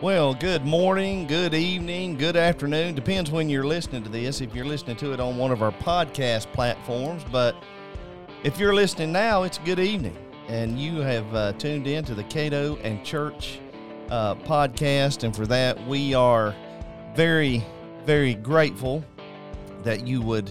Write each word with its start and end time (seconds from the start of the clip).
Well, 0.00 0.32
good 0.32 0.64
morning, 0.64 1.26
good 1.26 1.54
evening, 1.54 2.18
good 2.18 2.36
afternoon. 2.36 2.94
Depends 2.94 3.32
when 3.32 3.48
you're 3.48 3.66
listening 3.66 4.04
to 4.04 4.08
this. 4.08 4.40
If 4.40 4.54
you're 4.54 4.64
listening 4.64 4.94
to 4.98 5.12
it 5.12 5.18
on 5.18 5.36
one 5.36 5.50
of 5.50 5.60
our 5.60 5.72
podcast 5.72 6.52
platforms, 6.52 7.24
but 7.32 7.56
if 8.44 8.60
you're 8.60 8.76
listening 8.76 9.10
now, 9.10 9.42
it's 9.42 9.58
good 9.58 9.80
evening, 9.80 10.16
and 10.46 10.78
you 10.78 11.00
have 11.00 11.34
uh, 11.34 11.52
tuned 11.54 11.88
in 11.88 12.04
to 12.04 12.14
the 12.14 12.22
Catoe 12.22 12.78
and 12.84 13.04
Church 13.04 13.58
uh, 14.08 14.36
podcast, 14.36 15.24
and 15.24 15.34
for 15.34 15.48
that 15.48 15.84
we 15.88 16.14
are 16.14 16.54
very, 17.16 17.66
very 18.04 18.34
grateful 18.34 19.04
that 19.82 20.06
you 20.06 20.22
would 20.22 20.48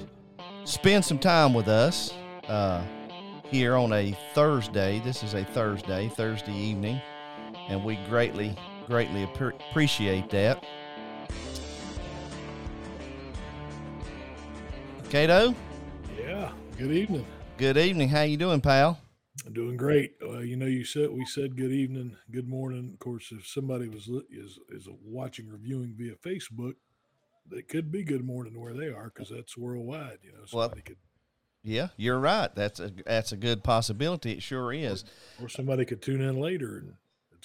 spend 0.65 1.05
some 1.05 1.19
time 1.19 1.53
with 1.53 1.69
us 1.69 2.13
uh, 2.49 2.83
here 3.45 3.77
on 3.77 3.93
a 3.93 4.11
Thursday. 4.33 5.01
This 5.05 5.23
is 5.23 5.35
a 5.35 5.45
Thursday, 5.45 6.09
Thursday 6.09 6.53
evening, 6.53 7.01
and 7.69 7.81
we 7.85 7.95
greatly 8.09 8.53
greatly 8.87 9.23
appreciate 9.23 10.29
that. 10.29 10.63
Catoe? 15.09 15.53
Yeah. 16.17 16.51
Good 16.77 16.91
evening. 16.91 17.25
Good 17.57 17.77
evening. 17.77 18.09
How 18.09 18.21
you 18.21 18.37
doing, 18.37 18.61
pal? 18.61 18.99
I'm 19.45 19.53
doing 19.53 19.77
great. 19.77 20.15
Uh, 20.21 20.39
you 20.39 20.55
know, 20.55 20.65
you 20.65 20.83
said 20.83 21.09
we 21.11 21.25
said 21.25 21.55
good 21.55 21.71
evening, 21.71 22.17
good 22.31 22.47
morning. 22.47 22.91
Of 22.93 22.99
course, 22.99 23.31
if 23.31 23.47
somebody 23.47 23.87
was 23.87 24.07
is 24.31 24.59
is 24.69 24.87
watching 25.03 25.49
or 25.51 25.57
viewing 25.57 25.93
via 25.97 26.15
Facebook, 26.15 26.73
it 27.51 27.67
could 27.67 27.91
be 27.91 28.03
good 28.03 28.25
morning 28.25 28.59
where 28.59 28.73
they 28.73 28.87
are 28.87 29.11
because 29.13 29.29
that's 29.29 29.57
worldwide. 29.57 30.19
You 30.23 30.31
know, 30.31 30.45
somebody 30.45 30.73
well, 30.75 30.83
could. 30.85 30.97
Yeah, 31.63 31.87
you're 31.97 32.19
right. 32.19 32.53
That's 32.55 32.79
a 32.79 32.91
that's 33.05 33.31
a 33.31 33.37
good 33.37 33.63
possibility. 33.63 34.33
It 34.33 34.43
sure 34.43 34.73
is. 34.73 35.03
Or, 35.39 35.45
or 35.45 35.49
somebody 35.49 35.85
could 35.85 36.01
tune 36.01 36.21
in 36.21 36.39
later 36.39 36.77
and 36.77 36.93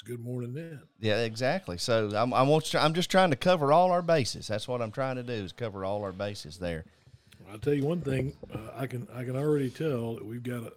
it's 0.03 0.08
good 0.08 0.25
morning 0.25 0.55
then. 0.55 0.81
Yeah, 1.00 1.22
exactly. 1.22 1.78
So 1.78 2.11
I'm 2.14 2.33
I 2.33 2.42
want 2.42 2.75
I'm 2.75 2.95
just 2.95 3.11
trying 3.11 3.31
to 3.31 3.36
cover 3.36 3.72
all 3.72 3.91
our 3.91 4.03
bases. 4.03 4.48
That's 4.48 4.67
what 4.67 4.83
I'm 4.83 4.91
trying 4.91 5.17
to 5.17 5.22
do 5.22 5.33
is 5.33 5.53
cover 5.53 5.84
all 5.84 6.03
our 6.03 6.12
bases 6.12 6.58
there. 6.58 6.84
I'll 7.50 7.58
tell 7.58 7.75
you 7.75 7.84
one 7.84 8.00
thing. 8.00 8.34
Uh, 8.53 8.58
I 8.75 8.86
can 8.86 9.06
I 9.14 9.25
can 9.25 9.36
already 9.36 9.70
tell 9.70 10.14
that 10.14 10.25
we've 10.25 10.42
got 10.42 10.62
a, 10.62 10.73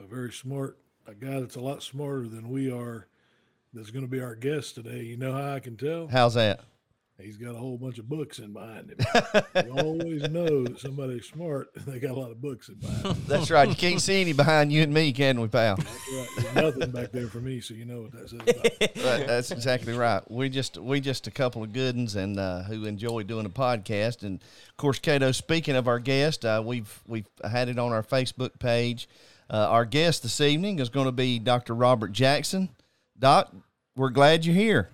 a, 0.00 0.04
a 0.04 0.06
very 0.06 0.32
smart 0.32 0.78
a 1.06 1.14
guy 1.14 1.40
that's 1.40 1.56
a 1.56 1.60
lot 1.60 1.82
smarter 1.82 2.28
than 2.28 2.48
we 2.48 2.70
are. 2.70 3.06
That's 3.72 3.90
going 3.90 4.04
to 4.04 4.10
be 4.10 4.20
our 4.20 4.34
guest 4.34 4.74
today. 4.74 5.02
You 5.02 5.16
know 5.16 5.32
how 5.32 5.54
I 5.54 5.60
can 5.60 5.76
tell? 5.76 6.08
How's 6.08 6.34
that? 6.34 6.60
He's 7.22 7.36
got 7.36 7.54
a 7.54 7.58
whole 7.58 7.78
bunch 7.78 7.98
of 7.98 8.08
books 8.08 8.38
in 8.38 8.52
behind 8.52 8.90
him. 8.90 8.98
you 9.66 9.72
always 9.78 10.28
know 10.28 10.64
that 10.64 10.78
somebody's 10.78 11.26
smart. 11.26 11.70
They 11.86 11.98
got 11.98 12.10
a 12.10 12.20
lot 12.20 12.30
of 12.30 12.40
books 12.40 12.68
in 12.68 12.74
behind 12.76 13.02
them. 13.02 13.22
That's 13.26 13.50
right. 13.50 13.68
You 13.68 13.74
can't 13.74 14.00
see 14.00 14.20
any 14.20 14.32
behind 14.32 14.72
you 14.72 14.82
and 14.82 14.92
me, 14.92 15.12
can 15.12 15.40
we, 15.40 15.48
pal? 15.48 15.76
That's 15.76 16.44
right. 16.44 16.54
Nothing 16.54 16.90
back 16.90 17.12
there 17.12 17.28
for 17.28 17.40
me, 17.40 17.60
so 17.60 17.74
you 17.74 17.84
know 17.84 18.02
what 18.02 18.12
that 18.12 18.30
says. 18.30 18.40
right, 19.04 19.26
that's 19.26 19.50
exactly 19.50 19.92
right. 19.92 20.28
We 20.30 20.48
just 20.48 20.76
we 20.76 21.00
just 21.00 21.26
a 21.26 21.30
couple 21.30 21.62
of 21.62 21.72
good 21.72 21.96
ones 21.96 22.16
and 22.16 22.38
uh, 22.38 22.62
who 22.62 22.84
enjoy 22.86 23.22
doing 23.22 23.46
a 23.46 23.50
podcast. 23.50 24.22
And 24.22 24.40
of 24.40 24.76
course, 24.76 24.98
Catoe. 24.98 25.34
Speaking 25.34 25.76
of 25.76 25.88
our 25.88 25.98
guest, 25.98 26.44
uh, 26.44 26.62
we've 26.64 27.02
we've 27.06 27.26
had 27.48 27.68
it 27.68 27.78
on 27.78 27.92
our 27.92 28.02
Facebook 28.02 28.58
page. 28.58 29.08
Uh, 29.48 29.66
our 29.68 29.84
guest 29.84 30.22
this 30.22 30.40
evening 30.40 30.78
is 30.78 30.88
going 30.88 31.06
to 31.06 31.12
be 31.12 31.38
Dr. 31.38 31.74
Robert 31.74 32.12
Jackson. 32.12 32.68
Doc, 33.18 33.52
we're 33.96 34.10
glad 34.10 34.44
you're 34.44 34.54
here. 34.54 34.88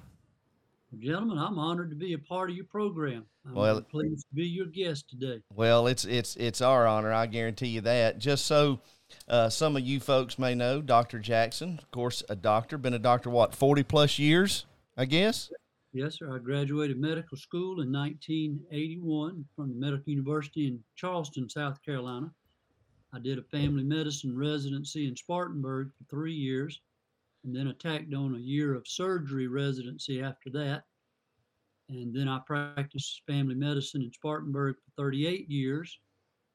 Gentlemen, 1.01 1.39
I'm 1.39 1.59
honored 1.59 1.91
to 1.91 1.97
be 1.97 2.15
a 2.15 2.19
part 2.19 2.51
of 2.51 2.57
your 2.57 2.65
program. 2.65 3.25
I'm 3.47 3.55
well, 3.55 3.81
pleased 3.83 4.27
to 4.29 4.35
be 4.35 4.47
your 4.47 4.67
guest 4.67 5.09
today. 5.09 5.43
Well, 5.55 5.87
it's 5.87 6.05
it's 6.05 6.37
it's 6.37 6.61
our 6.61 6.87
honor. 6.87 7.13
I 7.13 7.27
guarantee 7.27 7.69
you 7.69 7.81
that. 7.83 8.19
Just 8.19 8.47
so 8.47 8.81
uh, 9.29 9.49
some 9.49 9.77
of 9.77 9.83
you 9.83 10.01
folks 10.01 10.39
may 10.39 10.55
know, 10.55 10.81
Dr. 10.81 11.19
Jackson, 11.19 11.79
of 11.83 11.91
course, 11.91 12.23
a 12.29 12.37
doctor, 12.37 12.79
been 12.79 12.95
a 12.95 12.99
doctor 12.99 13.31
what 13.31 13.55
forty 13.55 13.83
plus 13.83 14.19
years, 14.19 14.65
I 14.97 15.05
guess. 15.05 15.51
Yes, 15.93 16.19
sir. 16.19 16.35
I 16.35 16.39
graduated 16.39 16.99
medical 16.99 17.37
school 17.37 17.81
in 17.81 17.91
1981 17.91 19.45
from 19.55 19.69
the 19.71 19.75
Medical 19.75 20.11
University 20.11 20.67
in 20.67 20.81
Charleston, 20.95 21.49
South 21.49 21.83
Carolina. 21.83 22.31
I 23.15 23.19
did 23.19 23.39
a 23.39 23.43
family 23.43 23.83
medicine 23.83 24.37
residency 24.37 25.09
in 25.09 25.17
Spartanburg 25.17 25.91
for 25.97 26.05
three 26.11 26.35
years 26.35 26.81
and 27.47 27.55
then 27.55 27.69
attacked 27.69 28.13
on 28.13 28.35
a 28.35 28.39
year 28.39 28.75
of 28.75 28.87
surgery 28.87 29.47
residency 29.47 30.21
after 30.21 30.51
that. 30.51 30.83
And 31.89 32.15
then 32.15 32.29
I 32.29 32.41
practiced 32.47 33.23
family 33.27 33.55
medicine 33.55 34.03
in 34.03 34.13
Spartanburg 34.13 34.77
for 34.77 35.03
38 35.03 35.49
years. 35.49 35.99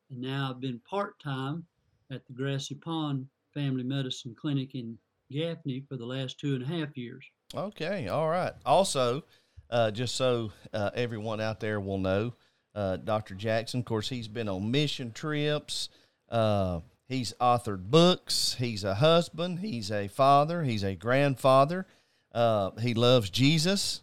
And 0.09 0.21
now 0.21 0.49
I've 0.49 0.59
been 0.59 0.81
part 0.89 1.19
time 1.23 1.65
at 2.11 2.25
the 2.27 2.33
Grassy 2.33 2.75
Pond 2.75 3.25
Family 3.53 3.83
Medicine 3.83 4.35
Clinic 4.39 4.75
in 4.75 4.97
Gaffney 5.31 5.83
for 5.87 5.95
the 5.95 6.05
last 6.05 6.39
two 6.39 6.55
and 6.55 6.63
a 6.63 6.67
half 6.67 6.97
years. 6.97 7.25
Okay, 7.55 8.07
all 8.09 8.29
right. 8.29 8.53
Also, 8.65 9.23
uh, 9.69 9.91
just 9.91 10.15
so 10.15 10.51
uh, 10.73 10.91
everyone 10.93 11.39
out 11.39 11.59
there 11.61 11.79
will 11.79 11.97
know, 11.97 12.33
uh, 12.75 12.97
Dr. 12.97 13.35
Jackson, 13.35 13.79
of 13.79 13.85
course, 13.85 14.09
he's 14.09 14.27
been 14.27 14.49
on 14.49 14.71
mission 14.71 15.11
trips. 15.11 15.89
Uh, 16.29 16.81
He's 17.11 17.33
authored 17.41 17.89
books. 17.89 18.55
He's 18.57 18.85
a 18.85 18.95
husband. 18.95 19.59
He's 19.59 19.91
a 19.91 20.07
father. 20.07 20.63
He's 20.63 20.81
a 20.81 20.95
grandfather. 20.95 21.85
Uh, 22.31 22.71
he 22.79 22.93
loves 22.93 23.29
Jesus. 23.29 24.01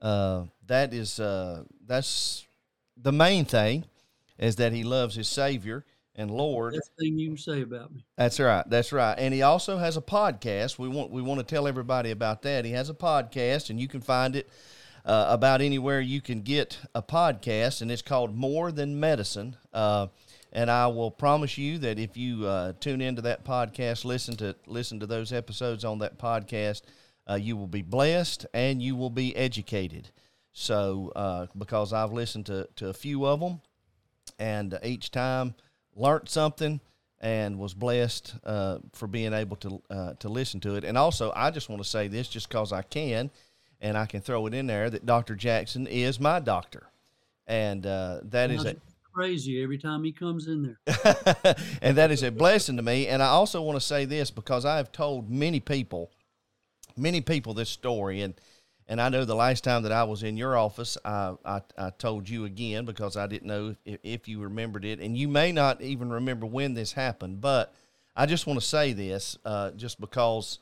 Uh, 0.00 0.44
that 0.66 0.94
is 0.94 1.20
uh, 1.20 1.64
that's 1.86 2.46
the 2.96 3.12
main 3.12 3.44
thing, 3.44 3.84
is 4.38 4.56
that 4.56 4.72
he 4.72 4.84
loves 4.84 5.14
his 5.14 5.28
Savior 5.28 5.84
and 6.14 6.30
Lord. 6.30 6.74
Best 6.74 6.90
thing 6.98 7.18
you 7.18 7.28
can 7.28 7.36
say 7.38 7.62
about 7.62 7.92
me. 7.92 8.04
That's 8.16 8.38
right. 8.40 8.68
That's 8.68 8.92
right. 8.92 9.14
And 9.18 9.32
he 9.32 9.42
also 9.42 9.78
has 9.78 9.96
a 9.96 10.02
podcast. 10.02 10.78
We 10.78 10.88
want 10.88 11.10
we 11.10 11.22
want 11.22 11.40
to 11.40 11.46
tell 11.46 11.66
everybody 11.66 12.10
about 12.10 12.42
that. 12.42 12.64
He 12.64 12.72
has 12.72 12.90
a 12.90 12.94
podcast, 12.94 13.70
and 13.70 13.80
you 13.80 13.88
can 13.88 14.00
find 14.00 14.36
it 14.36 14.48
uh, 15.04 15.26
about 15.28 15.60
anywhere 15.60 16.00
you 16.00 16.20
can 16.20 16.42
get 16.42 16.78
a 16.94 17.02
podcast, 17.02 17.82
and 17.82 17.90
it's 17.90 18.02
called 18.02 18.34
More 18.34 18.72
Than 18.72 19.00
Medicine. 19.00 19.56
Uh, 19.72 20.08
and 20.52 20.70
I 20.70 20.88
will 20.88 21.10
promise 21.10 21.56
you 21.58 21.78
that 21.78 21.98
if 21.98 22.16
you 22.16 22.46
uh, 22.46 22.72
tune 22.80 23.00
into 23.00 23.22
that 23.22 23.44
podcast, 23.44 24.04
listen 24.04 24.36
to 24.38 24.56
listen 24.66 25.00
to 25.00 25.06
those 25.06 25.32
episodes 25.32 25.84
on 25.84 26.00
that 26.00 26.18
podcast, 26.18 26.82
uh, 27.30 27.36
you 27.36 27.56
will 27.56 27.66
be 27.66 27.82
blessed 27.82 28.46
and 28.52 28.82
you 28.82 28.96
will 28.96 29.10
be 29.10 29.36
educated. 29.36 30.10
So, 30.52 31.12
uh, 31.14 31.46
because 31.56 31.92
I've 31.92 32.12
listened 32.12 32.46
to, 32.46 32.68
to 32.76 32.88
a 32.88 32.92
few 32.92 33.24
of 33.24 33.40
them, 33.40 33.60
and 34.38 34.78
each 34.82 35.10
time 35.10 35.54
learned 35.94 36.28
something 36.28 36.80
and 37.20 37.58
was 37.58 37.74
blessed 37.74 38.34
uh, 38.44 38.78
for 38.92 39.06
being 39.06 39.32
able 39.32 39.56
to 39.58 39.82
uh, 39.90 40.14
to 40.14 40.28
listen 40.28 40.58
to 40.60 40.74
it. 40.74 40.84
And 40.84 40.98
also, 40.98 41.32
I 41.36 41.50
just 41.50 41.68
want 41.68 41.82
to 41.82 41.88
say 41.88 42.08
this, 42.08 42.28
just 42.28 42.48
because 42.48 42.72
I 42.72 42.82
can, 42.82 43.30
and 43.80 43.96
I 43.96 44.06
can 44.06 44.20
throw 44.20 44.46
it 44.46 44.54
in 44.54 44.66
there 44.66 44.90
that 44.90 45.06
Dr. 45.06 45.36
Jackson 45.36 45.86
is 45.86 46.18
my 46.18 46.40
doctor, 46.40 46.88
and 47.46 47.86
uh, 47.86 48.20
that 48.24 48.50
is 48.50 48.64
a 48.64 48.76
crazy 49.12 49.62
every 49.62 49.78
time 49.78 50.02
he 50.02 50.12
comes 50.12 50.46
in 50.46 50.62
there. 50.62 51.56
and 51.82 51.96
that 51.96 52.10
is 52.10 52.22
a 52.22 52.30
blessing 52.30 52.76
to 52.76 52.82
me. 52.82 53.06
And 53.06 53.22
I 53.22 53.26
also 53.26 53.62
want 53.62 53.76
to 53.76 53.84
say 53.84 54.04
this 54.04 54.30
because 54.30 54.64
I 54.64 54.78
have 54.78 54.92
told 54.92 55.30
many 55.30 55.60
people, 55.60 56.10
many 56.96 57.20
people 57.20 57.54
this 57.54 57.68
story, 57.68 58.22
and 58.22 58.34
and 58.88 59.00
I 59.00 59.08
know 59.08 59.24
the 59.24 59.36
last 59.36 59.62
time 59.62 59.84
that 59.84 59.92
I 59.92 60.04
was 60.04 60.22
in 60.22 60.36
your 60.36 60.56
office, 60.56 60.96
I 61.04 61.34
I, 61.44 61.62
I 61.76 61.90
told 61.90 62.28
you 62.28 62.44
again 62.44 62.84
because 62.84 63.16
I 63.16 63.26
didn't 63.26 63.48
know 63.48 63.76
if, 63.84 64.00
if 64.02 64.28
you 64.28 64.40
remembered 64.40 64.84
it, 64.84 65.00
and 65.00 65.16
you 65.16 65.28
may 65.28 65.52
not 65.52 65.80
even 65.80 66.10
remember 66.10 66.46
when 66.46 66.74
this 66.74 66.92
happened, 66.92 67.40
but 67.40 67.74
I 68.16 68.26
just 68.26 68.46
want 68.46 68.60
to 68.60 68.66
say 68.66 68.92
this, 68.92 69.38
uh, 69.44 69.70
just 69.72 70.00
because 70.00 70.58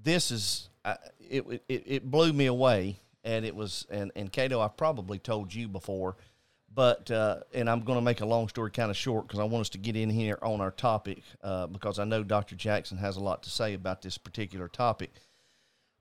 this 0.00 0.30
is 0.30 0.68
uh, 0.84 0.94
it, 1.20 1.62
it 1.68 1.82
it 1.86 2.10
blew 2.10 2.32
me 2.32 2.46
away, 2.46 2.96
and 3.24 3.44
it 3.44 3.54
was 3.54 3.86
and 3.90 4.12
and 4.16 4.32
Catoe, 4.32 4.60
I 4.60 4.68
probably 4.68 5.18
told 5.18 5.54
you 5.54 5.68
before 5.68 6.16
but 6.74 7.10
uh, 7.10 7.40
and 7.52 7.68
I'm 7.68 7.80
going 7.80 7.98
to 7.98 8.04
make 8.04 8.20
a 8.20 8.26
long 8.26 8.48
story 8.48 8.70
kind 8.70 8.90
of 8.90 8.96
short 8.96 9.26
because 9.26 9.40
I 9.40 9.44
want 9.44 9.62
us 9.62 9.68
to 9.70 9.78
get 9.78 9.96
in 9.96 10.10
here 10.10 10.38
on 10.42 10.60
our 10.60 10.70
topic 10.70 11.22
uh, 11.42 11.66
because 11.66 11.98
I 11.98 12.04
know 12.04 12.22
Dr. 12.22 12.56
Jackson 12.56 12.98
has 12.98 13.16
a 13.16 13.20
lot 13.20 13.42
to 13.42 13.50
say 13.50 13.74
about 13.74 14.02
this 14.02 14.18
particular 14.18 14.68
topic. 14.68 15.12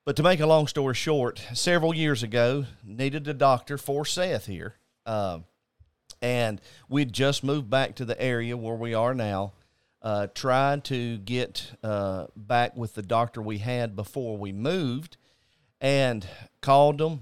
But 0.04 0.16
to 0.16 0.24
make 0.24 0.40
a 0.40 0.48
long 0.48 0.66
story 0.66 0.96
short, 0.96 1.44
several 1.54 1.94
years 1.94 2.24
ago, 2.24 2.66
needed 2.84 3.28
a 3.28 3.36
doctor 3.36 3.78
for 3.78 4.04
Seth 4.04 4.48
here, 4.48 4.76
uh, 5.06 5.40
and 6.24 6.60
we'd 6.90 7.14
just 7.14 7.44
moved 7.44 7.70
back 7.70 7.96
to 7.96 8.06
the 8.06 8.20
area 8.20 8.58
where 8.58 8.76
we 8.76 8.96
are 8.96 9.14
now. 9.14 9.54
Uh, 10.02 10.26
tried 10.34 10.84
to 10.86 11.18
get 11.20 11.74
uh, 11.84 12.26
back 12.36 12.76
with 12.76 12.96
the 12.96 13.04
doctor 13.04 13.40
we 13.44 13.60
had 13.60 13.96
before 13.96 14.38
we 14.38 14.52
moved, 14.52 15.18
and 15.80 16.28
called 16.62 16.98
them, 16.98 17.22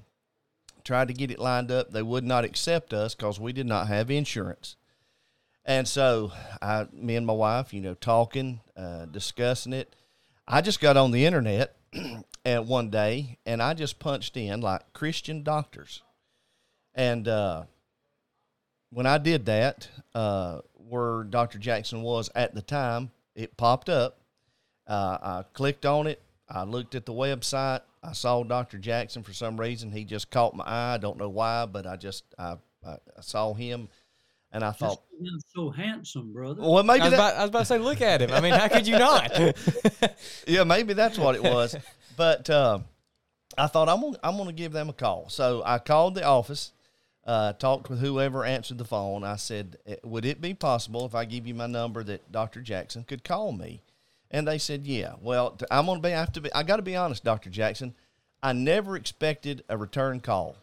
tried 0.86 1.10
to 1.10 1.14
get 1.14 1.32
it 1.32 1.40
lined 1.40 1.72
up. 1.72 1.92
They 1.92 2.02
would 2.02 2.24
not 2.24 2.46
accept 2.46 2.94
us 2.94 3.14
because 3.14 3.42
we 3.42 3.52
did 3.52 3.66
not 3.66 3.90
have 3.90 4.10
insurance. 4.10 4.78
And 5.66 5.86
so, 5.86 6.32
I, 6.62 6.88
me 6.94 7.18
and 7.18 7.28
my 7.28 7.34
wife, 7.34 7.74
you 7.74 7.82
know, 7.82 7.96
talking, 7.96 8.62
uh, 8.78 9.06
discussing 9.06 9.74
it. 9.74 9.94
I 10.48 10.62
just 10.62 10.80
got 10.80 10.96
on 10.96 11.12
the 11.12 11.26
internet 11.26 11.76
and 12.50 12.68
one 12.68 12.90
day, 12.90 13.38
and 13.46 13.62
I 13.62 13.74
just 13.74 14.00
punched 14.00 14.36
in 14.36 14.62
like 14.62 14.94
Christian 14.94 15.44
doctors. 15.44 16.02
And 16.96 17.28
uh, 17.28 17.64
when 18.90 19.06
I 19.06 19.18
did 19.20 19.46
that, 19.46 19.88
uh, 20.16 20.62
where 20.74 21.24
Dr. 21.24 21.60
Jackson 21.60 22.02
was 22.02 22.30
at 22.34 22.56
the 22.56 22.62
time, 22.62 23.12
it 23.36 23.56
popped 23.56 23.90
up. 23.90 24.18
Uh, 24.88 25.18
I 25.22 25.44
clicked 25.54 25.86
on 25.86 26.08
it. 26.08 26.22
I 26.50 26.64
looked 26.64 26.96
at 26.96 27.06
the 27.06 27.14
website, 27.14 27.82
I 28.02 28.14
saw 28.14 28.42
Dr. 28.44 28.78
Jackson 28.78 29.24
for 29.24 29.34
some 29.34 29.60
reason. 29.60 29.92
He 29.92 30.06
just 30.06 30.32
caught 30.32 30.56
my 30.56 30.64
eye. 30.64 30.94
I 30.96 30.98
don't 30.98 31.18
know 31.18 31.30
why, 31.30 31.66
but 31.66 31.86
I 31.86 31.96
just 31.96 32.24
I, 32.38 32.56
I, 32.86 32.94
I 32.94 33.22
saw 33.22 33.54
him, 33.54 33.90
and 34.52 34.64
I 34.64 34.72
thought, 34.72 35.02
Just 35.22 35.54
so 35.54 35.70
handsome, 35.70 36.32
brother. 36.34 36.62
well, 36.62 36.80
I 36.80 36.82
maybe 36.82 37.02
was, 37.02 37.12
that, 37.12 37.16
about, 37.16 37.36
I 37.36 37.42
was 37.42 37.50
about 37.50 37.60
to 37.60 37.66
say, 37.66 37.78
look 37.78 38.02
at 38.02 38.22
him. 38.22 38.32
I 38.32 38.40
mean, 38.40 38.54
how 38.54 38.68
could 38.68 38.88
you 38.88 38.98
not? 38.98 39.38
yeah, 40.48 40.64
maybe 40.64 40.94
that's 40.94 41.18
what 41.18 41.36
it 41.36 41.44
was. 41.44 41.76
But 42.20 42.50
uh, 42.50 42.80
I 43.58 43.68
thought 43.68 43.88
I'm 43.88 44.02
gonna, 44.02 44.18
I'm 44.22 44.36
going 44.36 44.50
to 44.50 44.54
give 44.54 44.74
them 44.74 44.90
a 44.90 44.94
call. 44.94 45.30
So 45.30 45.64
I 45.66 45.80
called 45.80 46.16
the 46.16 46.24
office, 46.26 46.74
uh, 47.26 47.54
talked 47.54 47.90
with 47.90 48.02
whoever 48.02 48.44
answered 48.44 48.78
the 48.78 48.84
phone. 48.84 49.24
I 49.24 49.38
said, 49.38 49.78
"Eh, 49.88 49.96
"Would 50.04 50.26
it 50.26 50.42
be 50.42 50.54
possible 50.54 51.06
if 51.06 51.16
I 51.16 51.24
give 51.24 51.48
you 51.48 51.54
my 51.54 51.66
number 51.66 52.04
that 52.04 52.30
Dr. 52.30 52.60
Jackson 52.60 53.06
could 53.06 53.24
call 53.24 53.54
me?" 53.54 53.82
And 54.30 54.46
they 54.46 54.58
said, 54.58 54.86
"Yeah." 54.86 55.14
Well, 55.22 55.58
I'm 55.72 55.86
going 55.86 56.02
to 56.02 56.06
be 56.06 56.14
I 56.14 56.20
have 56.20 56.34
to 56.34 56.42
be. 56.42 56.52
I 56.54 56.64
got 56.64 56.76
to 56.76 56.82
be 56.82 56.98
honest, 56.98 57.24
Dr. 57.24 57.50
Jackson. 57.50 57.96
I 58.44 58.52
never 58.52 58.98
expected 58.98 59.64
a 59.70 59.78
return 59.78 60.20
call. 60.20 60.58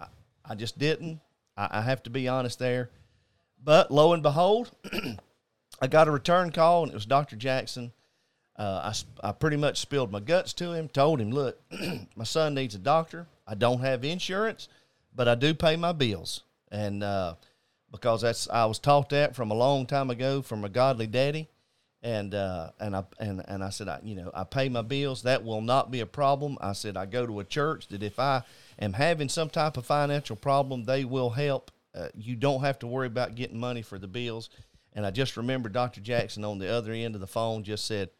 I, 0.00 0.06
I 0.42 0.54
just 0.54 0.78
didn't. 0.78 1.20
I, 1.54 1.68
I 1.70 1.80
have 1.82 2.02
to 2.04 2.10
be 2.10 2.28
honest 2.28 2.58
there. 2.58 2.88
But 3.62 3.90
lo 3.90 4.14
and 4.14 4.22
behold, 4.22 4.70
I 5.82 5.86
got 5.86 6.08
a 6.08 6.10
return 6.10 6.50
call, 6.50 6.84
and 6.84 6.92
it 6.92 6.94
was 6.94 7.04
Dr. 7.04 7.36
Jackson. 7.36 7.92
Uh, 8.56 8.92
I, 9.22 9.28
I 9.28 9.32
pretty 9.32 9.56
much 9.56 9.80
spilled 9.80 10.12
my 10.12 10.20
guts 10.20 10.52
to 10.54 10.72
him, 10.72 10.88
told 10.88 11.20
him, 11.20 11.30
look, 11.30 11.60
my 12.16 12.24
son 12.24 12.54
needs 12.54 12.74
a 12.74 12.78
doctor. 12.78 13.26
I 13.46 13.54
don't 13.54 13.80
have 13.80 14.04
insurance, 14.04 14.68
but 15.14 15.28
I 15.28 15.34
do 15.34 15.54
pay 15.54 15.76
my 15.76 15.92
bills. 15.92 16.42
And 16.70 17.02
uh, 17.02 17.34
because 17.90 18.22
that's 18.22 18.48
I 18.48 18.64
was 18.64 18.78
taught 18.80 19.10
that 19.10 19.36
from 19.36 19.50
a 19.50 19.54
long 19.54 19.86
time 19.86 20.10
ago 20.10 20.42
from 20.42 20.64
a 20.64 20.68
godly 20.68 21.06
daddy. 21.06 21.48
And 22.02 22.34
uh, 22.34 22.70
and 22.80 22.94
I 22.94 23.04
and, 23.18 23.42
and 23.48 23.64
I 23.64 23.70
said 23.70 23.88
I 23.88 24.00
you 24.02 24.14
know 24.14 24.30
I 24.34 24.44
pay 24.44 24.68
my 24.68 24.82
bills 24.82 25.22
that 25.22 25.42
will 25.42 25.62
not 25.62 25.90
be 25.90 26.00
a 26.00 26.06
problem. 26.06 26.58
I 26.60 26.74
said 26.74 26.96
I 26.96 27.06
go 27.06 27.26
to 27.26 27.40
a 27.40 27.44
church 27.44 27.88
that 27.88 28.02
if 28.02 28.18
I 28.18 28.42
am 28.78 28.92
having 28.92 29.28
some 29.28 29.48
type 29.48 29.76
of 29.76 29.86
financial 29.86 30.36
problem, 30.36 30.84
they 30.84 31.04
will 31.04 31.30
help. 31.30 31.70
Uh, 31.94 32.08
you 32.14 32.34
don't 32.34 32.60
have 32.60 32.78
to 32.80 32.86
worry 32.86 33.06
about 33.06 33.36
getting 33.36 33.58
money 33.58 33.80
for 33.80 33.98
the 33.98 34.08
bills. 34.08 34.50
And 34.92 35.06
I 35.06 35.10
just 35.10 35.36
remember 35.36 35.68
Dr. 35.68 36.00
Jackson 36.00 36.44
on 36.44 36.58
the 36.58 36.72
other 36.72 36.92
end 36.92 37.14
of 37.14 37.20
the 37.20 37.26
phone 37.26 37.64
just 37.64 37.86
said, 37.86 38.10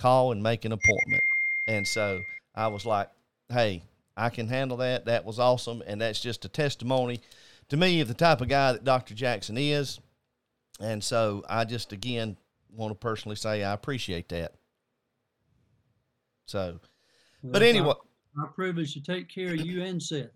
call 0.00 0.32
and 0.32 0.42
make 0.42 0.64
an 0.64 0.72
appointment. 0.72 1.22
And 1.68 1.86
so 1.86 2.22
I 2.54 2.68
was 2.68 2.84
like, 2.86 3.08
hey, 3.48 3.82
I 4.16 4.30
can 4.30 4.48
handle 4.48 4.78
that. 4.78 5.06
That 5.06 5.24
was 5.24 5.38
awesome. 5.38 5.82
And 5.86 6.00
that's 6.00 6.20
just 6.20 6.44
a 6.44 6.48
testimony 6.48 7.20
to 7.68 7.76
me 7.76 8.00
of 8.00 8.08
the 8.08 8.14
type 8.14 8.40
of 8.40 8.48
guy 8.48 8.72
that 8.72 8.84
Dr. 8.84 9.14
Jackson 9.14 9.56
is. 9.56 10.00
And 10.80 11.02
so 11.02 11.44
I 11.48 11.64
just, 11.64 11.92
again, 11.92 12.36
want 12.72 12.90
to 12.92 12.94
personally 12.94 13.36
say 13.36 13.62
I 13.62 13.72
appreciate 13.72 14.28
that. 14.30 14.54
So, 16.46 16.80
Well, 17.42 17.52
but 17.52 17.62
anyway, 17.62 17.94
our 18.38 18.48
privilege 18.48 18.94
to 18.94 19.02
take 19.02 19.28
care 19.28 19.52
of 19.52 19.60
you 19.60 19.82
and 19.82 20.02
Seth. 20.02 20.30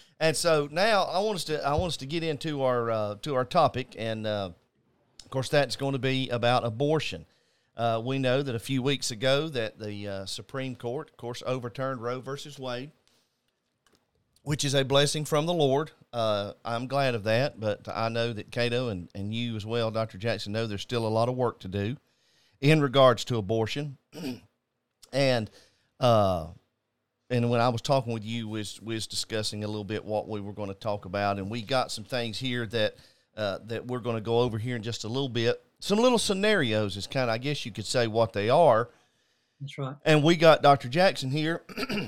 and 0.20 0.36
so 0.36 0.68
now 0.70 1.04
I 1.04 1.18
want 1.20 1.36
us 1.36 1.44
to 1.44 1.66
I 1.66 1.74
want 1.74 1.88
us 1.88 1.96
to 1.98 2.06
get 2.06 2.22
into 2.22 2.62
our 2.62 2.90
uh, 2.90 3.14
to 3.22 3.34
our 3.34 3.44
topic, 3.44 3.94
and 3.98 4.26
uh, 4.26 4.50
of 5.22 5.30
course 5.30 5.48
that's 5.48 5.76
going 5.76 5.92
to 5.92 5.98
be 5.98 6.28
about 6.30 6.64
abortion. 6.64 7.26
Uh, 7.76 8.00
we 8.04 8.18
know 8.18 8.42
that 8.42 8.54
a 8.54 8.60
few 8.60 8.82
weeks 8.82 9.10
ago 9.10 9.48
that 9.48 9.78
the 9.78 10.08
uh, 10.08 10.26
Supreme 10.26 10.76
Court, 10.76 11.10
of 11.10 11.16
course, 11.16 11.42
overturned 11.44 12.00
Roe 12.00 12.20
versus 12.20 12.58
Wade, 12.58 12.92
which 14.42 14.64
is 14.64 14.74
a 14.74 14.84
blessing 14.84 15.24
from 15.24 15.46
the 15.46 15.52
Lord. 15.52 15.90
Uh, 16.12 16.52
I'm 16.64 16.86
glad 16.86 17.16
of 17.16 17.24
that, 17.24 17.58
but 17.58 17.88
I 17.92 18.08
know 18.10 18.32
that 18.32 18.52
Catoe 18.52 18.90
and, 18.90 19.08
and 19.14 19.34
you 19.34 19.56
as 19.56 19.66
well, 19.66 19.90
Dr. 19.90 20.18
Jackson, 20.18 20.52
know 20.52 20.68
there's 20.68 20.82
still 20.82 21.06
a 21.06 21.08
lot 21.08 21.28
of 21.28 21.34
work 21.34 21.58
to 21.60 21.68
do 21.68 21.96
in 22.60 22.80
regards 22.80 23.24
to 23.24 23.38
abortion. 23.38 23.98
and 25.12 25.50
uh, 25.98 26.46
and 27.30 27.50
when 27.50 27.60
I 27.60 27.70
was 27.70 27.82
talking 27.82 28.12
with 28.12 28.24
you, 28.24 28.46
was 28.46 28.80
was 28.80 29.08
discussing 29.08 29.64
a 29.64 29.66
little 29.66 29.82
bit 29.82 30.04
what 30.04 30.28
we 30.28 30.40
were 30.40 30.52
going 30.52 30.68
to 30.68 30.74
talk 30.74 31.06
about, 31.06 31.38
and 31.38 31.50
we 31.50 31.62
got 31.62 31.90
some 31.90 32.04
things 32.04 32.38
here 32.38 32.66
that 32.66 32.94
uh, 33.36 33.58
that 33.66 33.86
we're 33.86 33.98
going 33.98 34.16
to 34.16 34.22
go 34.22 34.40
over 34.40 34.58
here 34.58 34.76
in 34.76 34.82
just 34.82 35.02
a 35.02 35.08
little 35.08 35.28
bit. 35.28 35.63
Some 35.84 35.98
little 35.98 36.16
scenarios 36.16 36.96
is 36.96 37.06
kind 37.06 37.28
of, 37.28 37.34
I 37.34 37.36
guess 37.36 37.66
you 37.66 37.70
could 37.70 37.84
say, 37.84 38.06
what 38.06 38.32
they 38.32 38.48
are. 38.48 38.88
That's 39.60 39.76
right. 39.76 39.94
And 40.06 40.22
we 40.22 40.34
got 40.34 40.62
Dr. 40.62 40.88
Jackson 40.88 41.30
here 41.30 41.60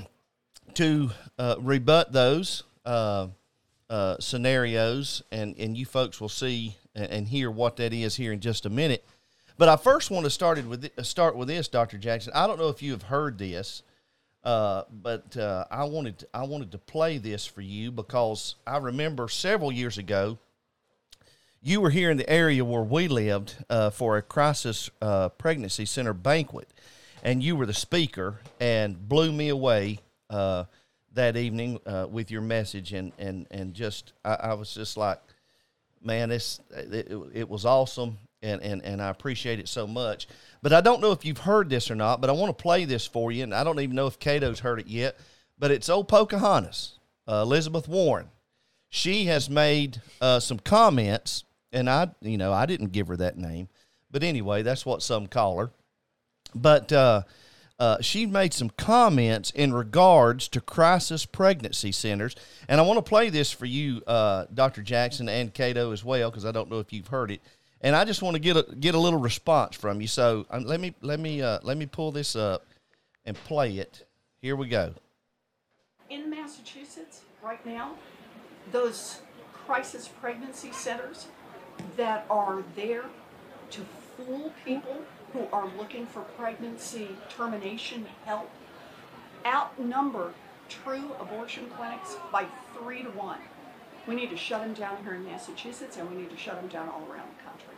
to 0.73 1.11
uh, 1.37 1.57
rebut 1.59 2.11
those 2.11 2.63
uh, 2.87 3.27
uh, 3.87 4.15
scenarios, 4.19 5.21
and, 5.31 5.55
and 5.59 5.77
you 5.77 5.85
folks 5.85 6.19
will 6.19 6.27
see 6.27 6.75
and, 6.95 7.11
and 7.11 7.27
hear 7.27 7.51
what 7.51 7.75
that 7.75 7.93
is 7.93 8.15
here 8.15 8.33
in 8.33 8.39
just 8.39 8.65
a 8.65 8.69
minute. 8.71 9.05
But 9.59 9.69
I 9.69 9.75
first 9.75 10.09
want 10.09 10.23
to 10.23 10.31
started 10.31 10.67
with 10.67 10.89
start 11.05 11.37
with 11.37 11.47
this, 11.47 11.67
Dr. 11.67 11.99
Jackson. 11.99 12.33
I 12.33 12.47
don't 12.47 12.57
know 12.57 12.69
if 12.69 12.81
you 12.81 12.93
have 12.93 13.03
heard 13.03 13.37
this, 13.37 13.83
uh, 14.43 14.85
but 14.91 15.37
uh, 15.37 15.65
I 15.69 15.83
wanted 15.83 16.17
to, 16.17 16.27
I 16.33 16.45
wanted 16.45 16.71
to 16.71 16.79
play 16.79 17.19
this 17.19 17.45
for 17.45 17.61
you 17.61 17.91
because 17.91 18.55
I 18.65 18.77
remember 18.77 19.29
several 19.29 19.71
years 19.71 19.99
ago 19.99 20.39
you 21.61 21.81
were 21.81 21.89
here 21.89 22.09
in 22.09 22.17
the 22.17 22.29
area 22.29 22.63
where 22.63 22.83
we 22.83 23.07
lived 23.07 23.55
uh, 23.69 23.89
for 23.89 24.17
a 24.17 24.21
crisis 24.21 24.89
uh, 25.01 25.29
pregnancy 25.29 25.85
center 25.85 26.13
banquet, 26.13 26.69
and 27.23 27.43
you 27.43 27.55
were 27.55 27.65
the 27.65 27.73
speaker 27.73 28.39
and 28.59 29.07
blew 29.07 29.31
me 29.31 29.49
away 29.49 29.99
uh, 30.29 30.65
that 31.13 31.35
evening 31.35 31.79
uh, 31.85 32.07
with 32.09 32.31
your 32.31 32.41
message, 32.41 32.93
and 32.93 33.11
and 33.17 33.47
and 33.51 33.73
just 33.73 34.13
I, 34.23 34.33
I 34.35 34.53
was 34.53 34.73
just 34.73 34.97
like, 34.97 35.19
man, 36.03 36.29
this 36.29 36.59
it, 36.71 37.11
it 37.33 37.49
was 37.49 37.65
awesome, 37.65 38.17
and, 38.41 38.61
and 38.61 38.83
and 38.83 39.01
I 39.01 39.09
appreciate 39.09 39.59
it 39.59 39.67
so 39.67 39.87
much. 39.87 40.27
But 40.61 40.73
I 40.73 40.81
don't 40.81 41.01
know 41.01 41.11
if 41.11 41.25
you've 41.25 41.39
heard 41.39 41.69
this 41.69 41.89
or 41.91 41.95
not, 41.95 42.21
but 42.21 42.29
I 42.29 42.33
want 42.33 42.55
to 42.55 42.61
play 42.61 42.85
this 42.85 43.05
for 43.05 43.31
you, 43.31 43.43
and 43.43 43.53
I 43.53 43.63
don't 43.63 43.79
even 43.79 43.95
know 43.95 44.07
if 44.07 44.19
Catoe's 44.19 44.59
heard 44.59 44.79
it 44.79 44.87
yet. 44.87 45.17
But 45.59 45.71
it's 45.71 45.89
old 45.89 46.07
Pocahontas, 46.07 46.99
uh, 47.27 47.41
Elizabeth 47.43 47.87
Warren. 47.87 48.29
She 48.89 49.25
has 49.25 49.49
made 49.49 50.01
uh, 50.21 50.39
some 50.39 50.59
comments, 50.59 51.43
and 51.77 51.89
I, 51.89 52.09
you 52.21 52.37
know, 52.37 52.51
I 52.51 52.65
didn't 52.65 52.91
give 52.91 53.07
her 53.07 53.17
that 53.17 53.37
name, 53.37 53.69
but 54.09 54.23
anyway, 54.23 54.63
that's 54.63 54.85
what 54.85 55.03
some 55.03 55.27
call 55.27 55.59
her. 55.59 55.71
But 56.55 56.91
uh, 56.91 57.21
uh, 57.77 58.01
she 58.01 58.25
made 58.25 58.53
some 58.53 58.71
comments 58.71 59.51
in 59.51 59.73
regards 59.73 60.47
to 60.49 60.61
crisis 60.61 61.25
pregnancy 61.25 61.91
centers, 61.91 62.35
and 62.67 62.81
I 62.81 62.83
want 62.83 62.97
to 62.97 63.07
play 63.07 63.29
this 63.29 63.51
for 63.51 63.65
you, 63.65 64.01
uh, 64.07 64.45
Dr. 64.53 64.81
Jackson 64.81 65.29
and 65.29 65.53
Catoe 65.53 65.91
as 65.93 66.03
well, 66.03 66.31
because 66.31 66.45
I 66.45 66.51
don't 66.51 66.69
know 66.69 66.79
if 66.79 66.91
you've 66.91 67.07
heard 67.07 67.29
it, 67.29 67.41
and 67.81 67.95
I 67.95 68.05
just 68.05 68.23
want 68.23 68.33
to 68.33 68.39
get 68.39 68.57
a 68.57 68.75
get 68.75 68.95
a 68.95 68.99
little 68.99 69.19
response 69.19 69.75
from 69.75 70.01
you. 70.01 70.07
So 70.07 70.45
um, 70.49 70.63
let 70.63 70.79
me 70.79 70.95
let 71.01 71.19
me 71.19 71.41
uh, 71.41 71.59
let 71.61 71.77
me 71.77 71.85
pull 71.85 72.11
this 72.11 72.35
up 72.35 72.65
and 73.25 73.37
play 73.37 73.77
it. 73.77 74.07
Here 74.41 74.55
we 74.55 74.67
go. 74.67 74.93
in 76.09 76.29
Massachusetts 76.29 77.21
right 77.43 77.63
now, 77.65 77.91
those 78.71 79.19
crisis 79.67 80.07
pregnancy 80.07 80.71
centers 80.71 81.27
that 81.95 82.25
are 82.29 82.63
there 82.75 83.05
to 83.71 83.81
fool 84.15 84.51
people 84.65 85.01
who 85.33 85.47
are 85.51 85.67
looking 85.77 86.05
for 86.05 86.21
pregnancy 86.21 87.09
termination 87.29 88.05
help 88.25 88.49
outnumber 89.45 90.33
true 90.69 91.11
abortion 91.19 91.67
clinics 91.77 92.15
by 92.31 92.45
three 92.77 93.03
to 93.03 93.09
one. 93.09 93.39
We 94.07 94.15
need 94.15 94.29
to 94.29 94.37
shut 94.37 94.61
them 94.61 94.73
down 94.73 94.97
here 95.03 95.15
in 95.15 95.25
Massachusetts 95.25 95.97
and 95.97 96.09
we 96.09 96.17
need 96.21 96.29
to 96.29 96.37
shut 96.37 96.55
them 96.55 96.67
down 96.69 96.89
all 96.89 97.01
around 97.11 97.27
the 97.37 97.43
country. 97.43 97.75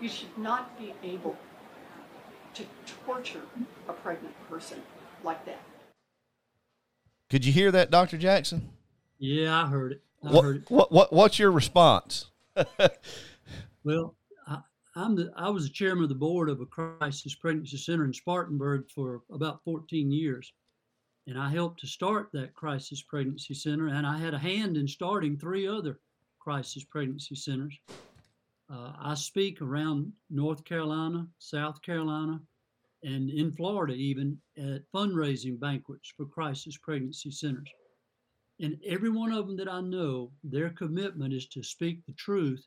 You 0.00 0.08
should 0.08 0.36
not 0.36 0.78
be 0.78 0.92
able 1.02 1.36
to 2.54 2.64
torture 3.06 3.42
a 3.88 3.92
pregnant 3.92 4.34
person 4.48 4.82
like 5.24 5.44
that. 5.46 5.60
Could 7.30 7.44
you 7.44 7.52
hear 7.52 7.70
that, 7.72 7.90
Dr. 7.90 8.18
Jackson? 8.18 8.70
Yeah, 9.18 9.62
I 9.64 9.66
heard 9.66 9.92
it. 9.92 10.02
I 10.24 10.30
What, 10.32 10.44
heard 10.44 10.56
it. 10.56 10.70
what 10.70 10.92
what 10.92 11.12
what's 11.12 11.38
your 11.38 11.50
response? 11.50 12.26
Well, 13.86 14.16
I, 14.48 14.58
I'm 14.96 15.14
the 15.14 15.32
I 15.36 15.48
was 15.48 15.68
the 15.68 15.72
chairman 15.72 16.02
of 16.02 16.08
the 16.08 16.16
board 16.16 16.48
of 16.48 16.60
a 16.60 16.66
crisis 16.66 17.36
pregnancy 17.36 17.76
center 17.76 18.04
in 18.04 18.12
Spartanburg 18.12 18.90
for 18.90 19.22
about 19.30 19.62
14 19.62 20.10
years, 20.10 20.52
and 21.28 21.38
I 21.38 21.50
helped 21.50 21.78
to 21.80 21.86
start 21.86 22.30
that 22.32 22.52
crisis 22.52 23.00
pregnancy 23.00 23.54
center, 23.54 23.86
and 23.86 24.04
I 24.04 24.18
had 24.18 24.34
a 24.34 24.40
hand 24.40 24.76
in 24.76 24.88
starting 24.88 25.38
three 25.38 25.68
other 25.68 26.00
crisis 26.40 26.82
pregnancy 26.82 27.36
centers. 27.36 27.78
Uh, 28.68 28.92
I 29.00 29.14
speak 29.14 29.62
around 29.62 30.12
North 30.30 30.64
Carolina, 30.64 31.28
South 31.38 31.80
Carolina, 31.82 32.40
and 33.04 33.30
in 33.30 33.52
Florida 33.52 33.94
even 33.94 34.36
at 34.58 34.82
fundraising 34.92 35.60
banquets 35.60 36.12
for 36.16 36.26
crisis 36.26 36.76
pregnancy 36.76 37.30
centers. 37.30 37.68
And 38.60 38.78
every 38.86 39.10
one 39.10 39.32
of 39.32 39.46
them 39.46 39.56
that 39.58 39.68
I 39.68 39.80
know, 39.80 40.32
their 40.42 40.70
commitment 40.70 41.34
is 41.34 41.46
to 41.48 41.62
speak 41.62 42.04
the 42.06 42.14
truth 42.14 42.66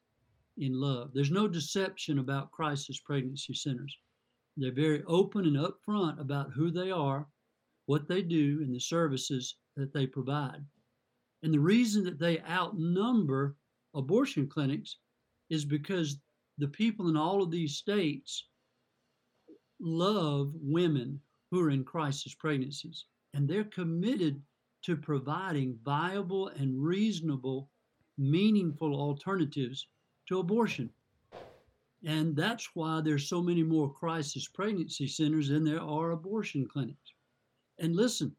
in 0.57 0.79
love. 0.79 1.11
There's 1.13 1.31
no 1.31 1.47
deception 1.47 2.19
about 2.19 2.51
crisis 2.51 2.99
pregnancy 2.99 3.53
centers. 3.53 3.97
They're 4.57 4.71
very 4.71 5.03
open 5.05 5.45
and 5.45 5.57
upfront 5.57 6.19
about 6.19 6.51
who 6.51 6.69
they 6.69 6.91
are, 6.91 7.27
what 7.85 8.07
they 8.07 8.21
do, 8.21 8.59
and 8.61 8.75
the 8.75 8.79
services 8.79 9.55
that 9.77 9.93
they 9.93 10.05
provide. 10.05 10.63
And 11.41 11.53
the 11.53 11.59
reason 11.59 12.03
that 12.03 12.19
they 12.19 12.41
outnumber 12.41 13.55
abortion 13.95 14.47
clinics 14.47 14.97
is 15.49 15.65
because 15.65 16.19
the 16.57 16.67
people 16.67 17.07
in 17.07 17.15
all 17.15 17.41
of 17.41 17.49
these 17.49 17.77
states 17.77 18.47
love 19.79 20.51
women 20.55 21.19
who 21.49 21.61
are 21.61 21.69
in 21.69 21.83
crisis 21.83 22.35
pregnancies. 22.35 23.05
and 23.33 23.47
they're 23.47 23.63
committed 23.65 24.41
to 24.83 24.95
providing 24.95 25.77
viable 25.83 26.49
and 26.49 26.81
reasonable, 26.81 27.69
meaningful 28.17 28.95
alternatives 28.95 29.87
to 30.27 30.39
abortion. 30.39 30.89
And 32.05 32.35
that's 32.35 32.69
why 32.75 33.01
there's 33.01 33.27
so 33.27 33.41
many 33.41 33.63
more 33.63 33.91
crisis 33.91 34.47
pregnancy 34.47 35.07
centers 35.07 35.49
than 35.49 35.65
there 35.65 35.81
are 35.81 36.11
abortion 36.11 36.67
clinics. 36.67 37.13
And 37.77 37.95
listen, 37.95 38.35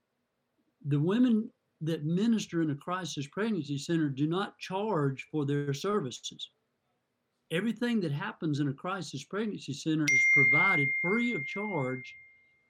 the 0.87 1.01
women 1.01 1.51
that 1.83 2.05
minister 2.05 2.63
in 2.63 2.71
a 2.71 2.75
crisis 2.75 3.27
pregnancy 3.27 3.79
center 3.79 4.09
do 4.09 4.27
not 4.27 4.59
charge 4.59 5.27
for 5.31 5.45
their 5.45 5.75
services. 5.75 6.51
Everything 7.51 8.01
that 8.01 8.13
happens 8.13 8.61
in 8.61 8.69
a 8.69 8.73
crisis 8.73 9.25
pregnancy 9.25 9.73
center 9.73 10.05
is 10.05 10.25
provided 10.33 10.89
free 11.03 11.35
of 11.35 11.45
charge 11.47 12.15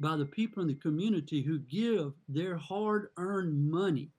by 0.00 0.16
the 0.16 0.26
people 0.26 0.62
in 0.62 0.69
the 0.69 0.75
community 0.75 1.42
who 1.42 1.59
give 1.61 2.14
their 2.28 2.57
hard 2.57 3.11
earned 3.19 3.71
money 3.71 4.11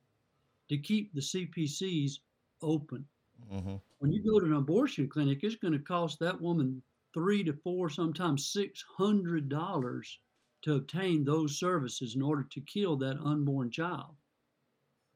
to 0.69 0.77
keep 0.77 1.13
the 1.13 1.21
CPCs 1.21 2.21
open. 2.61 3.07
hmm 3.49 3.77
When 3.99 4.11
you 4.11 4.23
go 4.23 4.39
to 4.39 4.45
an 4.45 4.53
abortion 4.53 5.09
clinic, 5.09 5.43
it's 5.43 5.55
going 5.55 5.73
to 5.73 5.79
cost 5.79 6.19
that 6.19 6.41
woman 6.41 6.83
three 7.13 7.43
to 7.43 7.53
four, 7.53 7.89
sometimes 7.89 8.47
six 8.47 8.83
hundred 8.97 9.49
dollars 9.49 10.19
to 10.63 10.75
obtain 10.75 11.23
those 11.23 11.57
services 11.57 12.15
in 12.15 12.21
order 12.21 12.43
to 12.43 12.61
kill 12.61 12.97
that 12.97 13.19
unborn 13.19 13.71
child. 13.71 14.15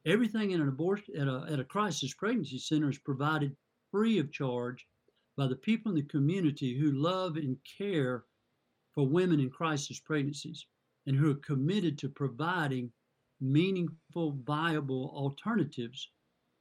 Everything 0.06 0.52
in 0.52 0.62
an 0.62 0.70
abortion 0.70 1.16
at 1.18 1.28
a, 1.28 1.46
at 1.50 1.60
a 1.60 1.66
crisis 1.66 2.14
pregnancy 2.14 2.58
center 2.60 2.90
is 2.90 2.98
provided 2.98 3.58
free 3.92 4.20
of 4.20 4.32
charge 4.32 4.88
by 5.36 5.48
the 5.48 5.56
people 5.56 5.90
in 5.92 5.96
the 5.96 6.04
community 6.04 6.78
who 6.78 6.92
love 6.94 7.36
and 7.36 7.58
care 7.66 8.26
for 8.96 9.06
women 9.06 9.40
in 9.40 9.50
crisis 9.50 10.00
pregnancies 10.00 10.66
and 11.06 11.16
who 11.16 11.32
are 11.32 11.36
committed 11.36 11.98
to 12.00 12.10
providing 12.10 12.92
meaningful, 13.42 14.38
viable 14.44 15.12
alternatives 15.16 16.10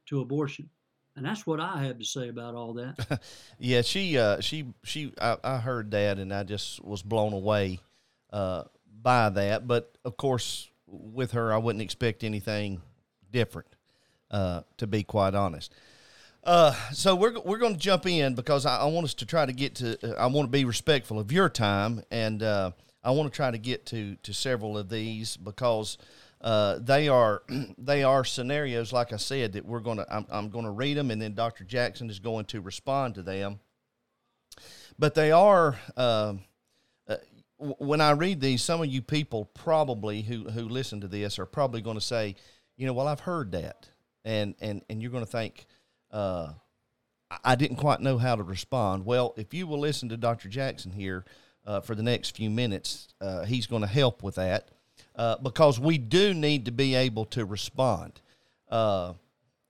to 0.07 0.19
abortion. 0.19 0.69
And 1.15 1.25
that's 1.25 1.47
what 1.47 1.61
I 1.61 1.83
have 1.83 1.97
to 1.97 2.05
say 2.05 2.27
about 2.27 2.55
all 2.55 2.73
that. 2.73 3.21
Yeah, 3.59 3.81
she 3.81 4.17
uh 4.17 4.41
she 4.41 4.65
she 4.83 5.13
I, 5.19 5.37
I 5.43 5.57
heard 5.57 5.91
that 5.91 6.19
and 6.19 6.33
I 6.33 6.43
just 6.43 6.83
was 6.83 7.01
blown 7.01 7.31
away 7.31 7.79
uh 8.33 8.63
by 9.01 9.29
that. 9.29 9.65
But 9.65 9.97
of 10.03 10.17
course 10.17 10.69
with 10.87 11.31
her 11.31 11.53
I 11.53 11.57
wouldn't 11.57 11.81
expect 11.81 12.23
anything 12.23 12.81
different, 13.31 13.75
uh, 14.29 14.61
to 14.77 14.87
be 14.87 15.03
quite 15.03 15.35
honest. 15.35 15.73
Uh, 16.45 16.73
so 16.93 17.15
we're 17.15 17.39
we're 17.39 17.57
going 17.57 17.73
to 17.73 17.79
jump 17.79 18.05
in 18.05 18.35
because 18.35 18.67
I, 18.67 18.81
I 18.81 18.85
want 18.85 19.05
us 19.05 19.15
to 19.15 19.25
try 19.25 19.47
to 19.47 19.51
get 19.51 19.75
to. 19.75 20.15
I 20.15 20.27
want 20.27 20.47
to 20.47 20.51
be 20.51 20.63
respectful 20.63 21.19
of 21.19 21.31
your 21.31 21.49
time, 21.49 22.03
and 22.11 22.43
uh, 22.43 22.71
I 23.03 23.11
want 23.11 23.31
to 23.31 23.35
try 23.35 23.49
to 23.49 23.57
get 23.57 23.87
to 23.87 24.15
to 24.17 24.33
several 24.33 24.77
of 24.77 24.87
these 24.87 25.37
because 25.37 25.97
uh, 26.41 26.77
they 26.79 27.07
are 27.07 27.41
they 27.79 28.03
are 28.03 28.23
scenarios, 28.23 28.93
like 28.93 29.11
I 29.11 29.17
said, 29.17 29.53
that 29.53 29.65
we're 29.65 29.79
going 29.79 29.97
to. 29.97 30.05
I'm, 30.15 30.27
I'm 30.29 30.49
going 30.49 30.65
to 30.65 30.71
read 30.71 30.97
them, 30.97 31.09
and 31.09 31.19
then 31.19 31.33
Dr. 31.33 31.63
Jackson 31.63 32.11
is 32.11 32.19
going 32.19 32.45
to 32.45 32.61
respond 32.61 33.15
to 33.15 33.23
them. 33.23 33.59
But 34.99 35.15
they 35.15 35.31
are. 35.31 35.79
um 35.97 36.41
uh, 37.07 37.17
when 37.57 38.01
I 38.01 38.11
read 38.11 38.41
these, 38.41 38.61
some 38.61 38.81
of 38.81 38.87
you 38.87 39.01
people 39.01 39.45
probably 39.55 40.21
who 40.21 40.43
who 40.51 40.69
listen 40.69 41.01
to 41.01 41.07
this 41.07 41.39
are 41.39 41.47
probably 41.47 41.81
going 41.81 41.97
to 41.97 42.05
say, 42.05 42.35
you 42.77 42.85
know, 42.85 42.93
well, 42.93 43.07
I've 43.07 43.21
heard 43.21 43.51
that, 43.53 43.89
and 44.23 44.53
and 44.61 44.83
and 44.91 45.01
you're 45.01 45.11
going 45.11 45.25
to 45.25 45.31
think, 45.31 45.65
uh, 46.15 46.53
I- 47.43 47.55
didn't 47.55 47.77
quite 47.77 47.99
know 47.99 48.17
how 48.17 48.35
to 48.35 48.43
respond. 48.43 49.05
Well, 49.05 49.33
if 49.35 49.53
you 49.53 49.67
will 49.67 49.79
listen 49.79 50.09
to 50.09 50.17
Dr. 50.17 50.47
Jackson 50.47 50.91
here 50.91 51.25
uh, 51.65 51.81
for 51.81 51.93
the 51.95 52.03
next 52.03 52.35
few 52.37 52.49
minutes, 52.49 53.09
uh, 53.19 53.43
he's 53.43 53.67
going 53.67 53.81
to 53.81 53.87
help 53.87 54.23
with 54.23 54.35
that 54.35 54.69
uh, 55.15 55.37
because 55.37 55.79
we 55.79 55.97
do 55.97 56.33
need 56.33 56.65
to 56.65 56.71
be 56.71 56.95
able 56.95 57.25
to 57.25 57.45
respond. 57.45 58.21
Uh, 58.69 59.13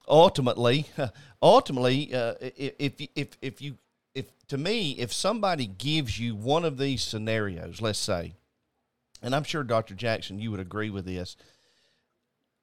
ultimately, 0.06 0.86
ultimately, 1.42 2.14
uh, 2.14 2.34
if 2.40 2.94
if 3.14 3.36
if 3.42 3.60
you 3.60 3.76
if 4.14 4.26
to 4.48 4.58
me, 4.58 4.92
if 4.92 5.12
somebody 5.12 5.66
gives 5.66 6.18
you 6.20 6.34
one 6.36 6.64
of 6.64 6.78
these 6.78 7.02
scenarios, 7.02 7.80
let's 7.80 7.98
say, 7.98 8.34
and 9.22 9.34
I'm 9.34 9.44
sure 9.44 9.64
Dr. 9.64 9.94
Jackson, 9.94 10.38
you 10.38 10.50
would 10.50 10.60
agree 10.60 10.90
with 10.90 11.06
this. 11.06 11.36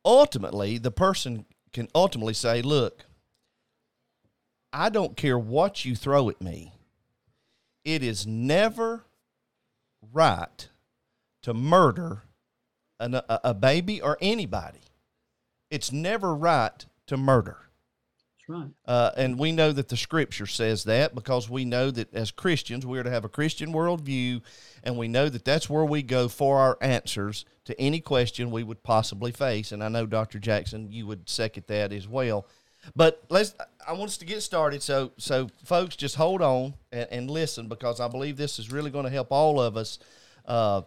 Ultimately, 0.05 0.77
the 0.77 0.91
person 0.91 1.45
can 1.71 1.87
ultimately 1.95 2.33
say, 2.33 2.61
"Look, 2.61 3.05
I 4.73 4.89
don't 4.89 5.15
care 5.15 5.37
what 5.37 5.85
you 5.85 5.95
throw 5.95 6.29
at 6.29 6.41
me. 6.41 6.73
It 7.85 8.01
is 8.01 8.25
never 8.25 9.05
right 10.11 10.67
to 11.43 11.53
murder 11.53 12.23
an, 12.99 13.15
a, 13.15 13.39
a 13.43 13.53
baby 13.53 14.01
or 14.01 14.17
anybody. 14.19 14.79
It's 15.69 15.91
never 15.91 16.33
right 16.35 16.85
to 17.07 17.17
murder." 17.17 17.57
That's 18.47 18.59
right. 18.59 18.71
Uh, 18.85 19.11
and 19.15 19.39
we 19.39 19.51
know 19.51 19.71
that 19.71 19.89
the 19.89 19.97
scripture 19.97 20.47
says 20.47 20.83
that 20.85 21.15
because 21.15 21.49
we 21.49 21.65
know 21.65 21.91
that 21.91 22.13
as 22.13 22.31
Christians, 22.31 22.85
we 22.85 22.99
are 22.99 23.03
to 23.03 23.09
have 23.09 23.25
a 23.25 23.29
Christian 23.29 23.71
worldview, 23.71 24.41
and 24.83 24.97
we 24.97 25.07
know 25.07 25.29
that 25.29 25.45
that's 25.45 25.69
where 25.69 25.85
we 25.85 26.01
go 26.03 26.27
for 26.27 26.59
our 26.59 26.77
answers 26.81 27.45
to 27.65 27.79
any 27.79 28.01
question 28.01 28.51
we 28.51 28.63
would 28.63 28.83
possibly 28.83 29.31
face. 29.31 29.71
And 29.71 29.83
I 29.83 29.87
know, 29.87 30.05
Dr. 30.05 30.39
Jackson, 30.39 30.91
you 30.91 31.07
would 31.07 31.29
second 31.29 31.65
that 31.67 31.93
as 31.93 32.07
well. 32.07 32.45
But 32.95 33.23
let's. 33.29 33.55
I 33.85 33.93
want 33.93 34.09
us 34.09 34.17
to 34.17 34.25
get 34.25 34.41
started. 34.41 34.81
So, 34.81 35.11
so 35.17 35.49
folks, 35.65 35.95
just 35.95 36.15
hold 36.15 36.41
on 36.41 36.73
and, 36.91 37.07
and 37.11 37.31
listen 37.31 37.67
because 37.67 37.99
I 37.99 38.07
believe 38.07 38.37
this 38.37 38.59
is 38.59 38.71
really 38.71 38.91
going 38.91 39.05
to 39.05 39.11
help 39.11 39.31
all 39.31 39.59
of 39.59 39.77
us. 39.77 39.99
Uh, 40.45 40.83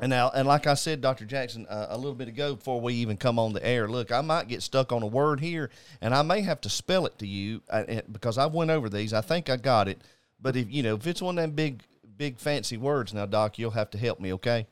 and 0.00 0.10
now, 0.10 0.30
and 0.30 0.46
like 0.46 0.66
I 0.66 0.74
said, 0.74 1.00
Dr. 1.00 1.24
Jackson, 1.24 1.66
uh, 1.68 1.88
a 1.90 1.96
little 1.96 2.14
bit 2.14 2.28
ago 2.28 2.54
before 2.54 2.80
we 2.80 2.94
even 2.94 3.16
come 3.16 3.38
on 3.38 3.52
the 3.52 3.66
air, 3.66 3.88
look, 3.88 4.12
I 4.12 4.20
might 4.20 4.46
get 4.46 4.62
stuck 4.62 4.92
on 4.92 5.02
a 5.02 5.06
word 5.06 5.40
here, 5.40 5.70
and 6.00 6.14
I 6.14 6.22
may 6.22 6.42
have 6.42 6.60
to 6.62 6.70
spell 6.70 7.04
it 7.06 7.18
to 7.18 7.26
you 7.26 7.62
uh, 7.68 7.84
uh, 7.88 8.00
because 8.10 8.38
I've 8.38 8.52
went 8.52 8.70
over 8.70 8.88
these. 8.88 9.12
I 9.12 9.22
think 9.22 9.50
I 9.50 9.56
got 9.56 9.88
it, 9.88 10.00
but 10.40 10.54
if 10.54 10.70
you 10.70 10.84
know, 10.84 10.94
if 10.94 11.06
it's 11.06 11.20
one 11.20 11.36
of 11.36 11.42
them 11.42 11.50
big, 11.50 11.82
big 12.16 12.38
fancy 12.38 12.76
words, 12.76 13.12
now, 13.12 13.26
Doc, 13.26 13.58
you'll 13.58 13.72
have 13.72 13.90
to 13.90 13.98
help 13.98 14.20
me, 14.20 14.32
okay? 14.34 14.68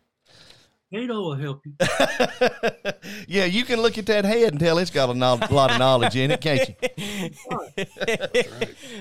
Catoe 0.93 1.21
will 1.21 1.35
help 1.35 1.67
you. 1.67 1.73
yeah, 3.27 3.45
you 3.45 3.65
can 3.65 3.81
look 3.81 3.99
at 3.99 4.07
that 4.07 4.25
head 4.25 4.53
and 4.53 4.61
tell 4.61 4.79
it's 4.79 4.91
got 4.91 5.11
a 5.11 5.15
no- 5.15 5.39
lot 5.51 5.73
of 5.73 5.79
knowledge 5.79 6.15
in 6.15 6.31
it, 6.31 6.41
can't 6.41 6.69
you? 6.69 7.31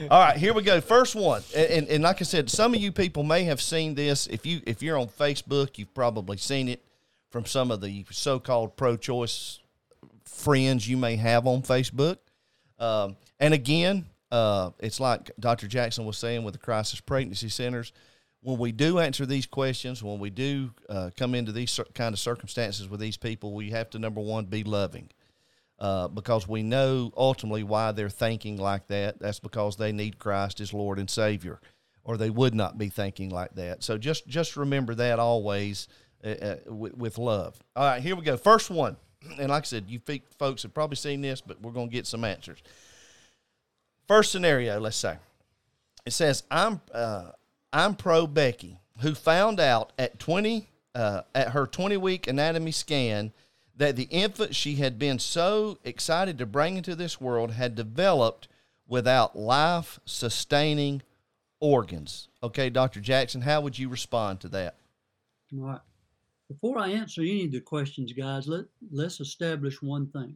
All 0.10 0.20
right, 0.20 0.36
here 0.38 0.54
we 0.54 0.64
go. 0.64 0.82
First 0.82 1.16
one, 1.16 1.44
and, 1.56 1.68
and, 1.70 1.88
and 1.88 2.04
like 2.04 2.22
I 2.22 2.24
said, 2.24 2.50
some 2.50 2.74
of 2.74 2.82
you 2.82 2.92
people 2.92 3.24
may 3.24 3.44
have 3.44 3.62
seen 3.62 3.94
this. 3.94 4.26
If 4.28 4.46
you 4.46 4.62
if 4.66 4.82
you're 4.82 4.98
on 4.98 5.08
Facebook, 5.08 5.78
you've 5.78 5.94
probably 5.94 6.38
seen 6.38 6.70
it 6.70 6.84
from 7.30 7.46
some 7.46 7.70
of 7.70 7.82
the 7.82 8.06
so-called 8.12 8.78
pro-choice 8.78 9.60
friends 10.24 10.88
you 10.88 10.98
may 10.98 11.18
have 11.18 11.46
on 11.46 11.62
Facebook. 11.62 12.18
Um, 12.80 13.18
and 13.40 13.54
again, 13.54 14.06
uh, 14.32 14.72
it's 14.80 15.00
like 15.00 15.32
Dr. 15.40 15.68
Jackson 15.68 16.06
was 16.06 16.18
saying 16.18 16.44
with 16.44 16.54
the 16.54 16.60
crisis 16.60 17.00
pregnancy 17.00 17.50
centers. 17.50 17.92
When 18.46 18.60
we 18.60 18.72
do 18.72 19.00
answer 19.00 19.26
these 19.26 19.48
questions, 19.48 20.04
when 20.04 20.20
we 20.20 20.30
do 20.30 20.70
uh, 20.88 21.10
come 21.18 21.34
into 21.34 21.52
these 21.52 21.80
kind 21.96 22.14
of 22.14 22.20
circumstances 22.20 22.88
with 22.88 23.00
these 23.00 23.18
people, 23.18 23.54
we 23.54 23.72
have 23.72 23.90
to 23.90 24.00
number 24.00 24.22
one 24.22 24.46
be 24.46 24.64
loving 24.64 25.10
uh, 25.80 26.10
because 26.10 26.48
we 26.48 26.62
know 26.62 27.12
ultimately 27.18 27.64
why 27.64 27.92
they're 27.92 28.08
thinking 28.08 28.58
like 28.58 28.88
that. 28.90 29.18
That's 29.18 29.40
because 29.40 29.78
they 29.78 29.92
need 29.92 30.20
Christ 30.20 30.62
as 30.62 30.76
Lord 30.76 31.00
and 31.00 31.10
Savior, 31.10 31.60
or 32.04 32.18
they 32.18 32.30
would 32.30 32.54
not 32.54 32.78
be 32.78 32.88
thinking 32.90 33.32
like 33.32 33.56
that. 33.56 33.84
So 33.84 33.98
just 33.98 34.28
just 34.28 34.56
remember 34.56 34.94
that 34.94 35.18
always 35.18 35.88
uh, 36.24 36.28
uh, 36.30 36.56
with, 36.68 37.18
love. 37.18 37.58
All 37.76 37.84
right, 37.84 38.02
here 38.02 38.16
we 38.16 38.22
go. 38.22 38.38
First 38.38 38.70
one, 38.70 38.96
and 39.40 39.50
like 39.50 39.64
I 39.64 39.66
said, 39.66 39.86
you 39.88 40.00
folks 40.38 40.62
have 40.62 40.74
probably 40.76 40.98
seen 40.98 41.22
this, 41.22 41.42
but 41.42 41.60
we're 41.64 41.72
going 41.72 41.90
to 41.90 41.94
get 41.94 42.06
some 42.06 42.24
answers. 42.24 42.62
First 44.08 44.32
scenario, 44.32 44.80
let's 44.80 44.98
say 44.98 45.18
it 46.06 46.12
says 46.14 46.44
I'm 46.52 46.80
uh, 46.94 47.32
I'm 47.76 47.96
pro 47.96 48.26
Becky 48.26 48.80
who 49.02 49.14
found 49.14 49.60
out 49.60 49.92
at 50.00 50.18
20 50.18 50.70
uh, 50.96 51.24
at 51.36 51.50
her 51.50 51.68
20 51.68 51.98
week 51.98 52.26
anatomy 52.26 52.72
scan 52.72 53.34
that 53.76 53.98
the 53.98 54.08
infant 54.10 54.56
she 54.56 54.76
had 54.76 54.98
been 54.98 55.20
so 55.20 55.78
excited 55.84 56.38
to 56.38 56.46
bring 56.46 56.78
into 56.78 56.96
this 56.96 57.20
world 57.20 57.52
had 57.52 57.76
developed 57.76 58.48
without 58.88 59.38
life 59.38 60.00
sustaining 60.06 61.02
organs. 61.60 62.30
Okay, 62.42 62.70
Dr. 62.70 63.02
Jackson, 63.02 63.42
how 63.42 63.60
would 63.60 63.78
you 63.78 63.90
respond 63.90 64.40
to 64.40 64.48
that? 64.50 64.78
All 65.54 65.66
right. 65.66 65.82
Before 66.48 66.78
I 66.80 66.92
answer 66.92 67.22
any 67.22 67.44
of 67.44 67.52
the 67.52 67.60
questions, 67.60 68.14
guys, 68.14 68.48
let, 68.48 68.66
let's 68.90 69.20
establish 69.20 69.82
one 69.82 70.08
thing. 70.08 70.36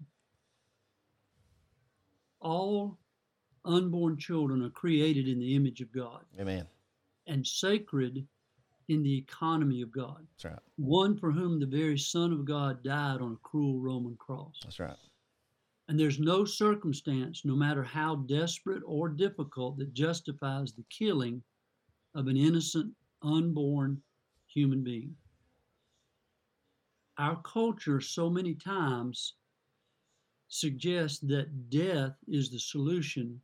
All 2.41 2.97
unborn 3.63 4.17
children 4.17 4.61
are 4.61 4.69
created 4.69 5.29
in 5.29 5.39
the 5.39 5.55
image 5.55 5.79
of 5.79 5.91
God 5.93 6.21
Amen. 6.39 6.65
And 7.29 7.45
sacred 7.47 8.27
in 8.89 9.03
the 9.03 9.17
economy 9.17 9.81
of 9.81 9.91
God, 9.91 10.25
That's 10.33 10.45
right. 10.45 10.59
one 10.77 11.15
for 11.17 11.31
whom 11.31 11.59
the 11.59 11.65
very 11.65 11.97
Son 11.97 12.33
of 12.33 12.43
God 12.43 12.83
died 12.83 13.21
on 13.21 13.33
a 13.33 13.47
cruel 13.47 13.79
Roman 13.79 14.15
cross. 14.17 14.59
That's 14.63 14.79
right. 14.79 14.97
And 15.87 15.99
there's 15.99 16.19
no 16.19 16.43
circumstance, 16.45 17.45
no 17.45 17.55
matter 17.55 17.83
how 17.83 18.17
desperate 18.17 18.83
or 18.85 19.07
difficult, 19.09 19.77
that 19.77 19.93
justifies 19.93 20.73
the 20.73 20.83
killing 20.89 21.41
of 22.15 22.27
an 22.27 22.35
innocent, 22.37 22.91
unborn 23.21 24.01
human 24.47 24.83
being. 24.83 25.15
our 27.19 27.35
culture 27.43 27.99
so 28.01 28.29
many 28.29 28.53
times 28.55 29.35
suggests 30.47 31.19
that 31.19 31.69
death 31.69 32.15
is 32.27 32.49
the 32.49 32.57
solution 32.59 33.39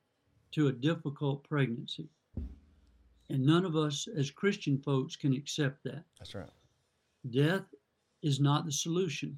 to 0.51 0.69
a 0.69 0.71
difficult 0.71 1.43
pregnancy. 1.43 2.07
And 3.29 3.45
none 3.45 3.65
of 3.65 3.75
us 3.75 4.07
as 4.15 4.29
Christian 4.29 4.77
folks 4.77 5.15
can 5.15 5.33
accept 5.33 5.83
that. 5.83 6.03
That's 6.19 6.35
right. 6.35 6.49
Death 7.31 7.65
is 8.21 8.39
not 8.39 8.65
the 8.65 8.71
solution. 8.71 9.37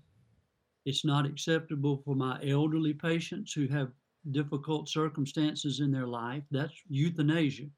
It's 0.85 1.05
not 1.05 1.25
acceptable 1.25 1.97
for 1.97 2.15
my 2.15 2.39
elderly 2.43 2.93
patients 2.93 3.53
who 3.53 3.67
have 3.67 3.91
difficult 4.31 4.89
circumstances 4.89 5.79
in 5.79 5.91
their 5.91 6.07
life. 6.07 6.43
That's 6.51 6.73
euthanasia. 6.89 7.69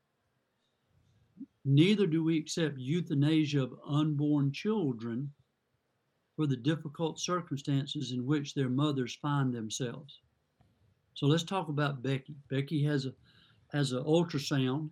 Neither 1.65 2.07
do 2.07 2.23
we 2.23 2.37
accept 2.37 2.79
euthanasia 2.79 3.63
of 3.63 3.79
unborn 3.87 4.51
children 4.51 5.31
for 6.35 6.47
the 6.47 6.55
difficult 6.55 7.19
circumstances 7.19 8.11
in 8.11 8.25
which 8.25 8.53
their 8.53 8.69
mothers 8.69 9.15
find 9.15 9.53
themselves. 9.53 10.21
So 11.13 11.27
let's 11.27 11.43
talk 11.43 11.67
about 11.67 12.01
Becky. 12.01 12.33
Becky 12.49 12.81
has 12.85 13.05
a 13.05 13.13
has 13.73 13.91
an 13.91 14.03
ultrasound 14.03 14.89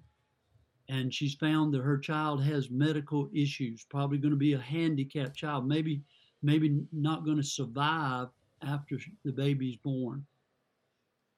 and 0.89 1.13
she's 1.13 1.35
found 1.35 1.73
that 1.73 1.81
her 1.81 1.97
child 1.97 2.43
has 2.43 2.69
medical 2.69 3.29
issues, 3.33 3.85
probably 3.89 4.17
going 4.17 4.31
to 4.31 4.37
be 4.37 4.53
a 4.53 4.59
handicapped 4.59 5.35
child, 5.35 5.67
maybe 5.67 6.01
maybe 6.43 6.81
not 6.91 7.25
going 7.25 7.37
to 7.37 7.43
survive 7.43 8.27
after 8.61 8.99
the 9.25 9.31
baby's 9.31 9.75
born. 9.77 10.25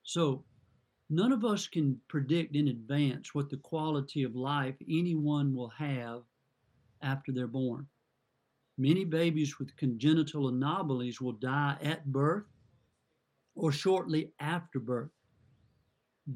So 0.03 0.43
none 1.09 1.31
of 1.31 1.45
us 1.45 1.67
can 1.67 1.99
predict 2.07 2.55
in 2.55 2.67
advance 2.67 3.33
what 3.33 3.49
the 3.49 3.57
quality 3.57 4.23
of 4.23 4.35
life 4.35 4.75
anyone 4.89 5.55
will 5.55 5.69
have 5.69 6.23
after 7.01 7.31
they're 7.31 7.47
born. 7.47 7.87
Many 8.77 9.05
babies 9.05 9.59
with 9.59 9.75
congenital 9.77 10.49
anomalies 10.49 11.19
will 11.19 11.33
die 11.33 11.77
at 11.81 12.05
birth 12.11 12.45
or 13.55 13.71
shortly 13.71 14.31
after 14.39 14.79
birth. 14.79 15.11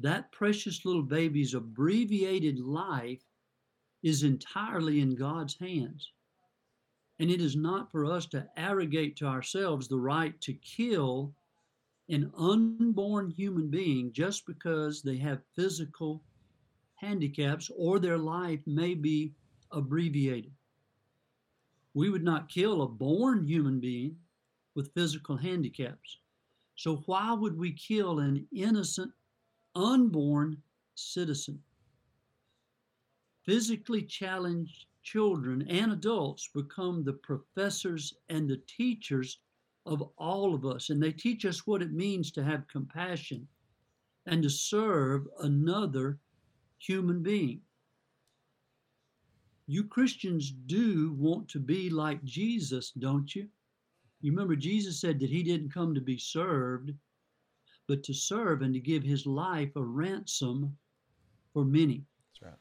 That 0.00 0.32
precious 0.32 0.84
little 0.84 1.02
baby's 1.02 1.54
abbreviated 1.54 2.58
life 2.58 3.22
is 4.02 4.24
entirely 4.24 5.00
in 5.00 5.14
God's 5.14 5.56
hands. 5.56 6.10
And 7.20 7.30
it 7.30 7.40
is 7.40 7.54
not 7.54 7.92
for 7.92 8.04
us 8.04 8.26
to 8.26 8.48
arrogate 8.56 9.16
to 9.16 9.26
ourselves 9.26 9.86
the 9.86 9.98
right 9.98 10.38
to 10.40 10.52
kill 10.54 11.32
an 12.08 12.30
unborn 12.36 13.30
human 13.30 13.70
being 13.70 14.12
just 14.12 14.46
because 14.46 15.00
they 15.00 15.16
have 15.18 15.46
physical 15.54 16.22
handicaps 16.96 17.70
or 17.76 17.98
their 17.98 18.18
life 18.18 18.60
may 18.66 18.94
be 18.94 19.32
abbreviated. 19.70 20.52
We 21.94 22.10
would 22.10 22.24
not 22.24 22.48
kill 22.48 22.82
a 22.82 22.88
born 22.88 23.46
human 23.46 23.78
being 23.78 24.16
with 24.74 24.92
physical 24.92 25.36
handicaps. 25.36 26.18
So, 26.74 26.96
why 27.06 27.32
would 27.32 27.56
we 27.56 27.72
kill 27.72 28.18
an 28.18 28.48
innocent, 28.52 29.12
unborn 29.74 30.62
citizen? 30.94 31.58
Physically 33.44 34.02
challenged 34.02 34.86
children 35.02 35.66
and 35.68 35.92
adults 35.92 36.48
become 36.54 37.04
the 37.04 37.12
professors 37.12 38.14
and 38.28 38.48
the 38.48 38.60
teachers 38.66 39.38
of 39.86 40.02
all 40.16 40.54
of 40.54 40.64
us, 40.64 40.90
and 40.90 41.02
they 41.02 41.12
teach 41.12 41.44
us 41.44 41.66
what 41.66 41.82
it 41.82 41.92
means 41.92 42.30
to 42.32 42.42
have 42.42 42.66
compassion 42.68 43.46
and 44.26 44.42
to 44.42 44.48
serve 44.48 45.26
another 45.40 46.18
human 46.78 47.22
being. 47.22 47.60
You 49.66 49.84
Christians 49.84 50.52
do 50.66 51.12
want 51.18 51.48
to 51.48 51.58
be 51.58 51.90
like 51.90 52.22
Jesus, 52.24 52.92
don't 52.92 53.34
you? 53.34 53.48
You 54.20 54.32
remember 54.32 54.56
Jesus 54.56 55.00
said 55.00 55.20
that 55.20 55.30
he 55.30 55.42
didn't 55.42 55.72
come 55.72 55.94
to 55.94 56.00
be 56.00 56.18
served, 56.18 56.92
but 57.86 58.02
to 58.04 58.14
serve 58.14 58.62
and 58.62 58.74
to 58.74 58.80
give 58.80 59.02
his 59.02 59.26
life 59.26 59.74
a 59.76 59.82
ransom 59.82 60.76
for 61.52 61.64
many. 61.64 62.04
That's 62.32 62.42
right. 62.42 62.58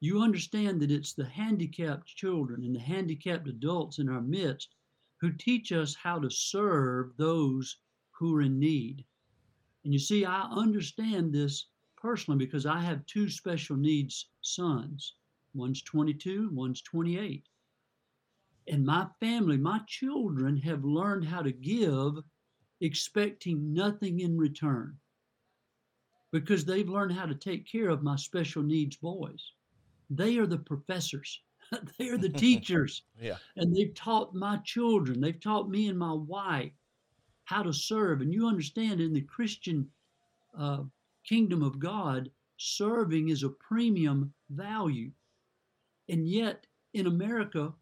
You 0.00 0.20
understand 0.20 0.80
that 0.80 0.90
it's 0.90 1.14
the 1.14 1.24
handicapped 1.24 2.06
children 2.06 2.64
and 2.64 2.74
the 2.74 2.80
handicapped 2.80 3.48
adults 3.48 3.98
in 3.98 4.08
our 4.08 4.20
midst 4.20 4.74
who 5.20 5.32
teach 5.32 5.72
us 5.72 5.94
how 5.94 6.18
to 6.18 6.30
serve 6.30 7.16
those 7.16 7.78
who 8.10 8.36
are 8.36 8.42
in 8.42 8.58
need. 8.58 9.04
And 9.84 9.92
you 9.92 9.98
see, 9.98 10.24
I 10.24 10.42
understand 10.42 11.32
this 11.32 11.66
personally 11.96 12.38
because 12.38 12.66
I 12.66 12.80
have 12.80 13.06
two 13.06 13.30
special 13.30 13.76
needs 13.76 14.28
sons. 14.42 15.14
One's 15.54 15.82
22, 15.82 16.50
one's 16.52 16.82
28. 16.82 17.48
And 18.68 18.84
my 18.84 19.06
family, 19.20 19.56
my 19.56 19.80
children 19.86 20.56
have 20.58 20.84
learned 20.84 21.24
how 21.24 21.40
to 21.40 21.52
give 21.52 22.18
expecting 22.80 23.72
nothing 23.72 24.20
in 24.20 24.36
return 24.36 24.96
because 26.32 26.64
they've 26.64 26.88
learned 26.88 27.12
how 27.12 27.26
to 27.26 27.34
take 27.34 27.70
care 27.70 27.88
of 27.88 28.02
my 28.02 28.16
special 28.16 28.62
needs 28.62 28.96
boys. 28.96 29.52
They 30.10 30.38
are 30.38 30.46
the 30.46 30.58
professors. 30.58 31.40
they 31.98 32.08
are 32.08 32.18
the 32.18 32.28
teachers. 32.46 33.02
Yeah. 33.20 33.36
And 33.56 33.74
they've 33.74 33.94
taught 33.94 34.34
my 34.34 34.58
children, 34.58 35.20
they've 35.20 35.40
taught 35.40 35.70
me 35.70 35.88
and 35.88 35.98
my 35.98 36.12
wife 36.12 36.72
how 37.44 37.62
to 37.62 37.72
serve. 37.72 38.20
And 38.20 38.32
you 38.32 38.46
understand 38.46 39.00
in 39.00 39.12
the 39.12 39.22
Christian 39.22 39.88
uh, 40.58 40.82
kingdom 41.24 41.62
of 41.62 41.78
God, 41.78 42.30
serving 42.56 43.28
is 43.28 43.42
a 43.42 43.50
premium 43.50 44.32
value. 44.50 45.10
And 46.08 46.28
yet 46.28 46.66
in 46.94 47.06
America, 47.06 47.72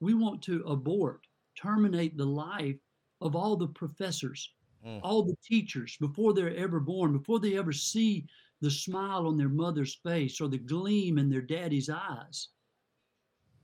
we 0.00 0.14
want 0.14 0.42
to 0.42 0.62
abort, 0.66 1.26
terminate 1.56 2.16
the 2.16 2.26
life 2.26 2.76
of 3.20 3.36
all 3.36 3.56
the 3.56 3.68
professors, 3.68 4.52
Mm. 4.84 5.00
all 5.02 5.22
the 5.22 5.36
teachers 5.44 5.96
before 5.98 6.32
they're 6.32 6.56
ever 6.56 6.80
born, 6.80 7.12
before 7.12 7.38
they 7.38 7.58
ever 7.58 7.72
see 7.72 8.26
the 8.60 8.70
smile 8.70 9.26
on 9.26 9.36
their 9.36 9.50
mother's 9.50 9.94
face 9.96 10.40
or 10.40 10.48
the 10.48 10.58
gleam 10.58 11.18
in 11.18 11.28
their 11.28 11.42
daddy's 11.42 11.90
eyes. 11.90 12.48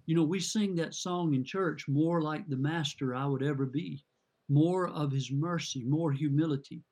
You 0.04 0.14
know, 0.14 0.24
we 0.24 0.40
sing 0.40 0.74
that 0.76 0.94
song 0.94 1.34
in 1.34 1.42
church, 1.42 1.88
more 1.88 2.20
like 2.20 2.46
the 2.48 2.56
master 2.56 3.14
I 3.14 3.24
would 3.26 3.42
ever 3.42 3.66
be, 3.66 4.04
more 4.48 4.88
of 4.88 5.10
his 5.10 5.32
mercy, 5.32 5.84
more 5.84 6.12
humility. 6.12 6.84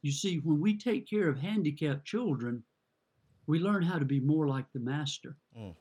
You 0.00 0.10
see, 0.10 0.38
when 0.38 0.58
we 0.58 0.76
take 0.76 1.06
care 1.06 1.28
of 1.28 1.38
handicapped 1.38 2.04
children, 2.04 2.64
we 3.46 3.58
learn 3.58 3.82
how 3.82 3.98
to 3.98 4.04
be 4.04 4.20
more 4.20 4.48
like 4.48 4.72
the 4.72 4.80
master. 4.80 5.36
Mm. 5.56 5.76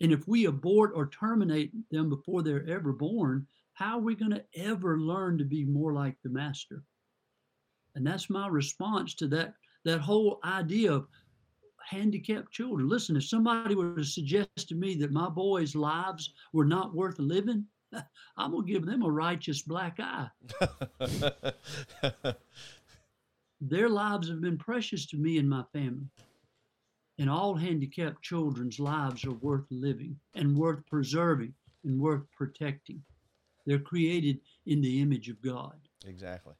And 0.00 0.12
if 0.12 0.28
we 0.28 0.44
abort 0.44 0.92
or 0.94 1.08
terminate 1.08 1.72
them 1.90 2.08
before 2.08 2.42
they're 2.42 2.68
ever 2.68 2.92
born, 2.92 3.46
how 3.82 3.98
are 3.98 4.02
we 4.02 4.14
going 4.14 4.30
to 4.30 4.44
ever 4.54 5.00
learn 5.00 5.36
to 5.36 5.44
be 5.44 5.64
more 5.64 5.92
like 5.92 6.16
the 6.22 6.30
master? 6.30 6.84
And 7.96 8.06
that's 8.06 8.30
my 8.30 8.46
response 8.46 9.14
to 9.16 9.26
that 9.28 9.54
that 9.84 9.98
whole 9.98 10.38
idea 10.44 10.92
of 10.92 11.08
handicapped 11.84 12.52
children. 12.52 12.88
Listen, 12.88 13.16
if 13.16 13.24
somebody 13.24 13.74
were 13.74 13.96
to 13.96 14.04
suggest 14.04 14.68
to 14.68 14.76
me 14.76 14.94
that 14.94 15.10
my 15.10 15.28
boys' 15.28 15.74
lives 15.74 16.32
were 16.52 16.64
not 16.64 16.94
worth 16.94 17.18
living, 17.18 17.66
I'm 18.36 18.52
going 18.52 18.64
to 18.64 18.72
give 18.72 18.86
them 18.86 19.02
a 19.02 19.10
righteous 19.10 19.62
black 19.62 19.98
eye. 19.98 20.28
Their 23.60 23.88
lives 23.88 24.28
have 24.28 24.40
been 24.40 24.58
precious 24.58 25.06
to 25.06 25.16
me 25.16 25.38
and 25.38 25.50
my 25.50 25.64
family. 25.72 26.06
And 27.18 27.28
all 27.28 27.56
handicapped 27.56 28.22
children's 28.22 28.78
lives 28.78 29.24
are 29.24 29.32
worth 29.32 29.66
living 29.70 30.16
and 30.34 30.56
worth 30.56 30.86
preserving 30.86 31.54
and 31.84 32.00
worth 32.00 32.22
protecting. 32.30 33.02
They're 33.66 33.78
created 33.78 34.40
in 34.66 34.80
the 34.80 35.00
image 35.00 35.28
of 35.28 35.40
God. 35.42 35.76
Exactly. 36.06 36.54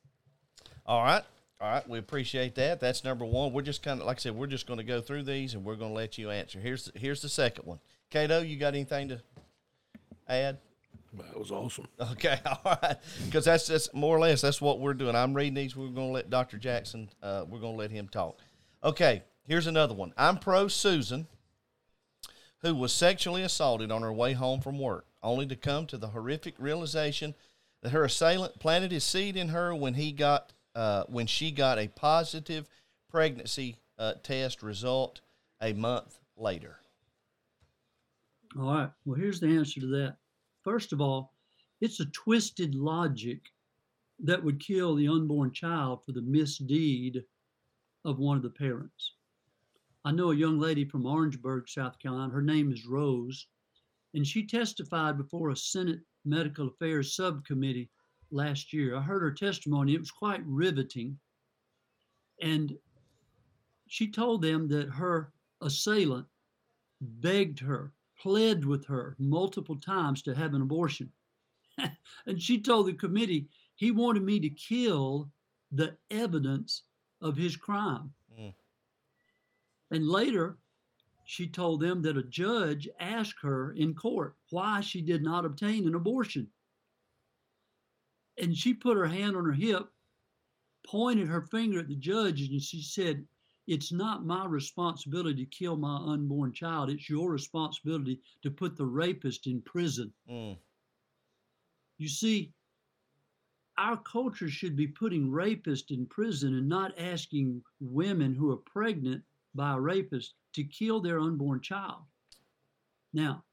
All 0.86 1.02
right. 1.02 1.22
All 1.60 1.70
right. 1.70 1.88
We 1.88 1.98
appreciate 1.98 2.54
that. 2.56 2.80
That's 2.80 3.04
number 3.04 3.24
one. 3.24 3.52
We're 3.52 3.62
just 3.62 3.82
kind 3.82 4.00
of, 4.00 4.06
like 4.06 4.18
I 4.18 4.20
said, 4.20 4.34
we're 4.34 4.46
just 4.46 4.66
going 4.66 4.78
to 4.78 4.84
go 4.84 5.00
through 5.00 5.24
these 5.24 5.54
and 5.54 5.64
we're 5.64 5.76
going 5.76 5.90
to 5.90 5.96
let 5.96 6.18
you 6.18 6.30
answer. 6.30 6.60
Here's, 6.60 6.90
here's 6.94 7.22
the 7.22 7.28
second 7.28 7.66
one. 7.66 7.80
Catoe, 8.10 8.46
you 8.46 8.56
got 8.56 8.74
anything 8.74 9.08
to 9.08 9.20
add? 10.28 10.58
That 11.14 11.38
was 11.38 11.50
awesome. 11.50 11.86
Okay, 12.12 12.38
all 12.46 12.78
right, 12.82 12.96
because 13.26 13.44
that's 13.44 13.66
that's 13.66 13.92
more 13.92 14.16
or 14.16 14.20
less 14.20 14.40
that's 14.40 14.60
what 14.60 14.80
we're 14.80 14.94
doing. 14.94 15.14
I'm 15.14 15.34
reading 15.34 15.54
these. 15.54 15.76
We're 15.76 15.88
going 15.88 16.08
to 16.08 16.12
let 16.12 16.30
Dr. 16.30 16.56
Jackson. 16.56 17.10
Uh, 17.22 17.44
we're 17.46 17.58
going 17.58 17.74
to 17.74 17.78
let 17.78 17.90
him 17.90 18.08
talk. 18.08 18.38
Okay, 18.82 19.22
here's 19.46 19.66
another 19.66 19.94
one. 19.94 20.14
I'm 20.16 20.38
pro 20.38 20.68
Susan, 20.68 21.26
who 22.62 22.74
was 22.74 22.92
sexually 22.92 23.42
assaulted 23.42 23.92
on 23.92 24.02
her 24.02 24.12
way 24.12 24.32
home 24.32 24.60
from 24.60 24.78
work, 24.78 25.04
only 25.22 25.46
to 25.46 25.56
come 25.56 25.86
to 25.86 25.96
the 25.96 26.08
horrific 26.08 26.54
realization 26.58 27.34
that 27.82 27.90
her 27.92 28.04
assailant 28.04 28.58
planted 28.58 28.92
his 28.92 29.04
seed 29.04 29.36
in 29.36 29.48
her 29.48 29.74
when 29.74 29.94
he 29.94 30.12
got 30.12 30.52
uh, 30.74 31.04
when 31.08 31.26
she 31.26 31.50
got 31.50 31.78
a 31.78 31.88
positive 31.88 32.68
pregnancy 33.10 33.76
uh, 33.98 34.14
test 34.22 34.62
result 34.62 35.20
a 35.60 35.72
month 35.72 36.18
later. 36.36 36.78
All 38.58 38.74
right. 38.74 38.90
Well, 39.04 39.18
here's 39.18 39.40
the 39.40 39.48
answer 39.48 39.80
to 39.80 39.86
that. 39.88 40.16
First 40.62 40.92
of 40.92 41.00
all, 41.00 41.34
it's 41.80 42.00
a 42.00 42.06
twisted 42.06 42.74
logic 42.74 43.40
that 44.20 44.42
would 44.42 44.60
kill 44.60 44.94
the 44.94 45.08
unborn 45.08 45.52
child 45.52 46.04
for 46.04 46.12
the 46.12 46.22
misdeed 46.22 47.24
of 48.04 48.18
one 48.18 48.36
of 48.36 48.42
the 48.42 48.50
parents. 48.50 49.12
I 50.04 50.12
know 50.12 50.30
a 50.30 50.36
young 50.36 50.58
lady 50.58 50.84
from 50.84 51.06
Orangeburg, 51.06 51.68
South 51.68 51.98
Carolina. 51.98 52.32
Her 52.32 52.42
name 52.42 52.72
is 52.72 52.86
Rose, 52.86 53.46
and 54.14 54.26
she 54.26 54.46
testified 54.46 55.16
before 55.16 55.50
a 55.50 55.56
Senate 55.56 56.00
Medical 56.24 56.68
Affairs 56.68 57.14
Subcommittee 57.14 57.90
last 58.30 58.72
year. 58.72 58.96
I 58.96 59.00
heard 59.00 59.22
her 59.22 59.32
testimony. 59.32 59.94
It 59.94 60.00
was 60.00 60.10
quite 60.10 60.42
riveting. 60.44 61.18
And 62.40 62.76
she 63.88 64.10
told 64.10 64.42
them 64.42 64.68
that 64.68 64.88
her 64.88 65.32
assailant 65.60 66.26
begged 67.00 67.58
her, 67.60 67.92
pled 68.18 68.64
with 68.64 68.86
her 68.86 69.16
multiple 69.18 69.76
times 69.76 70.22
to 70.22 70.34
have 70.34 70.54
an 70.54 70.62
abortion. 70.62 71.10
and 72.26 72.40
she 72.40 72.60
told 72.60 72.86
the 72.86 72.92
committee 72.94 73.48
he 73.76 73.90
wanted 73.90 74.22
me 74.22 74.40
to 74.40 74.50
kill 74.50 75.30
the 75.72 75.96
evidence 76.10 76.82
of 77.20 77.36
his 77.36 77.56
crime. 77.56 78.12
Mm. 78.38 78.54
And 79.90 80.08
later, 80.08 80.58
she 81.24 81.46
told 81.46 81.80
them 81.80 82.02
that 82.02 82.16
a 82.16 82.22
judge 82.22 82.88
asked 82.98 83.40
her 83.42 83.72
in 83.72 83.94
court 83.94 84.36
why 84.50 84.80
she 84.80 85.00
did 85.00 85.22
not 85.22 85.44
obtain 85.44 85.86
an 85.86 85.94
abortion. 85.94 86.48
And 88.38 88.56
she 88.56 88.74
put 88.74 88.96
her 88.96 89.06
hand 89.06 89.36
on 89.36 89.44
her 89.44 89.52
hip, 89.52 89.88
pointed 90.86 91.28
her 91.28 91.42
finger 91.42 91.80
at 91.80 91.88
the 91.88 91.96
judge, 91.96 92.40
and 92.40 92.60
she 92.60 92.82
said, 92.82 93.24
It's 93.66 93.92
not 93.92 94.26
my 94.26 94.46
responsibility 94.46 95.44
to 95.44 95.50
kill 95.50 95.76
my 95.76 95.96
unborn 95.96 96.52
child. 96.52 96.90
It's 96.90 97.08
your 97.08 97.30
responsibility 97.30 98.20
to 98.42 98.50
put 98.50 98.76
the 98.76 98.86
rapist 98.86 99.46
in 99.46 99.60
prison. 99.62 100.12
Mm. 100.28 100.56
You 101.98 102.08
see, 102.08 102.52
our 103.78 103.96
culture 103.98 104.48
should 104.48 104.76
be 104.76 104.86
putting 104.86 105.30
rapists 105.30 105.90
in 105.90 106.06
prison 106.06 106.56
and 106.56 106.68
not 106.68 106.98
asking 106.98 107.62
women 107.80 108.34
who 108.34 108.50
are 108.50 108.56
pregnant 108.56 109.22
by 109.54 109.74
a 109.74 109.80
rapist 109.80 110.34
to 110.54 110.64
kill 110.64 111.00
their 111.00 111.18
unborn 111.18 111.60
child. 111.60 112.02
Now, 113.12 113.44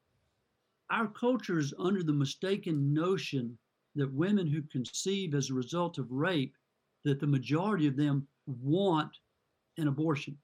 our 0.89 1.07
culture 1.07 1.59
is 1.59 1.73
under 1.77 2.03
the 2.03 2.13
mistaken 2.13 2.93
notion 2.93 3.57
that 3.95 4.11
women 4.13 4.47
who 4.47 4.61
conceive 4.63 5.33
as 5.33 5.49
a 5.49 5.53
result 5.53 5.97
of 5.97 6.11
rape, 6.11 6.55
that 7.03 7.19
the 7.19 7.27
majority 7.27 7.87
of 7.87 7.95
them 7.95 8.27
want 8.45 9.17
an 9.77 9.87
abortion. 9.87 10.37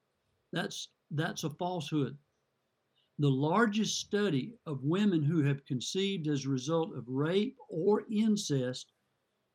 That's 0.51 0.89
that's 1.11 1.43
a 1.43 1.49
falsehood. 1.49 2.17
The 3.19 3.29
largest 3.29 3.99
study 3.99 4.53
of 4.65 4.83
women 4.83 5.23
who 5.23 5.41
have 5.43 5.65
conceived 5.65 6.27
as 6.27 6.45
a 6.45 6.49
result 6.49 6.95
of 6.95 7.07
rape 7.07 7.57
or 7.69 8.05
incest 8.09 8.91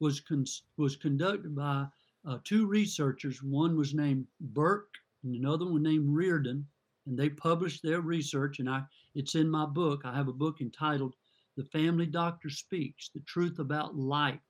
was 0.01 0.21
con- 0.21 0.47
was 0.77 0.97
conducted 0.97 1.55
by 1.55 1.87
uh, 2.27 2.39
two 2.45 2.67
researchers. 2.67 3.43
One 3.43 3.77
was 3.77 3.95
named 3.95 4.27
Burke 4.41 4.95
and 5.23 5.35
another 5.35 5.67
one 5.67 5.83
named 5.83 6.09
Reardon, 6.09 6.67
and 7.07 7.19
they 7.19 7.29
published 7.29 7.83
their 7.83 8.01
research. 8.01 8.59
And 8.59 8.69
I, 8.69 8.83
it's 9.15 9.35
in 9.35 9.51
my 9.51 9.67
book. 9.67 10.03
I 10.05 10.15
have 10.15 10.29
a 10.29 10.33
book 10.33 10.61
entitled 10.61 11.15
"The 11.57 11.65
Family 11.65 12.07
Doctor 12.07 12.51
Speaks: 12.51 13.11
The 13.15 13.21
Truth 13.21 13.59
About 13.59 13.97
Life," 13.97 14.41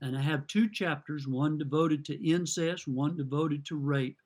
and 0.00 0.16
I 0.16 0.20
have 0.20 0.46
two 0.46 0.68
chapters: 0.68 1.26
one 1.26 1.58
devoted 1.58 2.04
to 2.06 2.26
incest, 2.26 2.88
one 2.88 3.16
devoted 3.16 3.64
to 3.66 3.76
rape. 3.76 4.18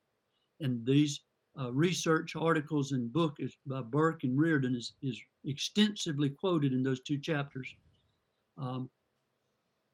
And 0.61 0.85
these 0.87 1.21
uh, 1.59 1.73
research 1.73 2.37
articles 2.37 2.93
and 2.93 3.13
book 3.13 3.37
is 3.39 3.57
by 3.67 3.81
Burke 3.83 4.25
and 4.25 4.39
Reardon 4.39 4.75
is, 4.75 4.93
is 5.03 5.21
extensively 5.45 6.31
quoted 6.31 6.73
in 6.73 6.83
those 6.83 7.01
two 7.01 7.19
chapters. 7.19 7.75
Um, 8.59 8.91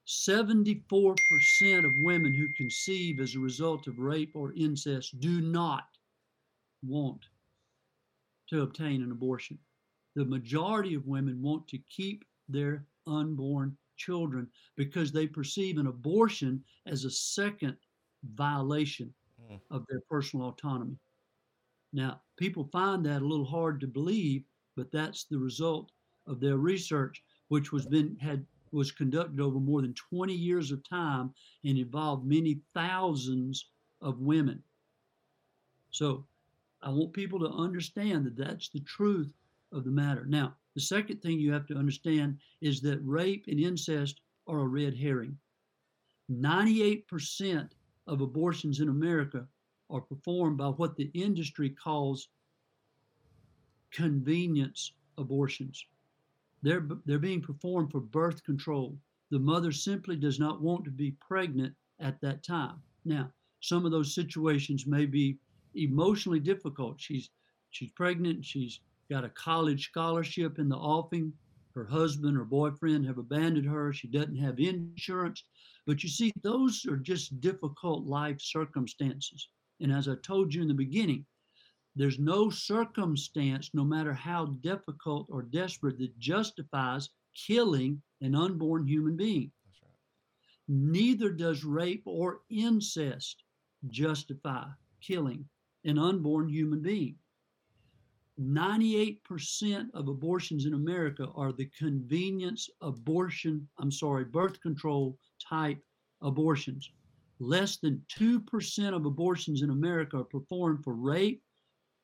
74% 0.07 1.17
of 1.85 2.05
women 2.05 2.35
who 2.35 2.49
conceive 2.57 3.21
as 3.21 3.35
a 3.35 3.41
result 3.41 3.87
of 3.87 3.99
rape 3.99 4.33
or 4.35 4.53
incest 4.55 5.19
do 5.21 5.41
not 5.41 5.85
want 6.83 7.27
to 8.53 8.62
obtain 8.62 9.03
an 9.03 9.12
abortion. 9.12 9.59
The 10.15 10.25
majority 10.25 10.95
of 10.95 11.07
women 11.07 11.43
want 11.43 11.69
to 11.69 11.79
keep 11.79 12.25
their 12.49 12.87
unborn 13.07 13.79
children 13.97 14.51
because 14.77 15.12
they 15.12 15.27
perceive 15.27 15.79
an 15.79 15.87
abortion 15.88 16.65
as 16.87 17.05
a 17.05 17.11
second 17.11 17.79
violation 18.25 19.15
Mm. 19.41 19.61
of 19.71 19.85
their 19.88 20.01
personal 20.09 20.49
autonomy. 20.49 20.99
Now, 21.93 22.23
people 22.37 22.65
find 22.65 23.05
that 23.07 23.23
a 23.23 23.27
little 23.27 23.47
hard 23.47 23.81
to 23.81 23.87
believe, 23.88 24.45
but 24.77 24.91
that's 24.91 25.25
the 25.27 25.38
result 25.38 25.93
of 26.27 26.41
their 26.41 26.59
research, 26.59 27.25
which 27.49 27.73
was 27.73 27.87
been 27.87 28.17
had 28.17 28.47
was 28.73 28.93
conducted 28.93 29.41
over 29.41 29.61
more 29.61 29.83
than 29.83 29.95
20 29.95 30.35
years 30.35 30.73
of 30.73 30.83
time 30.83 31.35
and 31.65 31.79
involved 31.79 32.27
many 32.27 32.62
thousands 32.75 33.71
of 34.01 34.21
women. 34.21 34.65
So, 35.91 36.29
I 36.83 36.90
want 36.90 37.12
people 37.12 37.38
to 37.40 37.49
understand 37.49 38.27
that 38.27 38.37
that's 38.37 38.68
the 38.68 38.81
truth 38.81 39.33
of 39.71 39.85
the 39.85 39.90
matter. 39.90 40.25
Now, 40.27 40.55
the 40.75 40.81
second 40.81 41.23
thing 41.23 41.38
you 41.38 41.53
have 41.53 41.66
to 41.66 41.77
understand 41.77 42.38
is 42.61 42.81
that 42.81 42.99
rape 43.05 43.45
and 43.49 43.61
incest 43.61 44.21
are 44.47 44.61
a 44.61 44.66
red 44.66 44.97
herring. 44.97 45.38
98% 46.31 47.68
of 48.07 48.21
abortions 48.21 48.81
in 48.81 48.88
America 48.88 49.47
are 49.90 50.01
performed 50.01 50.59
by 50.59 50.68
what 50.68 50.97
the 50.97 51.11
industry 51.14 51.71
calls 51.71 52.29
convenience 53.92 54.92
abortions. 55.18 55.87
They're, 56.62 56.87
they're 57.05 57.18
being 57.18 57.42
performed 57.42 57.90
for 57.90 58.01
birth 58.01 58.42
control. 58.45 58.97
The 59.31 59.38
mother 59.38 59.73
simply 59.73 60.16
does 60.16 60.38
not 60.38 60.62
want 60.62 60.85
to 60.85 60.90
be 60.90 61.12
pregnant 61.21 61.75
at 62.01 62.21
that 62.23 62.42
time. 62.42 62.83
Now, 63.05 63.31
some 63.61 63.85
of 63.85 63.92
those 63.92 64.14
situations 64.14 64.87
may 64.87 65.07
be 65.07 65.38
emotionally 65.75 66.41
difficult. 66.41 67.01
She's 67.01 67.31
she's 67.71 67.91
pregnant, 67.91 68.45
she's 68.45 68.81
got 69.11 69.25
a 69.25 69.31
college 69.31 69.89
scholarship 69.89 70.59
in 70.59 70.69
the 70.69 70.77
offing. 70.77 71.33
Her 71.75 71.85
husband 71.85 72.37
or 72.37 72.45
boyfriend 72.45 73.07
have 73.07 73.19
abandoned 73.19 73.67
her. 73.67 73.93
She 73.93 74.09
doesn't 74.09 74.37
have 74.37 74.59
insurance. 74.59 75.45
But 75.87 76.03
you 76.03 76.09
see, 76.09 76.31
those 76.43 76.85
are 76.87 76.97
just 76.97 77.41
difficult 77.41 78.05
life 78.07 78.41
circumstances. 78.41 79.49
And 79.81 79.91
as 79.91 80.07
I 80.07 80.15
told 80.23 80.55
you 80.55 80.63
in 80.63 80.69
the 80.69 80.75
beginning, 80.75 81.25
there's 81.97 82.19
no 82.19 82.49
circumstance, 82.51 83.71
no 83.75 83.85
matter 83.85 84.13
how 84.13 84.47
difficult 84.63 85.27
or 85.31 85.43
desperate, 85.43 85.99
that 85.99 86.19
justifies 86.19 87.11
killing 87.35 88.01
an 88.21 88.35
unborn 88.35 88.87
human 88.87 89.17
being. 89.17 89.51
Right. 89.83 89.91
Neither 90.69 91.31
does 91.31 91.65
rape 91.65 92.03
or 92.07 92.43
incest 92.49 93.45
justify 93.89 94.67
killing 95.01 95.45
an 95.85 95.99
unborn 95.99 96.49
human 96.49 96.81
being. 96.81 97.16
98% 98.40 99.90
of 99.95 100.09
abortions 100.09 100.64
in 100.64 100.75
America 100.75 101.29
are 101.35 101.53
the 101.53 101.71
convenience 101.79 102.68
abortion, 102.81 103.68
I'm 103.79 103.92
sorry, 103.92 104.25
birth 104.25 104.61
control 104.61 105.18
type 105.38 105.79
abortions. 106.23 106.90
Less 107.40 107.77
than 107.77 108.05
2% 108.16 108.95
of 108.95 109.05
abortions 109.05 109.62
in 109.62 109.71
America 109.71 110.18
are 110.18 110.25
performed 110.25 110.83
for 110.83 110.95
rape, 110.95 111.42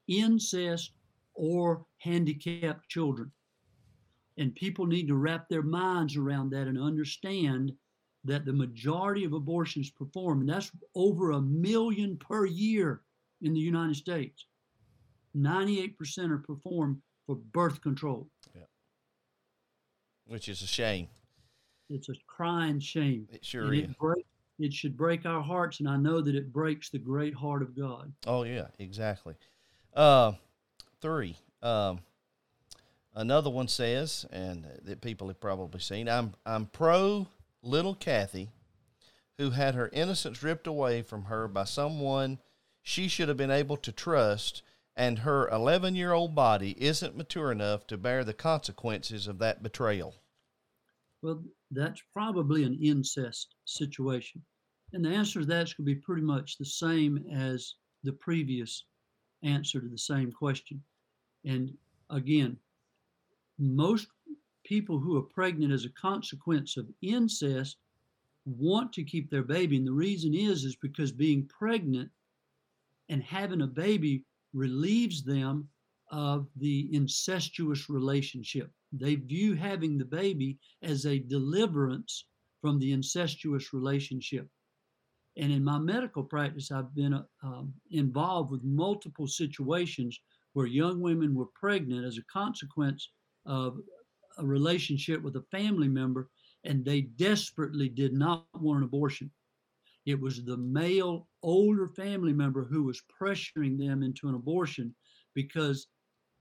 incest, 0.07 0.93
or 1.35 1.87
handicapped 1.99 2.88
children. 2.88 3.31
And 4.37 4.55
people 4.55 4.87
need 4.87 5.09
to 5.09 5.17
wrap 5.17 5.49
their 5.49 5.62
minds 5.62 6.17
around 6.17 6.51
that 6.51 6.67
and 6.67 6.79
understand 6.79 7.73
that 8.25 8.45
the 8.45 8.53
majority 8.53 9.25
of 9.25 9.33
abortions 9.33 9.91
performed, 9.91 10.43
and 10.43 10.51
that's 10.51 10.71
over 10.95 11.31
a 11.31 11.41
million 11.41 12.17
per 12.17 12.45
year 12.45 13.03
in 13.42 13.55
the 13.55 13.61
United 13.61 13.96
States, 13.96 14.46
98% 15.37 16.31
are 16.31 16.38
performed 16.38 16.98
for 17.27 17.37
birth 17.37 17.81
control. 17.81 18.29
Yeah. 18.55 18.62
Which 20.27 20.48
is 20.48 20.62
a 20.62 20.66
shame. 20.66 21.09
It's 21.90 22.09
a 22.09 22.14
crying 22.27 22.81
shame. 22.81 23.29
It 23.33 23.44
sure 23.44 23.64
and 23.64 23.74
is. 23.74 23.81
it, 23.85 23.98
break, 23.98 24.27
it 24.59 24.72
should 24.72 24.96
break 24.96 25.24
our 25.24 25.42
hearts, 25.42 25.81
and 25.81 25.88
I 25.88 25.96
know 25.96 26.20
that 26.20 26.35
it 26.35 26.53
breaks 26.53 26.90
the 26.90 26.98
great 26.98 27.35
heart 27.35 27.62
of 27.62 27.77
God. 27.77 28.12
Oh 28.27 28.42
yeah, 28.42 28.66
exactly. 28.79 29.35
Uh, 29.94 30.33
three. 31.01 31.37
Um, 31.62 32.01
another 33.14 33.48
one 33.51 33.68
says, 33.68 34.27
and 34.31 34.66
that 34.85 35.01
people 35.01 35.29
have 35.29 35.40
probably 35.40 35.81
seen. 35.81 36.09
I'm 36.09 36.35
I'm 36.44 36.66
pro 36.66 37.27
little 37.62 37.94
Kathy, 37.94 38.51
who 39.38 39.51
had 39.51 39.74
her 39.74 39.88
innocence 39.92 40.42
ripped 40.42 40.66
away 40.66 41.03
from 41.03 41.24
her 41.24 41.48
by 41.48 41.64
someone 41.64 42.38
she 42.88 43.07
should 43.07 43.29
have 43.29 43.37
been 43.37 43.51
able 43.51 43.77
to 43.77 43.92
trust, 43.92 44.62
and 44.96 45.18
her 45.18 45.46
11 45.51 45.94
year 45.94 46.14
old 46.14 46.35
body 46.35 46.74
isn't 46.83 47.14
mature 47.14 47.53
enough 47.53 47.87
to 47.87 47.98
bear 47.98 48.24
the 48.24 48.33
consequences 48.33 49.27
of 49.27 49.38
that 49.38 49.62
betrayal. 49.62 50.14
Well, 51.20 51.44
that's 51.70 52.03
probably 52.14 52.64
an 52.64 52.79
incest 52.83 53.57
situation. 53.66 54.42
And 54.94 55.05
the 55.05 55.11
answer 55.11 55.40
to 55.40 55.46
that's 55.46 55.74
going 55.74 55.87
to 55.87 55.94
be 55.94 56.01
pretty 56.01 56.22
much 56.22 56.57
the 56.57 56.64
same 56.64 57.27
as 57.31 57.74
the 58.05 58.14
previous 58.14 58.87
answer 59.42 59.83
to 59.83 59.88
the 59.88 59.98
same 59.98 60.33
question. 60.33 60.83
And 61.44 61.77
again, 62.09 62.57
most 63.59 64.09
people 64.64 64.98
who 64.98 65.18
are 65.18 65.35
pregnant 65.35 65.74
as 65.74 65.85
a 65.85 65.90
consequence 65.90 66.79
of 66.79 66.88
incest 67.03 67.77
want 68.46 68.94
to 68.94 69.05
keep 69.05 69.29
their 69.29 69.42
baby. 69.42 69.77
And 69.77 69.87
the 69.87 69.92
reason 69.92 70.35
is 70.35 70.64
is 70.64 70.77
because 70.77 71.12
being 71.12 71.46
pregnant 71.48 72.11
and 73.09 73.23
having 73.23 73.62
a 73.62 73.66
baby 73.66 74.25
relieves 74.53 75.23
them 75.23 75.68
of 76.11 76.47
the 76.57 76.88
incestuous 76.94 77.88
relationship. 77.88 78.71
they 78.92 79.16
view 79.16 79.55
having 79.55 79.99
the 79.99 80.05
baby 80.05 80.59
as 80.83 81.05
a 81.05 81.18
deliverance 81.18 82.25
from 82.62 82.79
the 82.79 82.92
incestuous 82.92 83.75
relationship. 83.75 84.49
And 85.37 85.53
in 85.53 85.62
my 85.62 85.79
medical 85.79 86.25
practice, 86.25 86.73
I've 86.73 86.94
been 86.94 87.14
uh, 87.14 87.23
um, 87.42 87.75
involved 87.90 88.51
with 88.51 88.64
multiple 88.64 89.27
situations 89.27 90.18
where 90.55 90.66
young 90.66 91.01
women 91.01 91.35
were 91.35 91.47
pregnant 91.55 92.05
as 92.05 92.18
a 92.18 92.33
consequence 92.33 93.11
of 93.47 93.79
a 94.38 94.44
relationship 94.47 95.23
with 95.23 95.37
a 95.37 95.44
family 95.51 95.88
member, 95.88 96.29
and 96.64 96.85
they 96.85 97.03
desperately 97.03 97.88
did 97.88 98.12
not 98.12 98.47
want 98.55 98.79
an 98.79 98.85
abortion. 98.85 99.31
It 100.07 100.21
was 100.21 100.42
the 100.44 100.57
male 100.57 101.28
older 101.42 101.88
family 101.88 102.33
member 102.33 102.64
who 102.64 102.85
was 102.85 103.03
pressuring 103.20 103.79
them 103.79 104.03
into 104.03 104.29
an 104.29 104.35
abortion 104.35 104.94
because 105.35 105.87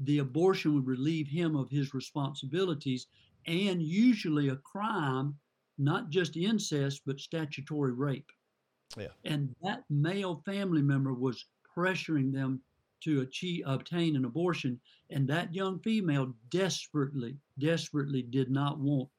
the 0.01 0.19
abortion 0.19 0.73
would 0.75 0.87
relieve 0.87 1.27
him 1.27 1.55
of 1.55 1.69
his 1.69 1.93
responsibilities 1.93 3.07
and 3.47 3.81
usually 3.81 4.49
a 4.49 4.57
crime, 4.57 5.35
not 5.77 6.09
just 6.09 6.37
incest, 6.37 7.01
but 7.05 7.19
statutory 7.19 7.93
rape. 7.93 8.29
Yeah. 8.97 9.07
And 9.25 9.55
that 9.61 9.83
male 9.89 10.41
family 10.45 10.81
member 10.81 11.13
was 11.13 11.45
pressuring 11.75 12.33
them 12.33 12.61
to 13.03 13.21
achieve 13.21 13.63
obtain 13.65 14.15
an 14.15 14.25
abortion. 14.25 14.79
And 15.09 15.27
that 15.27 15.53
young 15.53 15.79
female 15.79 16.33
desperately, 16.49 17.37
desperately 17.59 18.23
did 18.23 18.49
not 18.49 18.79
want 18.79 19.09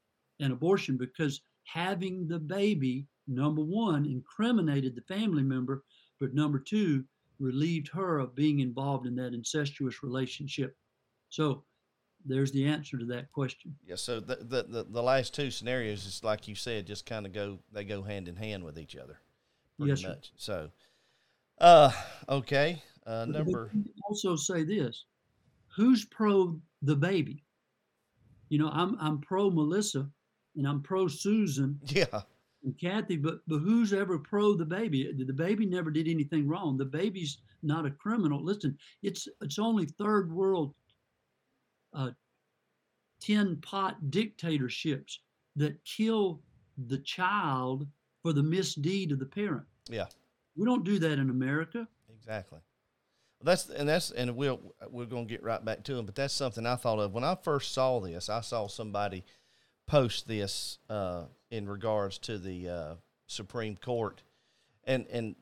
an 0.40 0.52
abortion 0.52 0.96
because 0.96 1.40
having 1.64 2.26
the 2.26 2.38
baby, 2.38 3.06
number 3.28 3.62
one, 3.62 4.06
incriminated 4.06 4.96
the 4.96 5.14
family 5.14 5.42
member, 5.42 5.84
but 6.18 6.34
number 6.34 6.58
two, 6.58 7.04
relieved 7.38 7.88
her 7.88 8.18
of 8.18 8.34
being 8.34 8.60
involved 8.60 9.06
in 9.06 9.14
that 9.16 9.34
incestuous 9.34 10.02
relationship. 10.02 10.76
So 11.28 11.64
there's 12.24 12.52
the 12.52 12.66
answer 12.66 12.98
to 12.98 13.04
that 13.06 13.30
question. 13.32 13.74
Yeah. 13.86 13.96
So 13.96 14.20
the 14.20 14.36
the 14.36 14.62
the, 14.64 14.86
the 14.88 15.02
last 15.02 15.34
two 15.34 15.50
scenarios 15.50 16.06
is 16.06 16.24
like 16.24 16.48
you 16.48 16.54
said, 16.54 16.86
just 16.86 17.06
kind 17.06 17.26
of 17.26 17.32
go 17.32 17.58
they 17.72 17.84
go 17.84 18.02
hand 18.02 18.28
in 18.28 18.36
hand 18.36 18.64
with 18.64 18.78
each 18.78 18.96
other, 18.96 19.18
pretty 19.78 19.90
Yes, 19.90 20.00
sir. 20.00 20.18
So, 20.36 20.70
uh, 21.60 21.92
okay. 22.28 22.82
Uh, 23.06 23.24
number. 23.26 23.70
also 24.08 24.36
say 24.36 24.64
this: 24.64 25.04
Who's 25.76 26.04
pro 26.06 26.60
the 26.82 26.96
baby? 26.96 27.44
You 28.48 28.58
know, 28.58 28.70
I'm 28.72 28.96
I'm 29.00 29.20
pro 29.20 29.50
Melissa, 29.50 30.08
and 30.56 30.66
I'm 30.66 30.82
pro 30.82 31.08
Susan 31.08 31.78
Yeah. 31.86 32.22
And 32.64 32.79
Kathy, 32.79 33.16
but 33.16 33.40
but 33.47 33.59
who's 33.59 33.92
ever 33.92 34.18
pro 34.18 34.55
the 34.55 34.64
baby? 34.64 35.12
The 35.12 35.33
baby 35.33 35.66
never 35.66 35.90
did 35.90 36.09
anything 36.09 36.49
wrong. 36.49 36.77
The 36.77 36.85
baby's 36.85 37.38
not 37.62 37.87
a 37.87 37.90
criminal. 37.90 38.42
Listen, 38.42 38.77
it's 39.03 39.29
it's 39.40 39.59
only 39.59 39.87
third 39.87 40.33
world, 40.33 40.75
uh, 41.92 42.11
tin 43.21 43.57
pot 43.62 44.11
dictatorships 44.11 45.21
that 45.57 45.85
kill 45.85 46.40
the 46.87 46.99
child 46.99 47.87
for 48.23 48.33
the 48.33 48.42
misdeed 48.42 49.12
of 49.12 49.18
the 49.18 49.27
parent. 49.27 49.66
Yeah. 49.88 50.07
We 50.57 50.64
don't 50.64 50.85
do 50.85 50.99
that 50.99 51.18
in 51.18 51.31
America. 51.31 51.87
Exactly. 52.12 52.59
That's 53.42 53.68
and 53.68 53.88
that's 53.88 54.11
and 54.11 54.35
we'll 54.35 54.61
we're 54.90 55.07
gonna 55.07 55.25
get 55.25 55.44
right 55.44 55.64
back 55.64 55.85
to 55.85 55.97
him, 55.97 56.07
but 56.07 56.16
that's 56.16 56.35
something 56.35 56.66
I 56.66 56.75
thought 56.75 56.99
of 56.99 57.12
when 57.12 57.23
I 57.23 57.37
first 57.37 57.73
saw 57.73 58.01
this. 58.01 58.29
I 58.29 58.40
saw 58.40 58.66
somebody 58.66 59.25
post 59.88 60.29
this 60.29 60.79
uh, 60.88 61.24
in 61.51 61.68
regards 61.68 62.18
to 62.18 62.38
the 62.38 62.68
uh, 62.68 62.94
Supreme 63.27 63.77
Court, 63.77 64.22
and 64.85 65.07
and 65.11 65.35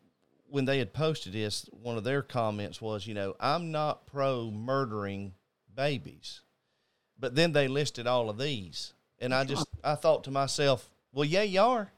when 0.48 0.64
they 0.64 0.78
had 0.78 0.94
posted 0.94 1.32
this, 1.34 1.68
one 1.82 1.98
of 1.98 2.04
their 2.04 2.22
comments 2.22 2.80
was, 2.80 3.06
you 3.06 3.12
know, 3.14 3.34
I'm 3.40 3.72
not 3.72 4.06
pro 4.06 4.50
murdering 4.50 5.34
babies, 5.74 6.40
but 7.18 7.34
then 7.34 7.52
they 7.52 7.68
listed 7.68 8.06
all 8.06 8.30
of 8.30 8.38
these, 8.38 8.94
and 9.18 9.34
I 9.34 9.44
just 9.44 9.66
I 9.84 9.96
thought 9.96 10.24
to 10.24 10.30
myself, 10.30 10.88
well, 11.12 11.24
yeah, 11.26 11.42
you 11.42 11.60
are, 11.60 11.92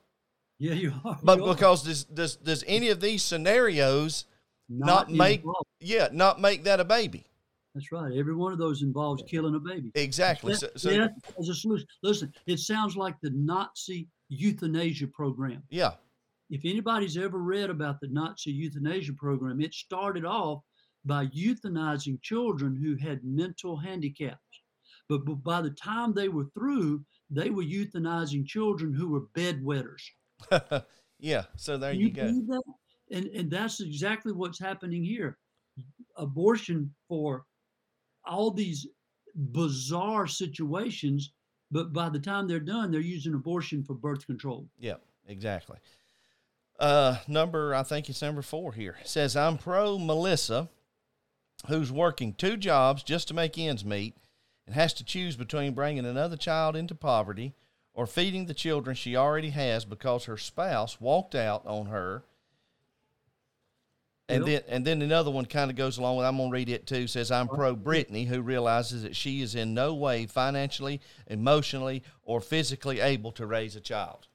Yeah, 0.59 0.73
you 0.73 0.93
are. 1.05 1.19
but 1.23 1.39
you 1.39 1.45
are. 1.45 1.55
because 1.55 1.83
does 1.85 2.05
does 2.05 2.37
does 2.37 2.65
any 2.67 2.89
of 2.89 3.01
these 3.01 3.23
scenarios 3.23 4.25
not 4.69 5.11
make- 5.11 5.41
involved. 5.41 5.67
yeah, 5.81 6.09
not 6.13 6.41
make 6.41 6.65
that 6.65 6.81
a 6.81 6.85
baby. 6.85 7.25
That's 7.79 7.93
right. 7.93 8.13
Every 8.17 8.35
one 8.35 8.53
of 8.53 8.59
those 8.59 8.83
involves 8.83 9.23
killing 9.29 9.55
a 9.55 9.61
baby. 9.61 9.93
Exactly. 9.95 10.53
Death- 10.55 10.73
so 10.77 10.91
death 10.91 11.13
as 11.39 11.49
a 11.49 11.55
solution. 11.55 11.87
Listen, 12.03 12.33
it 12.49 12.59
sounds 12.59 12.97
like 12.97 13.15
the 13.23 13.31
Nazi 13.31 14.09
euthanasia 14.31 15.07
program. 15.07 15.63
yeah, 15.71 15.93
If 16.51 16.63
anybody's 16.65 17.17
ever 17.17 17.39
read 17.39 17.71
about 17.71 18.01
the 18.01 18.09
Nazi 18.09 18.51
euthanasia 18.51 19.13
program, 19.13 19.61
it 19.61 19.73
started 19.75 20.25
off 20.25 20.65
by 21.05 21.27
euthanizing 21.27 22.21
children 22.21 22.75
who 22.75 22.97
had 22.97 23.21
mental 23.23 23.77
handicaps. 23.77 24.43
But, 25.09 25.25
but 25.25 25.37
by 25.45 25.63
the 25.63 25.71
time 25.71 26.13
they 26.13 26.29
were 26.29 26.47
through, 26.53 27.05
they 27.31 27.51
were 27.51 27.63
euthanizing 27.63 28.45
children 28.45 28.93
who 28.93 29.09
were 29.09 29.23
bedwetters. 29.37 30.03
yeah. 31.21 31.45
So 31.55 31.79
there 31.79 31.93
Can 31.93 32.01
you, 32.01 32.07
you 32.09 32.13
go. 32.13 32.27
that? 32.49 32.63
And 33.11 33.27
and 33.29 33.51
that's 33.51 33.81
exactly 33.81 34.33
what's 34.33 34.59
happening 34.59 35.05
here. 35.05 35.39
Abortion 36.17 36.93
for 37.09 37.45
all 38.29 38.51
these 38.51 38.87
bizarre 39.35 40.27
situations, 40.27 41.33
but 41.71 41.93
by 41.93 42.09
the 42.09 42.19
time 42.19 42.47
they're 42.47 42.61
done, 42.61 42.91
they're 42.91 43.01
using 43.01 43.35
abortion 43.35 43.83
for 43.83 43.95
birth 43.95 44.27
control. 44.27 44.67
Yeah, 44.79 44.97
exactly. 45.27 45.79
Uh, 46.79 47.19
number 47.27 47.75
I 47.75 47.83
think 47.83 48.09
it's 48.09 48.23
number 48.23 48.41
four 48.41 48.73
here 48.73 48.97
It 49.01 49.09
says 49.09 49.35
I'm 49.37 49.59
pro 49.59 49.99
Melissa, 49.99 50.69
who's 51.67 51.91
working 51.91 52.35
two 52.35 52.57
jobs 52.57 53.03
just 53.03 53.27
to 53.29 53.35
make 53.35 53.59
ends 53.59 53.85
meet, 53.85 54.15
and 54.65 54.75
has 54.75 54.95
to 54.95 55.05
choose 55.05 55.35
between 55.35 55.75
bringing 55.75 56.07
another 56.07 56.37
child 56.37 56.77
into 56.77 56.95
poverty 56.95 57.55
or 57.95 58.07
feeding 58.07 58.47
the 58.47 58.55
children 58.55 58.95
she 58.95 59.17
already 59.17 59.51
has 59.51 59.85
because 59.85 60.27
her 60.27 60.37
spouse 60.37 61.01
walked 61.01 61.35
out 61.35 61.67
on 61.67 61.87
her. 61.87 62.23
And 64.31 64.47
Yep. 64.47 64.67
then, 64.67 64.75
and 64.75 64.87
then 64.87 65.03
another 65.03 65.31
one 65.31 65.47
kind 65.47 65.71
of 65.71 65.77
goes 65.77 65.97
along 65.97 66.19
with. 66.19 66.27
I'm 66.27 66.37
gonna 66.37 66.51
read 66.51 66.69
it 66.69 66.87
too. 66.87 67.07
Says 67.07 67.31
I'm 67.31 67.49
pro 67.49 67.75
Brittany, 67.75 68.25
who 68.25 68.43
realizes 68.43 69.03
that 69.03 69.17
she 69.17 69.41
is 69.41 69.55
in 69.55 69.73
no 69.73 69.95
way 69.95 70.27
financially, 70.27 71.01
emotionally, 71.29 72.03
or 72.23 72.41
physically 72.41 73.01
able 73.01 73.33
to 73.33 73.47
raise 73.47 73.75
a 73.75 73.81
child. 73.81 74.29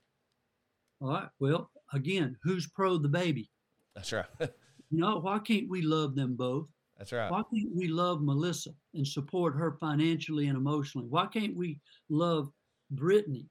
All 1.00 1.10
right. 1.10 1.30
Well, 1.40 1.70
again, 1.94 2.38
who's 2.44 2.68
pro 2.68 2.98
the 2.98 3.10
baby? 3.10 3.50
That's 3.96 4.12
right. 4.12 4.26
You 4.92 5.00
know, 5.00 5.18
why 5.18 5.40
can't 5.40 5.68
we 5.70 5.82
love 5.82 6.14
them 6.14 6.36
both? 6.36 6.68
That's 7.00 7.12
right. 7.12 7.32
Why 7.32 7.42
can't 7.52 7.76
we 7.76 7.88
love 7.88 8.22
Melissa 8.22 8.70
and 8.94 9.08
support 9.08 9.56
her 9.56 9.76
financially 9.80 10.50
and 10.50 10.56
emotionally? 10.56 11.08
Why 11.08 11.26
can't 11.26 11.56
we 11.56 11.80
love 12.10 12.52
Brittany 12.92 13.48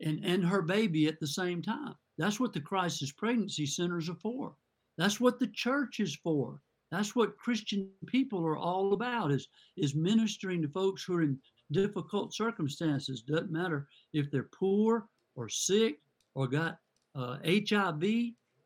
and, 0.00 0.24
and 0.24 0.44
her 0.44 0.62
baby 0.62 1.08
at 1.08 1.18
the 1.18 1.26
same 1.26 1.62
time? 1.62 1.94
That's 2.16 2.38
what 2.38 2.52
the 2.52 2.60
crisis 2.60 3.10
pregnancy 3.10 3.66
centers 3.66 4.08
are 4.08 4.14
for. 4.22 4.54
That's 4.98 5.20
what 5.20 5.38
the 5.38 5.48
church 5.48 6.00
is 6.00 6.14
for. 6.16 6.60
That's 6.90 7.16
what 7.16 7.36
Christian 7.36 7.88
people 8.06 8.44
are 8.46 8.56
all 8.56 8.92
about 8.92 9.32
is, 9.32 9.48
is 9.76 9.94
ministering 9.94 10.62
to 10.62 10.68
folks 10.68 11.02
who 11.02 11.16
are 11.16 11.22
in 11.22 11.38
difficult 11.72 12.34
circumstances. 12.34 13.22
Doesn't 13.22 13.50
matter 13.50 13.88
if 14.12 14.30
they're 14.30 14.48
poor 14.56 15.06
or 15.34 15.48
sick 15.48 15.98
or 16.34 16.46
got 16.46 16.78
uh, 17.16 17.38
HIV 17.44 18.04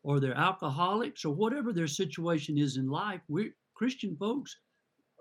or 0.03 0.19
they're 0.19 0.37
alcoholics 0.37 1.25
or 1.25 1.33
whatever 1.33 1.73
their 1.73 1.87
situation 1.87 2.57
is 2.57 2.77
in 2.77 2.87
life. 2.87 3.21
We 3.27 3.51
Christian 3.73 4.15
folks 4.17 4.55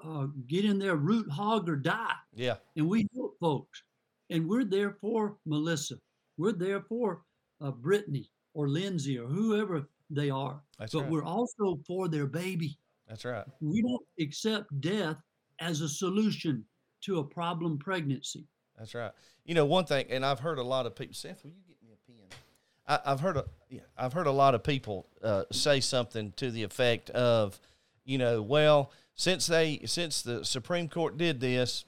uh, 0.04 0.26
get 0.46 0.64
in 0.64 0.78
there, 0.78 0.96
root 0.96 1.30
hog 1.30 1.68
or 1.68 1.76
die, 1.76 2.14
Yeah. 2.34 2.56
and 2.76 2.86
we 2.88 3.06
help 3.14 3.36
folks. 3.40 3.82
And 4.30 4.46
we're 4.48 4.64
there 4.64 4.92
for 5.00 5.38
Melissa. 5.46 5.96
We're 6.36 6.52
there 6.52 6.82
for 6.82 7.22
uh, 7.60 7.70
Brittany 7.70 8.28
or 8.54 8.68
Lindsay 8.68 9.18
or 9.18 9.26
whoever 9.26 9.88
they 10.10 10.30
are. 10.30 10.62
That's 10.78 10.92
but 10.92 11.02
right. 11.02 11.10
we're 11.10 11.24
also 11.24 11.78
for 11.86 12.08
their 12.08 12.26
baby. 12.26 12.78
That's 13.08 13.24
right. 13.24 13.44
We 13.60 13.82
don't 13.82 14.04
accept 14.20 14.80
death 14.80 15.16
as 15.60 15.80
a 15.80 15.88
solution 15.88 16.64
to 17.02 17.18
a 17.18 17.24
problem 17.24 17.78
pregnancy. 17.78 18.46
That's 18.78 18.94
right. 18.94 19.12
You 19.44 19.54
know, 19.54 19.64
one 19.64 19.86
thing, 19.86 20.06
and 20.10 20.24
I've 20.24 20.40
heard 20.40 20.58
a 20.58 20.62
lot 20.62 20.86
of 20.86 20.94
people. 20.94 21.14
Seth, 21.14 21.42
will 21.42 21.50
you 21.50 21.62
get 21.66 21.76
me 21.82 21.90
a 21.92 22.10
pen? 22.10 22.38
I, 22.86 23.12
I've 23.12 23.20
heard 23.20 23.36
a, 23.36 23.44
yeah, 23.68 23.80
I've 23.96 24.12
heard 24.12 24.26
a 24.26 24.32
lot 24.32 24.54
of 24.54 24.62
people 24.62 25.06
uh, 25.22 25.44
say 25.50 25.80
something 25.80 26.32
to 26.36 26.50
the 26.50 26.62
effect 26.62 27.10
of, 27.10 27.58
you 28.04 28.18
know, 28.18 28.40
well, 28.40 28.92
since 29.14 29.46
they, 29.46 29.80
since 29.84 30.22
the 30.22 30.44
Supreme 30.44 30.88
Court 30.88 31.18
did 31.18 31.40
this, 31.40 31.84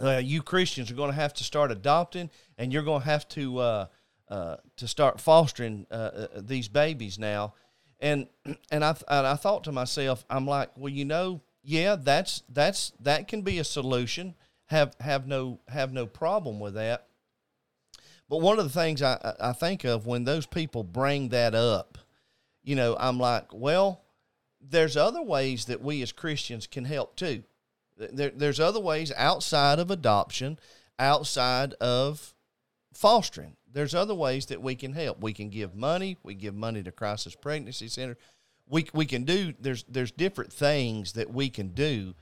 uh, 0.00 0.18
you 0.22 0.42
Christians 0.42 0.90
are 0.90 0.94
going 0.94 1.10
to 1.10 1.16
have 1.16 1.34
to 1.34 1.44
start 1.44 1.70
adopting, 1.70 2.30
and 2.56 2.72
you're 2.72 2.82
going 2.82 3.02
to 3.02 3.06
have 3.06 3.28
to, 3.30 3.58
uh, 3.58 3.86
uh, 4.32 4.56
to 4.76 4.88
start 4.88 5.20
fostering 5.20 5.86
uh, 5.90 5.94
uh, 5.94 6.26
these 6.36 6.66
babies 6.66 7.18
now. 7.18 7.52
And 8.00 8.28
and 8.70 8.82
I 8.82 8.94
I 9.08 9.34
thought 9.34 9.64
to 9.64 9.72
myself, 9.72 10.24
I'm 10.30 10.46
like, 10.46 10.70
well, 10.74 10.88
you 10.88 11.04
know, 11.04 11.42
yeah, 11.62 11.96
that's 11.96 12.42
that's 12.48 12.92
that 13.00 13.28
can 13.28 13.42
be 13.42 13.58
a 13.58 13.64
solution. 13.64 14.34
Have 14.66 14.94
have 15.00 15.26
no 15.26 15.60
have 15.68 15.92
no 15.92 16.06
problem 16.06 16.60
with 16.60 16.72
that. 16.74 17.08
But 18.30 18.40
one 18.40 18.58
of 18.58 18.64
the 18.64 18.80
things 18.80 19.02
I 19.02 19.34
I 19.38 19.52
think 19.52 19.84
of 19.84 20.06
when 20.06 20.24
those 20.24 20.46
people 20.46 20.82
bring 20.82 21.28
that 21.28 21.54
up, 21.54 21.98
you 22.64 22.74
know, 22.74 22.96
I'm 22.98 23.18
like, 23.18 23.52
well, 23.52 24.00
there's 24.62 24.96
other 24.96 25.22
ways 25.22 25.66
that 25.66 25.82
we 25.82 26.00
as 26.00 26.10
Christians 26.10 26.66
can 26.66 26.86
help 26.86 27.16
too. 27.16 27.42
There, 27.98 28.30
there's 28.30 28.60
other 28.60 28.80
ways 28.80 29.12
outside 29.14 29.78
of 29.78 29.90
adoption, 29.90 30.58
outside 30.98 31.74
of 31.74 32.32
fostering. 32.92 33.56
There's 33.72 33.94
other 33.94 34.14
ways 34.14 34.46
that 34.46 34.62
we 34.62 34.74
can 34.74 34.92
help. 34.92 35.20
We 35.20 35.32
can 35.32 35.48
give 35.48 35.74
money. 35.74 36.18
We 36.22 36.34
give 36.34 36.54
money 36.54 36.82
to 36.82 36.92
Crisis 36.92 37.34
Pregnancy 37.34 37.88
Center. 37.88 38.16
We 38.68 38.86
we 38.92 39.06
can 39.06 39.24
do. 39.24 39.54
There's 39.58 39.84
there's 39.84 40.12
different 40.12 40.52
things 40.52 41.12
that 41.12 41.32
we 41.32 41.50
can 41.50 41.68
do. 41.68 42.14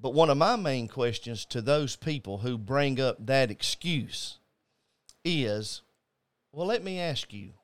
But 0.00 0.14
one 0.14 0.30
of 0.30 0.36
my 0.38 0.56
main 0.56 0.88
questions 0.88 1.44
to 1.46 1.60
those 1.60 1.96
people 1.96 2.38
who 2.38 2.56
bring 2.56 3.00
up 3.00 3.26
that 3.26 3.50
excuse 3.50 4.38
is, 5.24 5.82
well, 6.52 6.66
let 6.66 6.84
me 6.84 7.00
ask 7.00 7.32
you, 7.32 7.54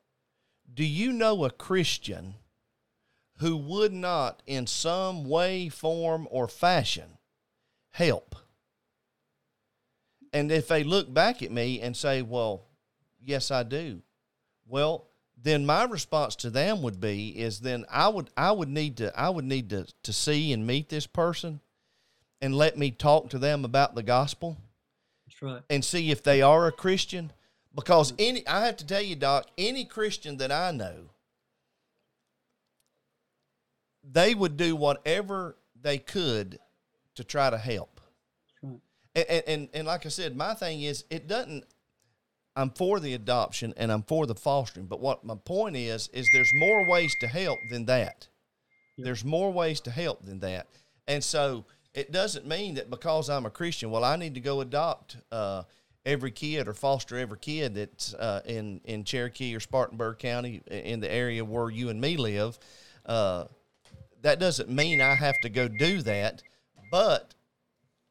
do 0.73 0.83
you 0.83 1.13
know 1.13 1.45
a 1.45 1.49
Christian 1.49 2.35
who 3.37 3.55
would 3.55 3.93
not, 3.93 4.43
in 4.45 4.67
some 4.67 5.25
way, 5.25 5.69
form, 5.69 6.27
or 6.29 6.47
fashion, 6.47 7.17
help? 7.91 8.35
And 10.35 10.51
if 10.51 10.67
they 10.67 10.83
look 10.83 11.13
back 11.13 11.41
at 11.41 11.49
me 11.49 11.79
and 11.79 11.95
say, 11.95 12.21
well, 12.21 12.65
yes, 13.23 13.51
I 13.51 13.63
do, 13.63 14.01
well, 14.67 15.07
then 15.41 15.65
my 15.65 15.85
response 15.85 16.35
to 16.37 16.49
them 16.49 16.81
would 16.81 16.99
be 16.99 17.29
is 17.29 17.61
then 17.61 17.85
I 17.89 18.09
would 18.09 18.29
I 18.35 18.51
would 18.51 18.67
need 18.67 18.97
to 18.97 19.17
I 19.17 19.29
would 19.29 19.45
need 19.45 19.69
to, 19.69 19.87
to 20.03 20.11
see 20.11 20.51
and 20.51 20.67
meet 20.67 20.89
this 20.89 21.07
person 21.07 21.61
and 22.41 22.53
let 22.53 22.77
me 22.77 22.91
talk 22.91 23.29
to 23.29 23.39
them 23.39 23.63
about 23.63 23.95
the 23.95 24.03
gospel 24.03 24.57
That's 25.25 25.41
right. 25.41 25.61
and 25.69 25.85
see 25.85 26.11
if 26.11 26.21
they 26.21 26.41
are 26.41 26.67
a 26.67 26.71
Christian. 26.71 27.31
Because 27.73 28.13
any, 28.19 28.45
I 28.45 28.65
have 28.65 28.75
to 28.77 28.85
tell 28.85 29.01
you, 29.01 29.15
Doc, 29.15 29.47
any 29.57 29.85
Christian 29.85 30.35
that 30.37 30.51
I 30.51 30.71
know, 30.71 31.11
they 34.03 34.35
would 34.35 34.57
do 34.57 34.75
whatever 34.75 35.55
they 35.81 35.97
could 35.97 36.59
to 37.15 37.23
try 37.23 37.49
to 37.49 37.57
help. 37.57 37.94
And, 39.15 39.43
and, 39.47 39.69
and, 39.73 39.87
like 39.87 40.05
I 40.05 40.09
said, 40.09 40.35
my 40.35 40.53
thing 40.53 40.81
is, 40.81 41.05
it 41.09 41.27
doesn't, 41.27 41.63
I'm 42.55 42.69
for 42.71 42.99
the 42.99 43.13
adoption 43.13 43.73
and 43.77 43.91
I'm 43.91 44.03
for 44.03 44.25
the 44.25 44.35
fostering. 44.35 44.87
But 44.87 44.99
what 44.99 45.23
my 45.23 45.35
point 45.35 45.77
is, 45.77 46.09
is 46.13 46.29
there's 46.33 46.51
more 46.53 46.85
ways 46.85 47.15
to 47.21 47.27
help 47.27 47.59
than 47.69 47.85
that. 47.85 48.27
Yeah. 48.97 49.05
There's 49.05 49.23
more 49.23 49.51
ways 49.51 49.79
to 49.81 49.91
help 49.91 50.23
than 50.23 50.39
that. 50.39 50.67
And 51.07 51.23
so 51.23 51.65
it 51.93 52.11
doesn't 52.11 52.45
mean 52.45 52.75
that 52.75 52.89
because 52.89 53.29
I'm 53.29 53.45
a 53.45 53.49
Christian, 53.49 53.89
well, 53.89 54.03
I 54.03 54.17
need 54.17 54.33
to 54.33 54.41
go 54.41 54.59
adopt 54.61 55.17
uh, 55.31 55.63
every 56.05 56.31
kid 56.31 56.67
or 56.67 56.73
foster 56.73 57.17
every 57.17 57.39
kid 57.39 57.75
that's 57.75 58.13
uh, 58.13 58.41
in, 58.45 58.81
in 58.83 59.05
Cherokee 59.05 59.55
or 59.55 59.59
Spartanburg 59.59 60.19
County 60.19 60.61
in 60.69 60.99
the 60.99 61.11
area 61.11 61.43
where 61.43 61.69
you 61.69 61.89
and 61.89 62.01
me 62.01 62.17
live. 62.17 62.59
Uh, 63.05 63.45
that 64.21 64.39
doesn't 64.39 64.69
mean 64.69 65.01
I 65.01 65.15
have 65.15 65.39
to 65.41 65.49
go 65.49 65.67
do 65.67 66.01
that. 66.01 66.41
But 66.91 67.33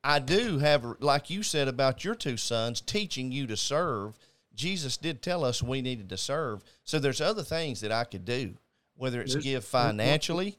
I 0.05 0.19
do 0.19 0.59
have, 0.59 0.85
like 1.01 1.31
you 1.31 1.43
said 1.43 1.67
about 1.67 2.05
your 2.05 2.15
two 2.15 2.37
sons, 2.37 2.81
teaching 2.81 3.33
you 3.33 3.47
to 3.47 3.57
serve. 3.57 4.19
Jesus 4.55 4.97
did 4.99 5.23
tell 5.23 5.45
us 5.45 5.63
we 5.63 5.81
needed 5.83 6.11
to 6.11 6.17
serve. 6.19 6.63
So 6.85 6.99
there's 6.99 7.21
other 7.23 7.43
things 7.43 7.81
that 7.81 7.91
I 7.91 8.05
could 8.05 8.25
do, 8.25 8.55
whether 8.97 9.21
it's 9.23 9.33
There's- 9.33 9.45
give 9.45 9.65
financially. 9.65 10.57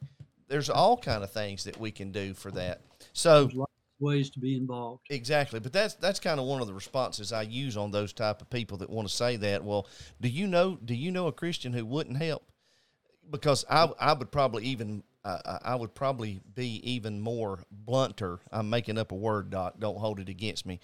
There's 0.47 0.69
all 0.69 0.97
kind 0.97 1.23
of 1.23 1.31
things 1.31 1.63
that 1.63 1.79
we 1.79 1.91
can 1.91 2.11
do 2.11 2.33
for 2.33 2.51
that. 2.51 2.81
So 3.13 3.43
There's 3.45 3.55
lots 3.55 3.71
of 3.99 4.03
ways 4.05 4.29
to 4.31 4.39
be 4.39 4.57
involved. 4.57 5.03
exactly, 5.09 5.59
but 5.59 5.71
that's 5.73 5.95
that's 5.95 6.19
kind 6.19 6.39
of 6.39 6.45
one 6.45 6.61
of 6.61 6.67
the 6.67 6.73
responses 6.73 7.31
I 7.31 7.43
use 7.43 7.77
on 7.77 7.91
those 7.91 8.13
type 8.13 8.41
of 8.41 8.49
people 8.49 8.77
that 8.79 8.89
want 8.89 9.07
to 9.07 9.13
say 9.13 9.37
that. 9.37 9.63
Well, 9.63 9.87
do 10.21 10.27
you 10.27 10.45
know 10.47 10.75
do 10.83 10.93
you 10.93 11.11
know 11.11 11.27
a 11.27 11.31
Christian 11.31 11.71
who 11.73 11.85
wouldn't 11.85 12.17
help? 12.17 12.43
Because 13.31 13.63
I 13.69 13.89
I 13.99 14.13
would 14.13 14.31
probably 14.31 14.65
even 14.65 15.03
uh, 15.25 15.59
I 15.63 15.71
I 15.73 15.75
would 15.75 15.93
probably 15.93 16.39
be 16.53 16.79
even 16.89 17.19
more 17.19 17.63
blunter. 17.71 18.39
I'm 18.51 18.69
making 18.69 18.97
up 18.97 19.11
a 19.11 19.15
word, 19.15 19.49
Doc. 19.49 19.75
Don't 19.79 19.97
hold 19.97 20.19
it 20.19 20.29
against 20.29 20.65
me. 20.65 20.79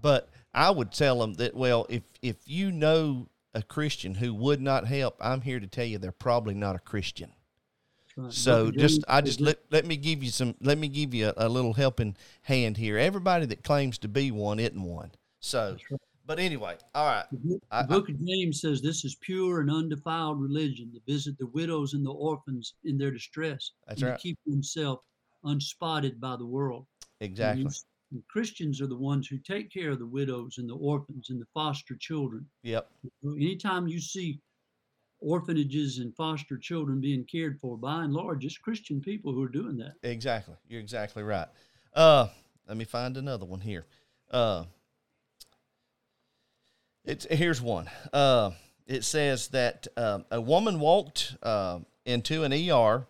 But 0.00 0.28
I 0.52 0.70
would 0.70 0.92
tell 0.92 1.20
them 1.20 1.34
that 1.34 1.54
well, 1.54 1.86
if 1.88 2.02
if 2.20 2.36
you 2.46 2.72
know 2.72 3.28
a 3.54 3.62
Christian 3.62 4.14
who 4.14 4.34
would 4.34 4.60
not 4.60 4.86
help, 4.86 5.16
I'm 5.20 5.40
here 5.40 5.60
to 5.60 5.66
tell 5.66 5.84
you 5.84 5.98
they're 5.98 6.12
probably 6.12 6.54
not 6.54 6.74
a 6.74 6.80
Christian. 6.80 7.32
Right. 8.16 8.32
So 8.32 8.66
Dr. 8.66 8.78
just 8.78 8.94
James 8.94 9.04
I 9.08 9.20
just 9.20 9.40
let 9.40 9.58
let 9.70 9.86
me 9.86 9.96
give 9.96 10.22
you 10.22 10.30
some 10.30 10.54
let 10.60 10.78
me 10.78 10.88
give 10.88 11.14
you 11.14 11.28
a, 11.28 11.46
a 11.46 11.48
little 11.48 11.72
helping 11.72 12.16
hand 12.42 12.76
here. 12.76 12.98
Everybody 12.98 13.46
that 13.46 13.62
claims 13.62 13.98
to 13.98 14.08
be 14.08 14.30
one 14.30 14.58
isn't 14.58 14.82
one. 14.82 15.12
So, 15.40 15.76
right. 15.90 16.00
But 16.26 16.38
anyway, 16.38 16.76
all 16.94 17.06
right. 17.06 17.24
The 17.30 17.38
book, 17.38 17.62
I- 17.70 17.82
book 17.82 18.08
of 18.08 18.16
James 18.26 18.60
says 18.60 18.80
this 18.80 19.04
is 19.04 19.14
pure 19.16 19.60
and 19.60 19.70
undefiled 19.70 20.40
religion 20.40 20.92
to 20.92 21.00
visit 21.12 21.36
the 21.38 21.46
widows 21.48 21.94
and 21.94 22.04
the 22.04 22.12
orphans 22.12 22.74
in 22.84 22.96
their 22.98 23.10
distress 23.10 23.72
That's 23.86 24.00
and 24.02 24.10
right. 24.10 24.16
to 24.18 24.22
keep 24.22 24.38
oneself 24.46 25.04
unspotted 25.44 26.20
by 26.20 26.36
the 26.36 26.46
world. 26.46 26.86
And 27.20 27.30
Exactly. 27.30 27.64
you- 27.64 27.70
and 28.12 28.26
Christians 28.28 28.80
are 28.80 28.86
the 28.86 28.96
ones 28.96 29.26
who 29.26 29.38
take 29.38 29.70
care 29.72 29.90
of 29.90 29.98
the 29.98 30.06
widows 30.06 30.58
and 30.58 30.68
the 30.68 30.76
orphans 30.76 31.30
and 31.30 31.40
the 31.40 31.46
foster 31.52 31.96
children. 31.96 32.48
Yep. 32.62 32.88
Anytime 33.24 33.88
you 33.88 33.98
see 33.98 34.40
orphanages 35.20 35.98
and 35.98 36.14
foster 36.14 36.56
children 36.58 37.00
being 37.00 37.24
cared 37.24 37.58
for, 37.60 37.76
by 37.76 38.04
and 38.04 38.12
large, 38.12 38.44
it's 38.44 38.58
Christian 38.58 39.00
people 39.00 39.32
who 39.32 39.42
are 39.42 39.48
doing 39.48 39.76
that. 39.78 39.94
Exactly. 40.02 40.54
You're 40.68 40.80
exactly 40.80 41.22
right. 41.22 41.48
Uh, 41.94 42.28
let 42.68 42.76
me 42.76 42.84
find 42.84 43.16
another 43.16 43.46
one 43.46 43.60
here. 43.60 43.86
Uh, 44.30 44.64
it's 47.04 47.26
here's 47.30 47.60
one. 47.60 47.88
Uh, 48.12 48.52
it 48.86 49.04
says 49.04 49.48
that 49.48 49.86
um, 49.96 50.24
a 50.30 50.40
woman 50.40 50.80
walked 50.80 51.36
uh, 51.42 51.80
into 52.04 52.44
an 52.44 52.52
ER, 52.52 53.06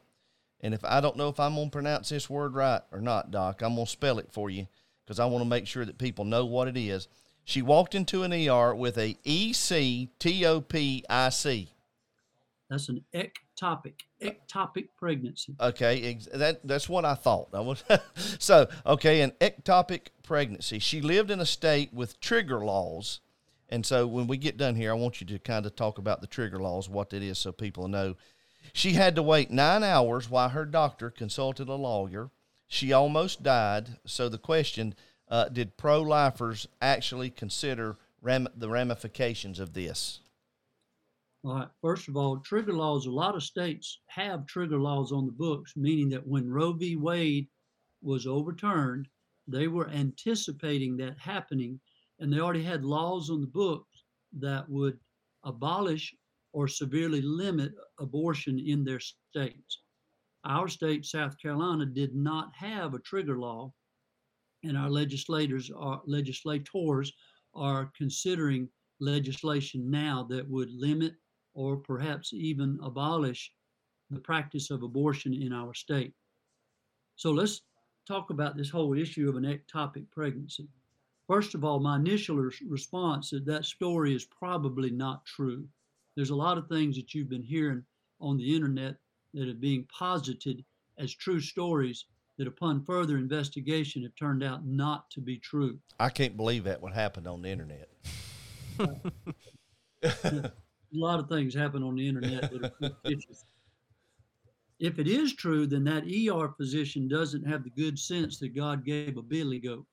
and 0.61 0.75
if 0.75 0.85
I 0.85 1.01
don't 1.01 1.17
know 1.17 1.29
if 1.29 1.41
I'm 1.41 1.55
gonna 1.55 1.71
pronounce 1.71 2.09
this 2.09 2.29
word 2.29 2.55
right 2.55 2.83
or 2.93 3.01
not, 3.01 3.31
Doc, 3.31 3.63
I'm 3.63 3.75
gonna 3.75 3.87
spell 3.87 4.19
it 4.19 4.33
for 4.33 4.51
you 4.51 4.67
because 5.05 5.21
I 5.21 5.27
want 5.27 5.43
to 5.43 5.49
make 5.49 5.67
sure 5.67 5.85
that 5.85 5.99
people 5.99 6.25
know 6.25 6.45
what 6.45 6.69
it 6.69 6.77
is. 6.77 7.09
She 7.45 7.61
walked 7.61 7.95
into 7.95 8.23
an 8.23 8.33
ER 8.33 8.75
with 8.75 8.97
a 8.97 9.17
E 9.25 9.53
C 9.53 10.09
T 10.19 10.47
O 10.47 10.61
P 10.61 11.05
I 11.09 11.29
C. 11.29 11.71
That's 12.71 12.89
an 12.89 13.05
ectopic, 13.15 14.01
ectopic 14.23 14.89
pregnancy. 14.97 15.55
Okay, 15.61 16.03
ex- 16.03 16.29
that 16.33 16.67
that's 16.67 16.89
what 16.89 17.05
I 17.05 17.15
thought. 17.15 17.49
I 17.53 17.61
was 17.61 17.85
so 18.39 18.69
okay. 18.87 19.21
An 19.21 19.33
ectopic 19.41 20.07
pregnancy. 20.23 20.79
She 20.79 21.01
lived 21.01 21.31
in 21.31 21.41
a 21.41 21.47
state 21.47 21.93
with 21.93 22.19
trigger 22.21 22.65
laws, 22.65 23.21
and 23.75 23.85
so 23.85 24.07
when 24.07 24.29
we 24.29 24.37
get 24.37 24.57
done 24.57 24.77
here, 24.77 24.93
I 24.93 24.95
want 24.95 25.21
you 25.21 25.27
to 25.27 25.39
kind 25.41 25.67
of 25.67 25.75
talk 25.75 25.99
about 25.99 26.21
the 26.21 26.29
trigger 26.29 26.61
laws, 26.61 26.89
what 26.89 27.11
that 27.11 27.25
is, 27.25 27.39
so 27.39 27.51
people 27.51 27.89
know. 27.89 28.15
She 28.73 28.93
had 28.93 29.17
to 29.17 29.23
wait 29.23 29.51
nine 29.51 29.83
hours 29.83 30.31
while 30.31 30.51
her 30.51 30.65
doctor 30.65 31.11
consulted 31.11 31.69
a 31.69 31.75
lawyer. 31.75 32.31
She 32.69 32.93
almost 32.93 33.43
died. 33.43 33.99
So 34.07 34.29
the 34.29 34.39
question: 34.39 34.95
uh, 35.29 35.49
Did 35.49 35.77
pro-lifers 35.77 36.69
actually 36.81 37.31
consider 37.31 37.97
ram- 38.23 38.47
the 38.55 38.69
ramifications 38.69 39.59
of 39.59 39.73
this? 39.73 40.21
All 41.43 41.57
right. 41.57 41.69
First 41.83 42.07
of 42.07 42.17
all, 42.17 42.39
trigger 42.39 42.75
laws, 42.75 43.07
a 43.07 43.11
lot 43.11 43.35
of 43.35 43.43
states 43.43 43.99
have 44.07 44.47
trigger 44.47 44.79
laws 44.79 45.11
on 45.11 45.27
the 45.27 45.33
books, 45.33 45.73
meaning 45.77 46.09
that 46.11 46.25
when 46.25 46.49
Roe 46.49 46.75
v. 46.75 46.95
Wade 46.95 47.49
was 48.03 48.25
overturned, 48.25 49.09
they 49.49 49.67
were 49.67 49.89
anticipating 49.89 50.97
that 50.99 51.19
happening, 51.19 51.81
and 52.21 52.33
they 52.33 52.39
already 52.39 52.63
had 52.63 52.85
laws 52.85 53.31
on 53.31 53.41
the 53.41 53.47
books 53.47 54.05
that 54.39 54.69
would 54.69 54.99
abolish 55.45 56.15
or 56.53 56.69
severely 56.69 57.21
limit 57.21 57.73
abortion 57.99 58.59
in 58.59 58.85
their 58.85 59.01
states. 59.01 59.81
Our 60.45 60.69
state, 60.69 61.05
South 61.05 61.37
Carolina, 61.41 61.87
did 61.87 62.15
not 62.15 62.55
have 62.55 62.95
a 62.95 63.01
trigger 63.01 63.39
law, 63.39 63.73
and 64.63 64.77
our 64.77 64.91
legislators 64.91 65.71
are 65.77 66.01
legislators 66.07 67.13
are 67.55 67.91
considering 67.97 68.69
legislation 69.01 69.91
now 69.91 70.27
that 70.31 70.49
would 70.49 70.71
limit 70.73 71.15
or 71.55 71.77
perhaps 71.77 72.33
even 72.33 72.79
abolish 72.83 73.53
the 74.11 74.21
practice 74.21 74.71
of 74.71 74.83
abortion 74.83 75.33
in 75.35 75.53
our 75.53 75.75
state. 75.75 76.15
So 77.17 77.31
let's 77.31 77.63
talk 78.07 78.31
about 78.31 78.57
this 78.57 78.71
whole 78.71 78.95
issue 78.95 79.29
of 79.29 79.37
an 79.37 79.45
ectopic 79.45 80.11
pregnancy. 80.11 80.69
First 81.27 81.55
of 81.55 81.65
all, 81.65 81.81
my 81.81 81.97
initial 81.97 82.37
response 82.37 83.33
is 83.33 83.45
that 83.45 83.65
story 83.65 84.15
is 84.15 84.27
probably 84.27 84.91
not 84.91 85.25
true. 85.25 85.67
There's 86.17 86.31
a 86.31 86.37
lot 86.37 86.59
of 86.59 86.69
things 86.69 86.97
that 86.97 87.15
you've 87.15 87.31
been 87.31 87.43
hearing 87.43 87.83
on 88.21 88.37
the 88.37 88.55
internet 88.55 88.97
that 89.33 89.49
are 89.49 89.55
being 89.55 89.87
posited 89.87 90.65
as 90.99 91.15
true 91.15 91.41
stories 91.41 92.05
that, 92.37 92.47
upon 92.47 92.85
further 92.85 93.17
investigation, 93.17 94.03
have 94.03 94.15
turned 94.17 94.43
out 94.45 94.67
not 94.67 95.11
to 95.11 95.21
be 95.21 95.39
true. 95.39 95.79
I 95.99 96.11
can't 96.11 96.37
believe 96.37 96.65
that 96.65 96.83
what 96.83 96.93
happened 96.93 97.27
on 97.27 97.43
the 97.43 97.49
internet. 97.49 97.89
a 98.79 100.53
lot 100.93 101.21
of 101.21 101.29
things 101.29 101.55
happen 101.55 101.83
on 101.83 101.97
the 101.97 102.07
internet 102.07 102.51
that 102.53 102.65
are. 102.65 102.73
If 104.81 104.99
it 104.99 105.07
is 105.07 105.35
true, 105.35 105.67
then 105.67 105.85
that 105.85 106.05
ER 106.05 106.49
physician 106.57 107.09
doesn't 107.09 107.45
have 107.45 107.65
the 107.65 107.71
good 107.71 107.99
sense 107.99 108.39
that 108.41 108.55
God 108.55 108.85
gave 108.85 109.17
a 109.17 109.23
billy 109.23 109.59
goat. 109.59 109.87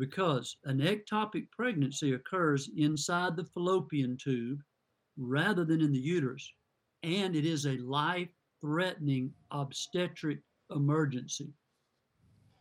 Because 0.00 0.56
an 0.64 0.78
ectopic 0.78 1.50
pregnancy 1.50 2.14
occurs 2.14 2.70
inside 2.74 3.36
the 3.36 3.44
fallopian 3.44 4.16
tube 4.16 4.62
rather 5.18 5.62
than 5.62 5.82
in 5.82 5.92
the 5.92 5.98
uterus, 5.98 6.50
and 7.02 7.36
it 7.36 7.44
is 7.44 7.66
a 7.66 7.76
life 7.76 8.30
threatening 8.62 9.34
obstetric 9.50 10.40
emergency. 10.70 11.52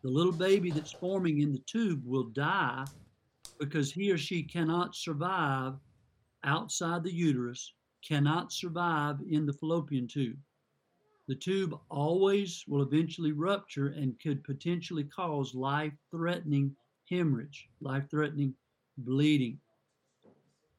The 0.03 0.09
little 0.09 0.33
baby 0.33 0.69
that's 0.69 0.91
forming 0.91 1.39
in 1.39 1.53
the 1.53 1.63
tube 1.65 2.03
will 2.05 2.25
die 2.25 2.85
because 3.57 3.89
he 3.89 4.11
or 4.11 4.17
she 4.17 4.43
cannot 4.43 4.93
survive 4.93 5.75
outside 6.43 7.03
the 7.03 7.13
uterus, 7.13 7.73
cannot 8.05 8.51
survive 8.51 9.15
in 9.29 9.45
the 9.45 9.53
fallopian 9.53 10.09
tube. 10.09 10.37
The 11.29 11.35
tube 11.35 11.79
always 11.89 12.65
will 12.67 12.81
eventually 12.81 13.31
rupture 13.31 13.87
and 13.87 14.19
could 14.19 14.43
potentially 14.43 15.05
cause 15.05 15.55
life 15.55 15.93
threatening 16.11 16.75
hemorrhage, 17.09 17.69
life 17.81 18.09
threatening 18.09 18.53
bleeding. 18.97 19.59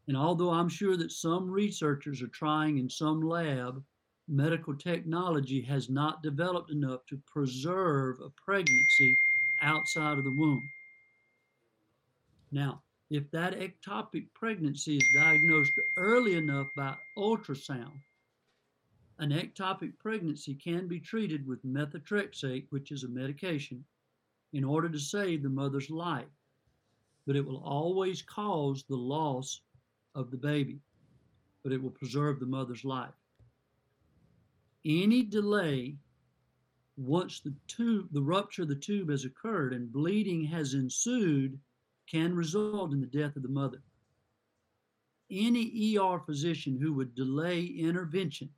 And 0.09 0.17
although 0.17 0.51
I'm 0.51 0.69
sure 0.69 0.97
that 0.97 1.13
some 1.13 1.51
researchers 1.51 2.23
are 2.23 2.29
trying 2.29 2.79
in 2.79 2.89
some 2.89 3.23
lab, 3.23 3.83
medical 4.29 4.75
technology 4.75 5.61
has 5.63 5.91
not 5.91 6.23
developed 6.23 6.71
enough 6.71 7.05
to 7.07 7.21
preserve 7.27 8.19
a 8.21 8.31
pregnancy 8.31 9.17
outside 9.63 10.19
of 10.19 10.25
the 10.25 10.31
womb. 10.31 10.69
Now, 12.53 12.83
if 13.11 13.31
that 13.33 13.59
ectopic 13.59 14.27
pregnancy 14.35 14.97
is 14.97 15.09
diagnosed 15.15 15.73
early 15.97 16.37
enough 16.37 16.69
by 16.77 16.95
ultrasound, 17.19 17.99
an 19.19 19.31
ectopic 19.31 19.99
pregnancy 19.99 20.55
can 20.55 20.89
be 20.89 21.01
treated 21.01 21.47
with 21.47 21.65
methotrexate, 21.65 22.67
which 22.71 22.91
is 22.91 23.05
a 23.05 23.09
medication, 23.09 23.85
in 24.53 24.65
order 24.65 24.89
to 24.89 24.99
save 24.99 25.43
the 25.43 25.49
mother's 25.49 25.91
life. 25.91 26.29
But 27.27 27.37
it 27.37 27.47
will 27.47 27.63
always 27.65 28.23
cause 28.23 28.85
the 28.89 28.97
loss 28.97 29.61
of 30.15 30.31
the 30.31 30.37
baby, 30.37 30.81
but 31.63 31.73
it 31.73 31.83
will 31.83 31.91
preserve 31.91 32.41
the 32.41 32.47
mother's 32.47 32.85
life. 32.85 33.15
Any 34.85 35.23
delay 35.23 35.97
once 36.97 37.41
the 37.41 37.55
tube, 37.67 38.09
the 38.13 38.23
rupture 38.23 38.63
of 38.63 38.69
the 38.69 38.75
tube 38.75 39.11
has 39.11 39.25
occurred 39.25 39.73
and 39.73 39.93
bleeding 39.93 40.45
has 40.45 40.75
ensued, 40.75 41.59
can 42.11 42.35
result 42.35 42.93
in 42.93 43.01
the 43.01 43.07
death 43.07 43.37
of 43.37 43.43
the 43.43 43.49
mother. 43.49 43.83
Any 45.31 45.97
ER 45.97 46.21
physician 46.27 46.79
who 46.81 46.93
would 46.95 47.15
delay 47.15 47.65
intervention 47.65 48.51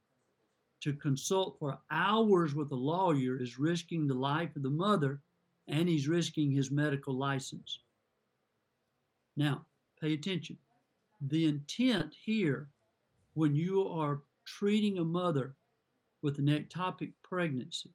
to 0.80 0.94
consult 0.94 1.58
for 1.58 1.78
hours 1.90 2.54
with 2.54 2.72
a 2.72 2.76
lawyer 2.76 3.36
is 3.40 3.58
risking 3.58 4.06
the 4.06 4.14
life 4.14 4.56
of 4.56 4.62
the 4.62 4.70
mother 4.70 5.20
and 5.68 5.88
he's 5.88 6.08
risking 6.08 6.50
his 6.50 6.70
medical 6.70 7.14
license. 7.14 7.80
Now, 9.36 9.64
pay 10.00 10.14
attention. 10.14 10.58
The 11.20 11.46
intent 11.46 12.14
here, 12.24 12.68
when 13.34 13.54
you 13.54 13.88
are 13.88 14.22
treating 14.44 14.98
a 14.98 15.04
mother 15.04 15.54
with 16.20 16.38
an 16.38 16.46
ectopic 16.46 17.12
pregnancy, 17.22 17.90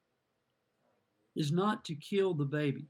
is 1.35 1.51
not 1.51 1.85
to 1.85 1.95
kill 1.95 2.33
the 2.33 2.45
baby, 2.45 2.87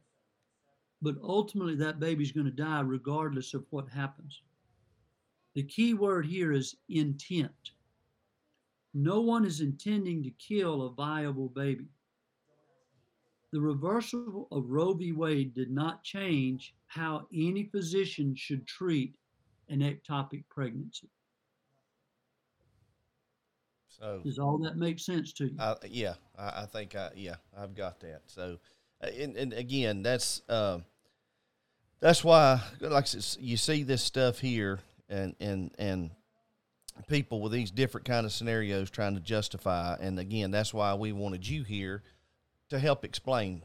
but 1.01 1.15
ultimately 1.21 1.75
that 1.75 1.99
baby's 1.99 2.31
going 2.31 2.45
to 2.45 2.51
die 2.51 2.81
regardless 2.81 3.53
of 3.53 3.65
what 3.71 3.89
happens. 3.89 4.41
The 5.55 5.63
key 5.63 5.93
word 5.95 6.25
here 6.25 6.53
is 6.53 6.75
intent. 6.87 7.71
No 8.93 9.21
one 9.21 9.43
is 9.43 9.59
intending 9.59 10.23
to 10.23 10.29
kill 10.31 10.83
a 10.83 10.91
viable 10.91 11.49
baby. 11.49 11.87
The 13.53 13.61
reversal 13.61 14.47
of 14.51 14.69
Roe 14.69 14.93
v. 14.93 15.13
Wade 15.13 15.53
did 15.55 15.71
not 15.71 16.03
change 16.03 16.73
how 16.87 17.27
any 17.33 17.63
physician 17.63 18.35
should 18.35 18.67
treat 18.67 19.15
an 19.69 19.79
ectopic 19.79 20.43
pregnancy. 20.49 21.09
So 23.87 24.21
Does 24.23 24.37
all 24.37 24.57
that 24.59 24.77
make 24.77 24.99
sense 24.99 25.33
to 25.33 25.45
you? 25.45 25.55
I, 25.59 25.75
yeah, 25.89 26.15
I, 26.37 26.63
I 26.63 26.65
think 26.65 26.95
I 26.95 27.09
yeah 27.15 27.35
I've 27.57 27.73
got 27.73 27.99
that. 28.01 28.21
So, 28.27 28.59
uh, 29.01 29.07
and, 29.07 29.35
and 29.35 29.53
again, 29.53 30.03
that's 30.03 30.41
uh, 30.47 30.79
that's 31.99 32.23
why 32.23 32.61
like 32.79 33.07
you 33.39 33.57
see 33.57 33.83
this 33.83 34.03
stuff 34.03 34.39
here, 34.39 34.79
and 35.09 35.35
and 35.39 35.71
and 35.79 36.11
people 37.07 37.41
with 37.41 37.53
these 37.53 37.71
different 37.71 38.05
kind 38.05 38.25
of 38.25 38.31
scenarios 38.31 38.91
trying 38.91 39.15
to 39.15 39.21
justify, 39.21 39.95
and 39.99 40.19
again, 40.19 40.51
that's 40.51 40.73
why 40.75 40.93
we 40.93 41.11
wanted 41.11 41.47
you 41.47 41.63
here 41.63 42.03
to 42.69 42.79
help 42.79 43.03
explain 43.05 43.63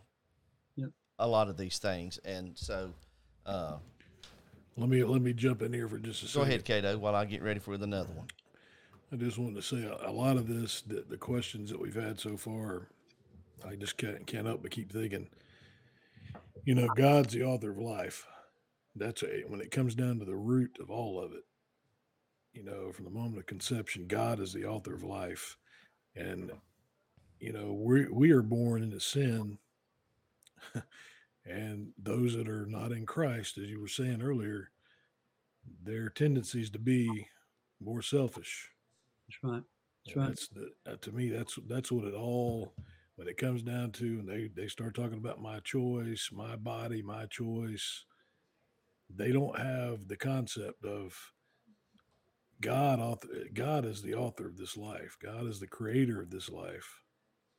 Yep. 0.77 0.91
a 1.19 1.27
lot 1.29 1.49
of 1.49 1.57
these 1.57 1.79
things. 1.79 2.19
And 2.25 2.57
so, 2.57 2.93
uh, 3.47 3.79
Let 4.77 4.89
me 4.89 5.05
let 5.05 5.21
me 5.23 5.33
jump 5.33 5.63
in 5.63 5.73
here 5.73 5.89
for 5.89 5.99
just 5.99 6.23
a 6.23 6.25
go 6.27 6.29
second. 6.45 6.49
ahead, 6.49 6.65
Catoe, 6.65 6.99
while 6.99 7.15
I 7.15 7.25
get 7.25 7.43
ready 7.43 7.61
for 7.61 7.75
another 7.75 8.13
one. 8.15 8.29
I 9.13 9.17
just 9.17 9.37
wanted 9.37 9.57
to 9.57 9.63
say 9.63 9.83
a, 9.85 10.09
a 10.09 10.13
lot 10.13 10.37
of 10.39 10.49
this, 10.49 10.81
the, 10.83 11.05
the 11.07 11.19
questions 11.19 11.69
that 11.71 11.79
we've 11.79 11.95
had 11.95 12.19
so 12.19 12.39
far, 12.39 12.89
I 13.67 13.75
just 13.77 13.99
can't 13.99 14.27
can't 14.27 14.47
help 14.47 14.63
but 14.63 14.71
keep 14.71 14.91
thinking. 14.91 15.29
You 16.65 16.75
know, 16.75 16.89
God's 16.97 17.35
the 17.35 17.45
author 17.45 17.71
of 17.71 17.79
life. 17.79 18.27
That's 18.97 19.23
a 19.23 19.43
when 19.49 19.61
it 19.61 19.71
comes 19.71 19.95
down 19.95 20.19
to 20.21 20.25
the 20.25 20.37
root 20.37 20.79
of 20.81 20.91
all 20.91 21.21
of 21.23 21.33
it. 21.33 21.45
You 22.55 22.63
know, 22.63 22.93
from 22.93 23.05
the 23.07 23.11
moment 23.11 23.39
of 23.39 23.47
conception, 23.47 24.07
God 24.07 24.39
is 24.41 24.53
the 24.53 24.65
author 24.67 24.95
of 24.95 25.03
life, 25.03 25.57
and 26.17 26.53
you 27.43 27.53
know 27.53 27.73
we 27.75 28.07
we 28.09 28.33
are 28.33 28.43
born 28.43 28.85
into 28.85 29.01
sin, 29.01 29.59
and 31.47 31.89
those 31.99 32.35
that 32.35 32.49
are 32.49 32.67
not 32.67 32.93
in 32.93 33.07
Christ, 33.07 33.59
as 33.59 33.69
you 33.69 33.81
were 33.81 33.89
saying 33.89 34.23
earlier, 34.23 34.71
their 35.85 36.09
tendencies 36.09 36.71
to 36.71 36.79
be 36.79 37.29
more 37.81 38.03
selfish. 38.03 38.71
That's 39.29 39.43
right. 39.43 39.63
That's 40.07 40.17
And 40.17 40.23
right. 40.23 40.29
That's 40.29 40.49
the, 40.49 40.71
uh, 40.93 40.97
to 41.03 41.13
me. 41.13 41.31
That's 41.31 41.59
that's 41.69 41.93
what 41.93 42.07
it 42.07 42.15
all. 42.15 42.75
When 43.17 43.29
it 43.29 43.37
comes 43.39 43.63
down 43.63 43.93
to, 43.93 44.05
and 44.07 44.29
they 44.29 44.49
they 44.55 44.69
start 44.69 44.95
talking 44.95 45.19
about 45.19 45.43
my 45.43 45.61
choice, 45.61 46.31
my 46.33 46.57
body, 46.57 47.03
my 47.03 47.27
choice. 47.27 48.05
They 49.15 49.33
don't 49.33 49.59
have 49.59 50.09
the 50.09 50.17
concept 50.17 50.85
of 50.85 51.15
God. 52.61 53.01
Author, 53.01 53.29
God 53.53 53.85
is 53.85 54.03
the 54.03 54.15
author 54.15 54.47
of 54.47 54.57
this 54.57 54.77
life. 54.77 55.19
God 55.23 55.47
is 55.47 55.61
the 55.61 55.67
creator 55.67 56.23
of 56.23 56.31
this 56.31 56.51
life. 56.51 57.02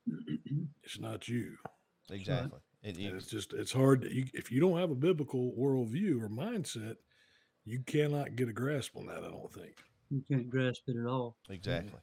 It's 0.83 0.99
not 0.99 1.27
you. 1.27 1.55
Exactly. 2.11 2.59
And 2.83 2.97
you- 2.97 3.09
And 3.09 3.17
it's 3.17 3.27
just 3.27 3.53
it's 3.53 3.71
hard. 3.71 4.01
To, 4.01 4.13
you, 4.13 4.25
if 4.33 4.51
you 4.51 4.59
don't 4.59 4.77
have 4.77 4.91
a 4.91 4.95
biblical 4.95 5.53
worldview 5.57 6.21
or 6.21 6.29
mindset, 6.29 6.95
you 7.65 7.79
cannot 7.85 8.35
get 8.35 8.49
a 8.49 8.53
grasp 8.53 8.97
on 8.97 9.05
that. 9.07 9.19
I 9.23 9.29
don't 9.29 9.53
think. 9.53 9.75
You 10.09 10.21
can't 10.29 10.49
grasp 10.49 10.81
it 10.87 10.97
at 10.97 11.05
all. 11.07 11.37
Exactly. 11.49 11.99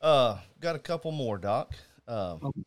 Uh, 0.00 0.38
got 0.60 0.74
a 0.74 0.80
couple 0.80 1.12
more, 1.12 1.38
Doc. 1.38 1.74
Um, 2.08 2.40
Okay. 2.42 2.62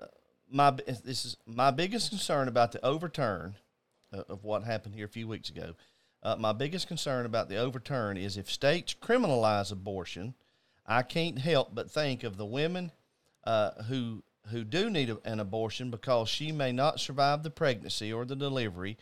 uh, 0.00 0.06
my 0.50 0.70
this 0.70 1.24
is 1.26 1.36
my 1.46 1.70
biggest 1.70 2.08
concern 2.08 2.48
about 2.48 2.72
the 2.72 2.82
overturn 2.84 3.56
uh, 4.12 4.22
of 4.30 4.44
what 4.44 4.64
happened 4.64 4.94
here 4.94 5.04
a 5.04 5.10
few 5.10 5.28
weeks 5.28 5.50
ago. 5.50 5.74
Uh, 6.22 6.36
my 6.36 6.52
biggest 6.54 6.88
concern 6.88 7.26
about 7.26 7.48
the 7.50 7.56
overturn 7.56 8.16
is 8.16 8.38
if 8.38 8.50
states 8.50 8.94
criminalize 8.94 9.70
abortion, 9.70 10.34
I 10.86 11.02
can't 11.02 11.38
help 11.38 11.74
but 11.74 11.90
think 11.90 12.24
of 12.24 12.38
the 12.38 12.46
women 12.46 12.90
uh, 13.44 13.82
who 13.84 14.22
who 14.50 14.64
do 14.64 14.88
need 14.88 15.10
a, 15.10 15.18
an 15.24 15.40
abortion 15.40 15.90
because 15.90 16.28
she 16.28 16.52
may 16.52 16.72
not 16.72 17.00
survive 17.00 17.42
the 17.42 17.50
pregnancy 17.50 18.12
or 18.12 18.24
the 18.24 18.36
delivery. 18.36 18.96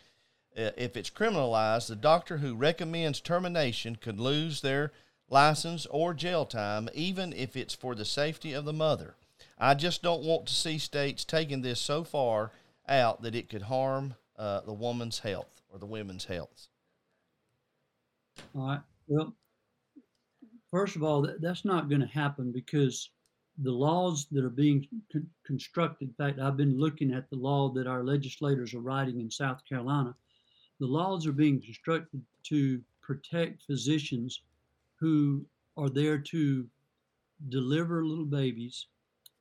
Uh, 0.57 0.71
if 0.75 0.97
it's 0.97 1.09
criminalized, 1.09 1.87
the 1.87 1.95
doctor 1.95 2.37
who 2.37 2.55
recommends 2.55 3.21
termination 3.21 3.95
could 3.95 4.19
lose 4.19 4.61
their 4.61 4.91
license 5.29 5.85
or 5.87 6.13
jail 6.13 6.45
time, 6.45 6.89
even 6.93 7.31
if 7.33 7.55
it's 7.55 7.73
for 7.73 7.95
the 7.95 8.05
safety 8.05 8.53
of 8.53 8.65
the 8.65 8.73
mother. 8.73 9.15
I 9.57 9.73
just 9.73 10.01
don't 10.01 10.23
want 10.23 10.47
to 10.47 10.53
see 10.53 10.77
states 10.77 11.23
taking 11.23 11.61
this 11.61 11.79
so 11.79 12.03
far 12.03 12.51
out 12.87 13.21
that 13.21 13.35
it 13.35 13.49
could 13.49 13.63
harm 13.63 14.15
uh, 14.37 14.61
the 14.61 14.73
woman's 14.73 15.19
health 15.19 15.61
or 15.69 15.79
the 15.79 15.85
women's 15.85 16.25
health. 16.25 16.67
All 18.55 18.67
right. 18.67 18.79
Well, 19.07 19.35
first 20.71 20.95
of 20.95 21.03
all, 21.03 21.21
that, 21.23 21.41
that's 21.41 21.65
not 21.65 21.89
going 21.89 22.01
to 22.01 22.07
happen 22.07 22.51
because 22.51 23.09
the 23.59 23.71
laws 23.71 24.27
that 24.31 24.43
are 24.43 24.49
being 24.49 24.87
con- 25.11 25.29
constructed, 25.45 26.09
in 26.09 26.13
fact, 26.13 26.39
I've 26.39 26.57
been 26.57 26.77
looking 26.79 27.13
at 27.13 27.29
the 27.29 27.35
law 27.35 27.69
that 27.69 27.87
our 27.87 28.03
legislators 28.03 28.73
are 28.73 28.79
writing 28.79 29.19
in 29.19 29.31
South 29.31 29.61
Carolina. 29.67 30.15
The 30.79 30.85
laws 30.85 31.25
are 31.25 31.31
being 31.31 31.59
constructed 31.61 32.21
to 32.43 32.81
protect 33.01 33.63
physicians 33.63 34.41
who 34.99 35.45
are 35.75 35.89
there 35.89 36.17
to 36.17 36.67
deliver 37.49 38.05
little 38.05 38.25
babies. 38.25 38.87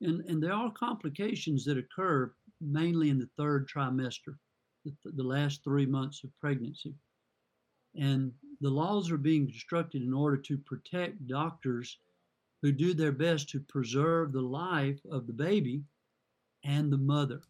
And, 0.01 0.21
and 0.27 0.43
there 0.43 0.53
are 0.53 0.71
complications 0.71 1.65
that 1.65 1.79
occur 1.79 2.33
mainly 2.61 3.11
in 3.11 3.19
the 3.19 3.29
third 3.37 3.69
trimester, 3.69 4.37
the, 4.85 4.93
the 5.05 5.23
last 5.23 5.63
three 5.63 5.87
months 5.87 6.25
of 6.25 6.31
pregnancy. 6.41 6.95
And 7.99 8.33
the 8.61 8.71
laws 8.71 9.11
are 9.11 9.19
being 9.19 9.47
constructed 9.47 10.03
in 10.03 10.13
order 10.13 10.37
to 10.39 10.59
protect 10.59 11.27
doctors 11.27 11.99
who 12.63 12.73
do 12.73 12.95
their 12.95 13.13
best 13.13 13.49
to 13.51 13.61
preserve 13.61 14.33
the 14.33 14.41
life 14.41 15.01
of 15.11 15.27
the 15.27 15.33
baby 15.33 15.83
and 16.65 16.93
the 16.93 16.99
mother. 16.99 17.41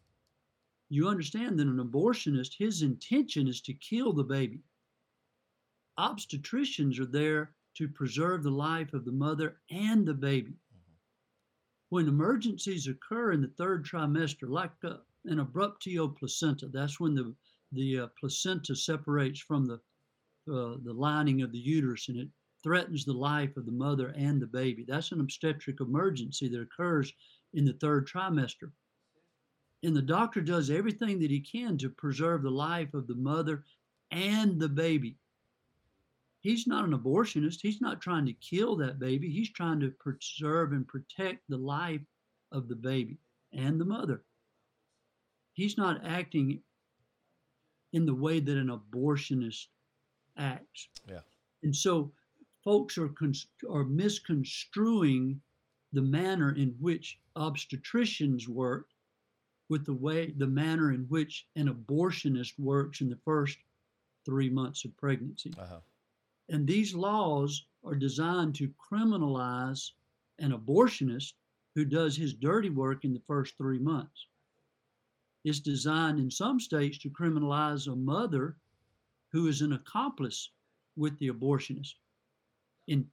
You 0.89 1.07
understand 1.07 1.59
that 1.59 1.67
an 1.67 1.79
abortionist, 1.79 2.53
his 2.57 2.81
intention 2.81 3.47
is 3.47 3.61
to 3.61 3.73
kill 3.73 4.13
the 4.13 4.23
baby. 4.23 4.61
Obstetricians 5.99 6.99
are 6.99 7.05
there 7.05 7.51
to 7.75 7.87
preserve 7.87 8.43
the 8.43 8.51
life 8.51 8.93
of 8.93 9.05
the 9.05 9.11
mother 9.11 9.57
and 9.69 10.05
the 10.05 10.13
baby. 10.13 10.53
When 11.89 12.07
emergencies 12.07 12.87
occur 12.87 13.31
in 13.31 13.41
the 13.41 13.47
third 13.47 13.85
trimester, 13.85 14.49
like 14.49 14.71
uh, 14.83 14.97
an 15.25 15.39
abruptio 15.39 16.07
placenta, 16.07 16.67
that's 16.67 16.99
when 16.99 17.15
the, 17.15 17.33
the 17.71 17.99
uh, 17.99 18.07
placenta 18.19 18.75
separates 18.75 19.39
from 19.39 19.65
the 19.65 19.79
uh, 20.49 20.77
the 20.83 20.93
lining 20.93 21.41
of 21.41 21.51
the 21.51 21.59
uterus 21.59 22.07
and 22.07 22.17
it 22.17 22.29
threatens 22.67 23.05
the 23.05 23.13
life 23.13 23.55
of 23.55 23.65
the 23.65 23.71
mother 23.71 24.13
and 24.17 24.41
the 24.41 24.45
baby. 24.45 24.83
That's 24.85 25.13
an 25.13 25.21
obstetric 25.21 25.79
emergency 25.79 26.49
that 26.49 26.59
occurs 26.59 27.13
in 27.53 27.63
the 27.63 27.71
third 27.71 28.09
trimester. 28.09 28.71
And 29.83 29.95
the 29.95 30.01
doctor 30.01 30.41
does 30.41 30.69
everything 30.69 31.17
that 31.19 31.31
he 31.31 31.39
can 31.39 31.77
to 31.77 31.89
preserve 31.89 32.43
the 32.43 32.49
life 32.49 32.93
of 32.93 33.07
the 33.07 33.15
mother 33.15 33.63
and 34.11 34.59
the 34.59 34.67
baby. 34.67 35.15
He's 36.41 36.67
not 36.67 36.83
an 36.83 36.91
abortionist. 36.91 37.59
He's 37.61 37.79
not 37.79 38.01
trying 38.01 38.25
to 38.25 38.33
kill 38.33 38.75
that 38.77 38.99
baby. 38.99 39.29
He's 39.29 39.51
trying 39.51 39.79
to 39.79 39.91
preserve 39.91 40.73
and 40.73 40.85
protect 40.85 41.43
the 41.47 41.57
life 41.57 42.01
of 42.51 42.67
the 42.67 42.75
baby 42.75 43.17
and 43.53 43.79
the 43.79 43.85
mother. 43.85 44.23
He's 45.53 45.77
not 45.77 46.05
acting 46.05 46.59
in 47.93 48.05
the 48.05 48.13
way 48.13 48.41
that 48.41 48.57
an 48.57 48.77
abortionist 48.77 49.67
acts. 50.37 50.89
Yeah. 51.09 51.21
And 51.63 51.73
so 51.73 52.11
folks 52.67 52.97
are 52.97 53.07
cons- 53.07 53.47
are 53.69 53.85
misconstruing 53.85 55.39
the 55.93 56.01
manner 56.01 56.51
in 56.51 56.75
which 56.81 57.17
obstetricians 57.37 58.45
work 58.49 58.89
with 59.69 59.85
the 59.85 59.93
way 59.93 60.31
the 60.31 60.47
manner 60.47 60.91
in 60.91 61.03
which 61.03 61.47
an 61.55 61.73
abortionist 61.73 62.59
works 62.59 62.99
in 62.99 63.09
the 63.09 63.19
first 63.23 63.57
3 64.25 64.49
months 64.49 64.83
of 64.83 64.97
pregnancy. 64.97 65.53
Uh-huh. 65.57 65.79
And 66.49 66.67
these 66.67 66.93
laws 66.93 67.67
are 67.85 67.95
designed 67.95 68.53
to 68.55 68.73
criminalize 68.91 69.91
an 70.39 70.51
abortionist 70.51 71.35
who 71.73 71.85
does 71.85 72.17
his 72.17 72.33
dirty 72.33 72.69
work 72.69 73.05
in 73.05 73.13
the 73.13 73.23
first 73.27 73.57
3 73.57 73.79
months. 73.79 74.25
It's 75.45 75.61
designed 75.61 76.19
in 76.19 76.29
some 76.29 76.59
states 76.59 76.97
to 76.97 77.09
criminalize 77.09 77.87
a 77.87 77.95
mother 77.95 78.57
who 79.31 79.47
is 79.47 79.61
an 79.61 79.71
accomplice 79.71 80.51
with 80.97 81.17
the 81.19 81.29
abortionist 81.29 81.93
in 82.87 83.05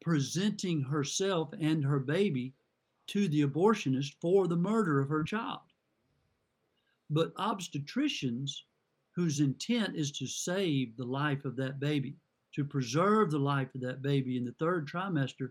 presenting 0.00 0.82
herself 0.82 1.50
and 1.60 1.84
her 1.84 1.98
baby 1.98 2.54
to 3.08 3.28
the 3.28 3.42
abortionist 3.42 4.14
for 4.20 4.46
the 4.46 4.56
murder 4.56 5.00
of 5.00 5.08
her 5.08 5.24
child. 5.24 5.60
But 7.10 7.34
obstetricians 7.34 8.62
whose 9.14 9.40
intent 9.40 9.96
is 9.96 10.12
to 10.12 10.26
save 10.26 10.96
the 10.96 11.04
life 11.04 11.44
of 11.44 11.56
that 11.56 11.80
baby, 11.80 12.16
to 12.54 12.64
preserve 12.64 13.30
the 13.30 13.38
life 13.38 13.74
of 13.74 13.80
that 13.80 14.02
baby 14.02 14.36
in 14.36 14.44
the 14.44 14.54
third 14.58 14.88
trimester, 14.88 15.50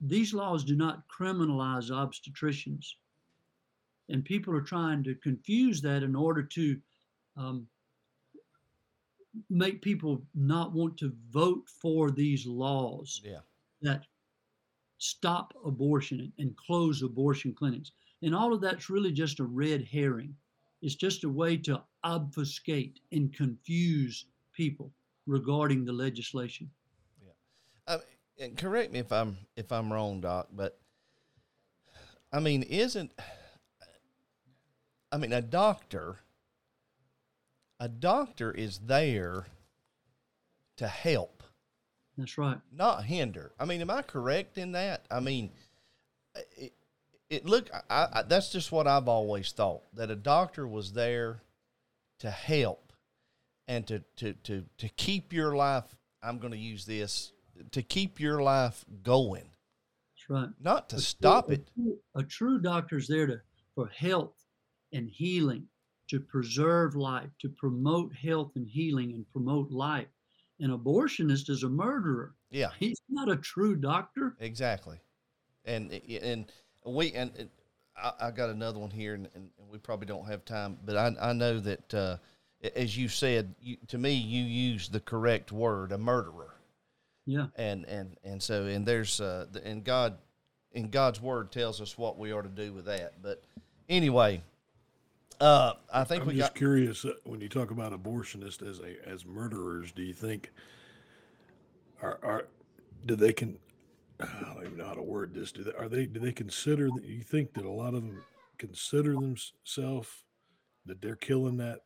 these 0.00 0.32
laws 0.32 0.64
do 0.64 0.76
not 0.76 1.04
criminalize 1.08 1.90
obstetricians. 1.90 2.86
And 4.08 4.24
people 4.24 4.54
are 4.54 4.62
trying 4.62 5.02
to 5.04 5.14
confuse 5.16 5.80
that 5.82 6.02
in 6.02 6.14
order 6.14 6.42
to 6.42 6.80
um, 7.36 7.66
make 9.50 9.82
people 9.82 10.22
not 10.34 10.72
want 10.72 10.96
to 10.98 11.12
vote 11.30 11.68
for 11.68 12.10
these 12.10 12.46
laws 12.46 13.20
Yeah. 13.24 13.40
that 13.82 14.06
stop 14.98 15.54
abortion 15.64 16.32
and- 16.38 16.56
close 16.56 17.02
abortion 17.02 17.54
clinics. 17.54 17.92
And 18.22 18.34
all 18.34 18.52
of 18.52 18.60
that's 18.60 18.88
really 18.88 19.12
just 19.12 19.40
a 19.40 19.44
red 19.44 19.84
herring. 19.84 20.36
It's 20.82 20.94
just 20.94 21.24
a 21.24 21.28
way 21.28 21.56
to 21.58 21.82
obfuscate 22.04 23.00
and 23.12 23.32
confuse 23.32 24.26
people 24.52 24.92
regarding 25.26 25.84
the 25.84 25.92
legislation. 25.92 26.70
I, 27.86 27.94
um, 27.94 28.00
and 28.38 28.56
correct 28.56 28.92
me 28.92 28.98
if 28.98 29.12
I'm 29.12 29.38
if 29.56 29.70
I'm 29.72 29.92
wrong, 29.92 30.20
Doc, 30.20 30.48
but 30.52 30.80
I 32.32 32.40
mean, 32.40 32.62
isn't 32.64 33.12
I 35.12 35.16
mean 35.18 35.32
a 35.32 35.40
doctor 35.42 36.20
a 37.80 37.88
doctor 37.88 38.50
is 38.52 38.78
there 38.78 39.46
to 40.76 40.86
help, 40.88 41.42
That's 42.16 42.36
right. 42.38 42.58
not 42.72 43.04
hinder. 43.04 43.52
I 43.58 43.64
mean, 43.64 43.80
am 43.80 43.90
I 43.90 44.02
correct 44.02 44.58
in 44.58 44.72
that? 44.72 45.06
I 45.10 45.20
mean, 45.20 45.50
it, 46.56 46.72
it 47.30 47.46
look 47.46 47.70
I, 47.90 48.08
I, 48.12 48.22
that's 48.22 48.50
just 48.52 48.70
what 48.72 48.86
I've 48.86 49.08
always 49.08 49.52
thought 49.52 49.82
that 49.94 50.10
a 50.10 50.16
doctor 50.16 50.66
was 50.66 50.92
there 50.92 51.40
to 52.20 52.30
help 52.30 52.92
and 53.68 53.86
to 53.86 54.02
to 54.16 54.32
to 54.44 54.64
to 54.78 54.88
keep 54.90 55.32
your 55.32 55.56
life. 55.56 55.96
I'm 56.22 56.38
going 56.38 56.52
to 56.52 56.58
use 56.58 56.84
this 56.86 57.32
to 57.72 57.82
keep 57.82 58.20
your 58.20 58.42
life 58.42 58.84
going, 59.02 59.48
That's 60.14 60.28
right. 60.28 60.48
not 60.60 60.90
to 60.90 60.96
A 60.96 61.00
stop 61.00 61.46
true- 61.46 61.54
it. 61.54 61.60
A 61.60 61.80
true, 61.80 61.98
a 62.16 62.22
true 62.22 62.60
doctor's 62.60 63.08
there 63.08 63.26
to 63.26 63.40
for 63.74 63.86
health 63.88 64.34
and 64.92 65.08
healing, 65.08 65.66
to 66.08 66.20
preserve 66.20 66.94
life, 66.94 67.30
to 67.40 67.48
promote 67.48 68.14
health 68.14 68.52
and 68.56 68.66
healing 68.68 69.12
and 69.12 69.24
promote 69.32 69.70
life. 69.70 70.06
An 70.60 70.70
abortionist 70.70 71.50
is 71.50 71.62
a 71.64 71.68
murderer. 71.68 72.34
Yeah, 72.50 72.70
He's 72.78 73.00
not 73.10 73.28
a 73.28 73.36
true 73.36 73.76
doctor. 73.76 74.36
exactly. 74.40 74.98
And 75.64 75.92
and 75.92 76.50
we 76.84 77.12
and 77.12 77.48
I, 77.96 78.12
I 78.20 78.30
got 78.30 78.50
another 78.50 78.78
one 78.78 78.90
here, 78.90 79.14
and, 79.14 79.28
and 79.34 79.50
we 79.70 79.78
probably 79.78 80.06
don't 80.06 80.26
have 80.26 80.44
time, 80.44 80.78
but 80.84 80.96
I 80.96 81.14
I 81.20 81.32
know 81.32 81.60
that 81.60 81.94
uh, 81.94 82.16
as 82.74 82.96
you 82.96 83.08
said, 83.08 83.54
you, 83.60 83.76
to 83.88 83.98
me, 83.98 84.12
you 84.12 84.42
used 84.44 84.92
the 84.92 85.00
correct 85.00 85.52
word, 85.52 85.92
a 85.92 85.98
murderer. 85.98 86.52
Yeah. 87.28 87.46
and 87.56 87.84
and 87.86 88.16
and 88.22 88.40
so 88.40 88.66
and 88.66 88.86
there's 88.86 89.20
uh 89.20 89.46
the- 89.50 89.66
and 89.66 89.82
God 89.82 90.16
in 90.70 90.90
God's 90.90 91.20
word 91.20 91.50
tells 91.50 91.80
us 91.80 91.98
what 91.98 92.16
we 92.18 92.30
are 92.30 92.42
to 92.42 92.48
do 92.48 92.72
with 92.72 92.84
that. 92.84 93.20
But 93.20 93.42
anyway, 93.88 94.42
uh 95.40 95.74
I 95.92 96.04
think 96.04 96.22
I'm 96.22 96.28
we 96.28 96.34
just 96.36 96.52
got 96.52 96.58
curious 96.58 97.04
uh, 97.04 97.12
when 97.24 97.40
you 97.40 97.48
talk 97.48 97.70
about 97.70 97.92
abortionists 97.92 98.66
as 98.66 98.80
a 98.80 99.08
as 99.08 99.24
murderers. 99.24 99.92
Do 99.92 100.02
you 100.02 100.14
think 100.14 100.50
are 102.02 102.18
are 102.22 102.48
do 103.04 103.16
they 103.16 103.32
can 103.32 103.58
I 104.20 104.54
don't 104.54 104.64
even 104.64 104.78
know 104.78 104.86
how 104.86 104.94
to 104.94 105.02
word 105.02 105.34
this. 105.34 105.52
Do 105.52 105.64
they 105.64 105.72
are 105.72 105.88
they 105.88 106.06
do 106.06 106.20
they 106.20 106.32
consider 106.32 106.88
that 106.90 107.04
you 107.04 107.22
think 107.22 107.52
that 107.54 107.64
a 107.64 107.70
lot 107.70 107.94
of 107.94 108.02
them 108.02 108.22
consider 108.58 109.14
themselves 109.14 110.08
that 110.86 111.02
they're 111.02 111.16
killing 111.16 111.56
that 111.58 111.80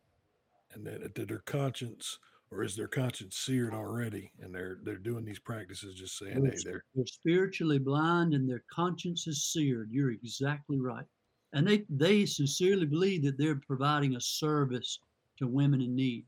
and 0.72 0.86
that, 0.86 1.14
that 1.14 1.28
their 1.28 1.38
conscience 1.38 2.18
or 2.52 2.62
is 2.62 2.76
their 2.76 2.88
conscience 2.88 3.36
seared 3.36 3.74
already 3.74 4.30
and 4.40 4.54
they're 4.54 4.78
they're 4.82 4.96
doing 4.96 5.24
these 5.24 5.38
practices 5.38 5.94
just 5.94 6.18
saying 6.18 6.42
They're, 6.42 6.52
hey 6.52 6.58
they're 6.64 6.84
they're 6.94 7.06
spiritually 7.06 7.78
blind 7.78 8.34
and 8.34 8.48
their 8.48 8.64
conscience 8.72 9.26
is 9.26 9.44
seared. 9.44 9.90
You're 9.90 10.12
exactly 10.12 10.78
right. 10.78 11.06
And 11.52 11.66
they, 11.66 11.84
they 11.90 12.26
sincerely 12.26 12.86
believe 12.86 13.22
that 13.24 13.36
they're 13.36 13.60
providing 13.66 14.14
a 14.16 14.20
service 14.20 15.00
to 15.38 15.46
women 15.46 15.80
in 15.80 15.94
need. 15.96 16.24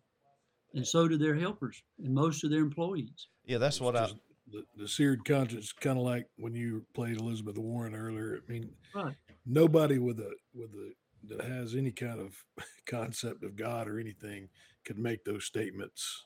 And 0.74 0.86
so 0.86 1.06
do 1.06 1.16
their 1.18 1.34
helpers 1.36 1.82
and 2.02 2.14
most 2.14 2.44
of 2.44 2.50
their 2.50 2.60
employees. 2.60 3.28
yeah, 3.44 3.58
that's 3.58 3.76
it's 3.76 3.80
what 3.82 3.96
I 3.96 4.04
just 4.04 4.16
the, 4.50 4.64
the 4.76 4.88
seared 4.88 5.24
conscience 5.24 5.72
kind 5.72 5.98
of 5.98 6.04
like 6.04 6.26
when 6.36 6.54
you 6.54 6.84
played 6.94 7.18
Elizabeth 7.18 7.56
Warren 7.58 7.94
earlier. 7.94 8.38
I 8.46 8.52
mean, 8.52 8.70
Right. 8.94 9.14
nobody 9.46 9.98
with 9.98 10.18
a 10.18 10.32
with 10.54 10.70
a 10.74 10.92
that 11.28 11.44
has 11.44 11.74
any 11.74 11.92
kind 11.92 12.18
of 12.20 12.34
concept 12.86 13.44
of 13.44 13.54
God 13.54 13.86
or 13.86 14.00
anything 14.00 14.48
could 14.84 14.98
make 14.98 15.24
those 15.24 15.44
statements. 15.44 16.24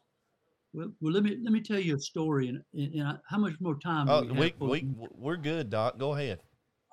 Well, 0.73 0.93
well 1.01 1.13
let 1.13 1.23
me 1.25 1.37
let 1.43 1.53
me 1.53 1.61
tell 1.61 1.79
you 1.81 1.97
a 1.97 2.01
story. 2.01 2.49
And, 2.49 2.63
and, 2.73 2.95
and 2.95 3.09
I- 3.09 3.19
how 3.29 3.39
much 3.39 3.55
more 3.61 3.79
time? 3.79 4.07
do 4.07 4.13
Oh, 4.13 4.23
we 4.23 4.29
have 4.29 4.61
we 4.61 4.69
we 4.83 5.09
we're 5.11 5.37
good, 5.37 5.71
Doc. 5.71 5.99
Go 5.99 6.15
ahead. 6.15 6.39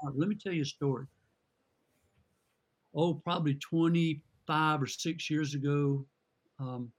All 0.01 0.09
right, 0.09 0.19
let 0.19 0.27
me 0.27 0.35
tell 0.35 0.53
you 0.53 0.63
a 0.63 0.65
story. 0.65 1.05
Oh, 2.95 3.15
probably 3.15 3.55
25 3.55 4.81
or 4.81 4.87
six 4.87 5.29
years 5.29 5.55
ago, 5.55 6.05
um, 6.59 6.91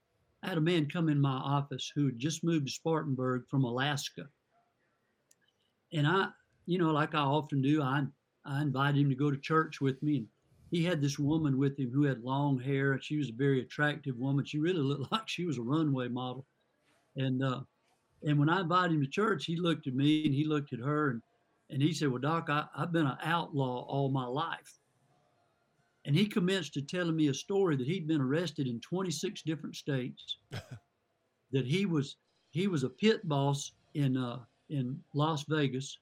I 0.43 0.49
had 0.49 0.57
a 0.57 0.61
man 0.61 0.87
come 0.87 1.09
in 1.09 1.19
my 1.19 1.37
office 1.37 1.91
who 1.93 2.05
had 2.05 2.19
just 2.19 2.43
moved 2.43 2.67
to 2.67 2.73
Spartanburg 2.73 3.47
from 3.49 3.63
Alaska. 3.63 4.27
And 5.93 6.05
I, 6.05 6.27
you 6.65 6.77
know, 6.77 6.91
like 6.91 7.15
I 7.15 7.19
often 7.19 7.61
do, 7.61 7.81
I, 7.81 8.03
I 8.45 8.61
invited 8.61 8.99
him 8.99 9.09
to 9.09 9.15
go 9.15 9.31
to 9.31 9.37
church 9.37 9.81
with 9.81 10.01
me. 10.03 10.17
And 10.17 10.27
he 10.71 10.83
had 10.83 11.01
this 11.01 11.17
woman 11.17 11.57
with 11.57 11.79
him 11.79 11.91
who 11.91 12.03
had 12.03 12.21
long 12.21 12.59
hair. 12.59 12.93
And 12.93 13.03
she 13.03 13.17
was 13.17 13.29
a 13.29 13.33
very 13.33 13.61
attractive 13.61 14.17
woman. 14.17 14.45
She 14.45 14.59
really 14.59 14.79
looked 14.79 15.11
like 15.11 15.27
she 15.27 15.45
was 15.45 15.57
a 15.57 15.63
runway 15.63 16.09
model. 16.09 16.45
And, 17.15 17.43
uh, 17.43 17.61
and 18.23 18.37
when 18.37 18.49
I 18.49 18.61
invited 18.61 18.95
him 18.95 19.01
to 19.01 19.09
church, 19.09 19.45
he 19.45 19.55
looked 19.55 19.87
at 19.87 19.95
me 19.95 20.25
and 20.25 20.33
he 20.33 20.43
looked 20.45 20.73
at 20.73 20.79
her 20.79 21.11
and 21.11 21.21
and 21.69 21.81
he 21.81 21.93
said, 21.93 22.09
Well, 22.09 22.21
Doc, 22.21 22.49
I, 22.49 22.65
I've 22.75 22.91
been 22.91 23.07
an 23.07 23.17
outlaw 23.23 23.85
all 23.87 24.09
my 24.09 24.25
life. 24.25 24.79
And 26.05 26.15
he 26.15 26.27
commenced 26.27 26.73
to 26.75 26.81
telling 26.81 27.15
me 27.15 27.27
a 27.27 27.33
story 27.33 27.75
that 27.75 27.87
he'd 27.87 28.07
been 28.07 28.21
arrested 28.21 28.67
in 28.67 28.79
26 28.79 29.41
different 29.41 29.75
states, 29.75 30.37
that 31.51 31.65
he 31.65 31.85
was 31.85 32.17
he 32.51 32.67
was 32.67 32.83
a 32.83 32.89
pit 32.89 33.27
boss 33.27 33.73
in 33.95 34.15
uh, 34.15 34.39
in 34.69 34.99
Las 35.13 35.43
Vegas, 35.49 35.97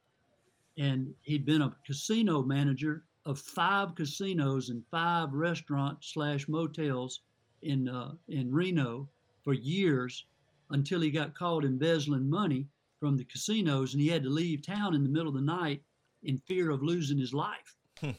and 0.78 1.14
he'd 1.22 1.45
been 1.45 1.62
a 1.62 1.76
casino 1.86 2.43
manager 2.43 3.06
of 3.26 3.39
five 3.39 3.95
casinos 3.95 4.70
and 4.70 4.84
five 4.91 5.32
restaurants 5.32 6.12
slash 6.14 6.47
motels 6.49 7.22
in 7.62 7.88
uh, 7.88 8.12
in 8.28 8.51
Reno 8.51 9.08
for 9.43 9.54
years 9.54 10.26
until 10.70 11.01
he 11.01 11.12
got 11.12 11.36
caught 11.36 11.66
embezzling 11.66 12.30
money 12.30 12.68
from 12.99 13.18
the 13.18 13.26
casinos 13.26 13.93
and 13.93 14.01
he 14.01 14.08
had 14.08 14.24
to 14.24 14.30
leave 14.30 14.66
town 14.66 14.95
in 14.95 15.04
the 15.04 15.10
middle 15.10 15.28
of 15.28 15.34
the 15.36 15.41
night 15.41 15.82
in 16.24 16.41
fear 16.47 16.70
of 16.70 16.82
losing 16.82 17.18
his 17.18 17.34
life. 17.34 17.76
Hmm. 17.99 18.12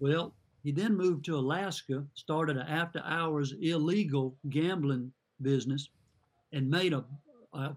well, 0.00 0.34
He 0.62 0.72
then 0.72 0.96
moved 0.96 1.24
to 1.24 1.38
Alaska, 1.38 2.04
started 2.14 2.56
an 2.56 2.66
after 2.66 3.02
hours 3.04 3.54
illegal 3.60 4.36
gambling 4.50 5.12
business, 5.40 5.88
and 6.52 6.68
made 6.68 6.92
a, 6.92 7.04
a 7.54 7.74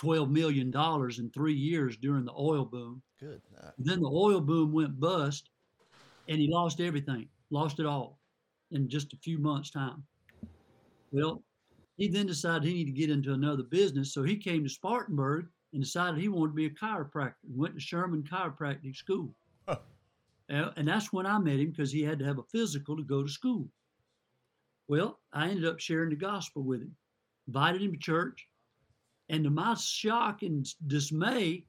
$12 0.00 0.30
million 0.30 0.72
in 1.18 1.30
three 1.30 1.54
years 1.54 1.96
during 1.96 2.24
the 2.24 2.34
oil 2.36 2.64
boom. 2.64 3.02
Good. 3.18 3.40
Then 3.78 4.00
the 4.00 4.10
oil 4.10 4.40
boom 4.40 4.72
went 4.72 5.00
bust 5.00 5.48
and 6.28 6.38
he 6.38 6.48
lost 6.48 6.80
everything, 6.80 7.28
lost 7.50 7.80
it 7.80 7.86
all 7.86 8.18
in 8.72 8.88
just 8.88 9.12
a 9.12 9.18
few 9.18 9.38
months' 9.38 9.70
time. 9.70 10.02
Well, 11.12 11.42
he 11.96 12.08
then 12.08 12.26
decided 12.26 12.64
he 12.64 12.74
needed 12.74 12.94
to 12.94 13.00
get 13.00 13.10
into 13.10 13.32
another 13.32 13.62
business. 13.62 14.12
So 14.12 14.22
he 14.22 14.36
came 14.36 14.62
to 14.64 14.68
Spartanburg 14.68 15.46
and 15.72 15.82
decided 15.82 16.20
he 16.20 16.28
wanted 16.28 16.50
to 16.50 16.54
be 16.54 16.66
a 16.66 16.70
chiropractor 16.70 17.34
and 17.48 17.56
went 17.56 17.74
to 17.74 17.80
Sherman 17.80 18.22
Chiropractic 18.22 18.96
School. 18.96 19.34
And 20.48 20.86
that's 20.86 21.12
when 21.12 21.26
I 21.26 21.38
met 21.38 21.58
him 21.58 21.70
because 21.70 21.90
he 21.92 22.02
had 22.02 22.18
to 22.20 22.24
have 22.24 22.38
a 22.38 22.42
physical 22.44 22.96
to 22.96 23.02
go 23.02 23.22
to 23.22 23.28
school. 23.28 23.68
Well, 24.88 25.18
I 25.32 25.48
ended 25.48 25.64
up 25.64 25.80
sharing 25.80 26.10
the 26.10 26.16
gospel 26.16 26.62
with 26.62 26.80
him, 26.82 26.94
invited 27.48 27.82
him 27.82 27.92
to 27.92 27.98
church. 27.98 28.48
And 29.28 29.42
to 29.44 29.50
my 29.50 29.74
shock 29.74 30.42
and 30.42 30.64
dismay, 30.86 31.64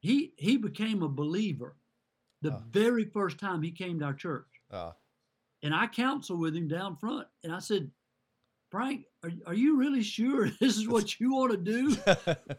he 0.00 0.32
he 0.38 0.56
became 0.56 1.02
a 1.02 1.08
believer 1.08 1.76
the 2.40 2.52
Ah. 2.52 2.62
very 2.70 3.04
first 3.04 3.38
time 3.38 3.60
he 3.62 3.70
came 3.70 3.98
to 3.98 4.06
our 4.06 4.14
church. 4.14 4.48
Uh, 4.70 4.92
And 5.62 5.74
I 5.74 5.86
counseled 5.88 6.40
with 6.40 6.56
him 6.56 6.68
down 6.68 6.96
front. 6.96 7.28
And 7.44 7.52
I 7.52 7.58
said, 7.58 7.90
Frank, 8.70 9.04
are, 9.22 9.30
are 9.44 9.52
you 9.54 9.76
really 9.76 10.02
sure 10.02 10.48
this 10.60 10.78
is 10.78 10.88
what 10.88 11.20
you 11.20 11.34
want 11.34 11.50
to 11.52 11.58
do? 11.58 11.90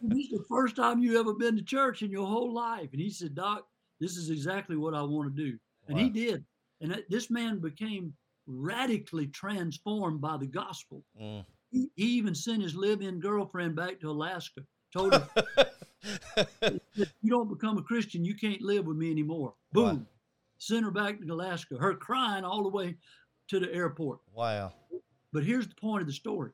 this 0.03 0.25
is 0.25 0.29
the 0.29 0.45
first 0.47 0.75
time 0.75 1.01
you 1.01 1.19
ever 1.19 1.33
been 1.33 1.55
to 1.57 1.63
church 1.63 2.03
in 2.03 2.11
your 2.11 2.27
whole 2.27 2.53
life. 2.53 2.89
And 2.91 3.01
he 3.01 3.09
said, 3.09 3.33
Doc, 3.33 3.67
this 4.01 4.17
is 4.17 4.31
exactly 4.31 4.75
what 4.75 4.95
I 4.95 5.01
want 5.03 5.33
to 5.33 5.43
do. 5.43 5.57
And 5.87 5.97
he 5.97 6.09
did. 6.09 6.43
And 6.81 7.03
this 7.09 7.29
man 7.29 7.59
became 7.59 8.13
radically 8.47 9.27
transformed 9.27 10.19
by 10.19 10.37
the 10.37 10.47
gospel. 10.47 11.03
mm. 11.21 11.45
He, 11.71 11.89
he 11.95 12.05
even 12.17 12.35
sent 12.35 12.61
his 12.61 12.75
live-in 12.75 13.21
girlfriend 13.21 13.77
back 13.77 14.01
to 14.01 14.11
Alaska. 14.11 14.61
Told 14.91 15.13
her, 15.13 15.29
if 16.61 17.13
you 17.21 17.29
don't 17.29 17.47
become 17.47 17.77
a 17.77 17.81
Christian, 17.81 18.25
you 18.25 18.35
can't 18.35 18.61
live 18.61 18.87
with 18.87 18.97
me 18.97 19.09
anymore. 19.09 19.53
Boom. 19.71 19.85
Wow. 19.85 20.05
Sent 20.57 20.83
her 20.83 20.91
back 20.91 21.21
to 21.21 21.33
Alaska. 21.33 21.77
Her 21.77 21.93
crying 21.93 22.43
all 22.43 22.63
the 22.63 22.69
way 22.69 22.97
to 23.47 23.59
the 23.59 23.73
airport. 23.73 24.19
wow. 24.33 24.73
But 25.31 25.45
here's 25.45 25.67
the 25.67 25.75
point 25.75 26.01
of 26.01 26.07
the 26.07 26.13
story. 26.13 26.51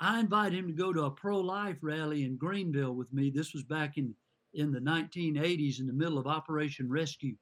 I 0.00 0.18
invited 0.20 0.58
him 0.58 0.66
to 0.68 0.72
go 0.72 0.94
to 0.94 1.04
a 1.04 1.10
pro-life 1.10 1.76
rally 1.82 2.24
in 2.24 2.36
Greenville 2.36 2.94
with 2.94 3.12
me. 3.12 3.28
This 3.28 3.52
was 3.52 3.64
back 3.64 3.98
in 3.98 4.14
in 4.56 4.72
the 4.72 4.80
1980s 4.80 5.80
in 5.80 5.86
the 5.86 5.92
middle 5.92 6.18
of 6.18 6.26
Operation 6.26 6.88
Rescue. 6.88 7.36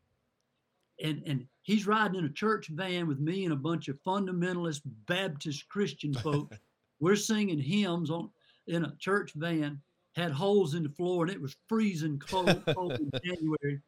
And 1.03 1.23
and 1.27 1.47
he's 1.63 1.87
riding 1.87 2.19
in 2.19 2.25
a 2.27 2.33
church 2.33 2.69
van 2.69 3.09
with 3.09 3.19
me 3.19 3.45
and 3.45 3.53
a 3.53 3.57
bunch 3.57 3.89
of 3.89 3.99
fundamentalist 4.07 4.83
Baptist 5.07 5.69
Christian 5.69 6.13
folks. 6.23 6.59
We're 7.01 7.17
singing 7.17 7.59
hymns 7.59 8.11
on 8.11 8.31
in 8.67 8.85
a 8.85 8.95
church 8.99 9.33
van, 9.35 9.81
had 10.13 10.33
holes 10.33 10.75
in 10.75 10.83
the 10.83 10.89
floor, 10.91 11.25
and 11.25 11.33
it 11.33 11.41
was 11.41 11.57
freezing 11.69 12.19
cold, 12.19 12.63
cold 12.75 12.93
in 12.93 13.11
January. 13.25 13.81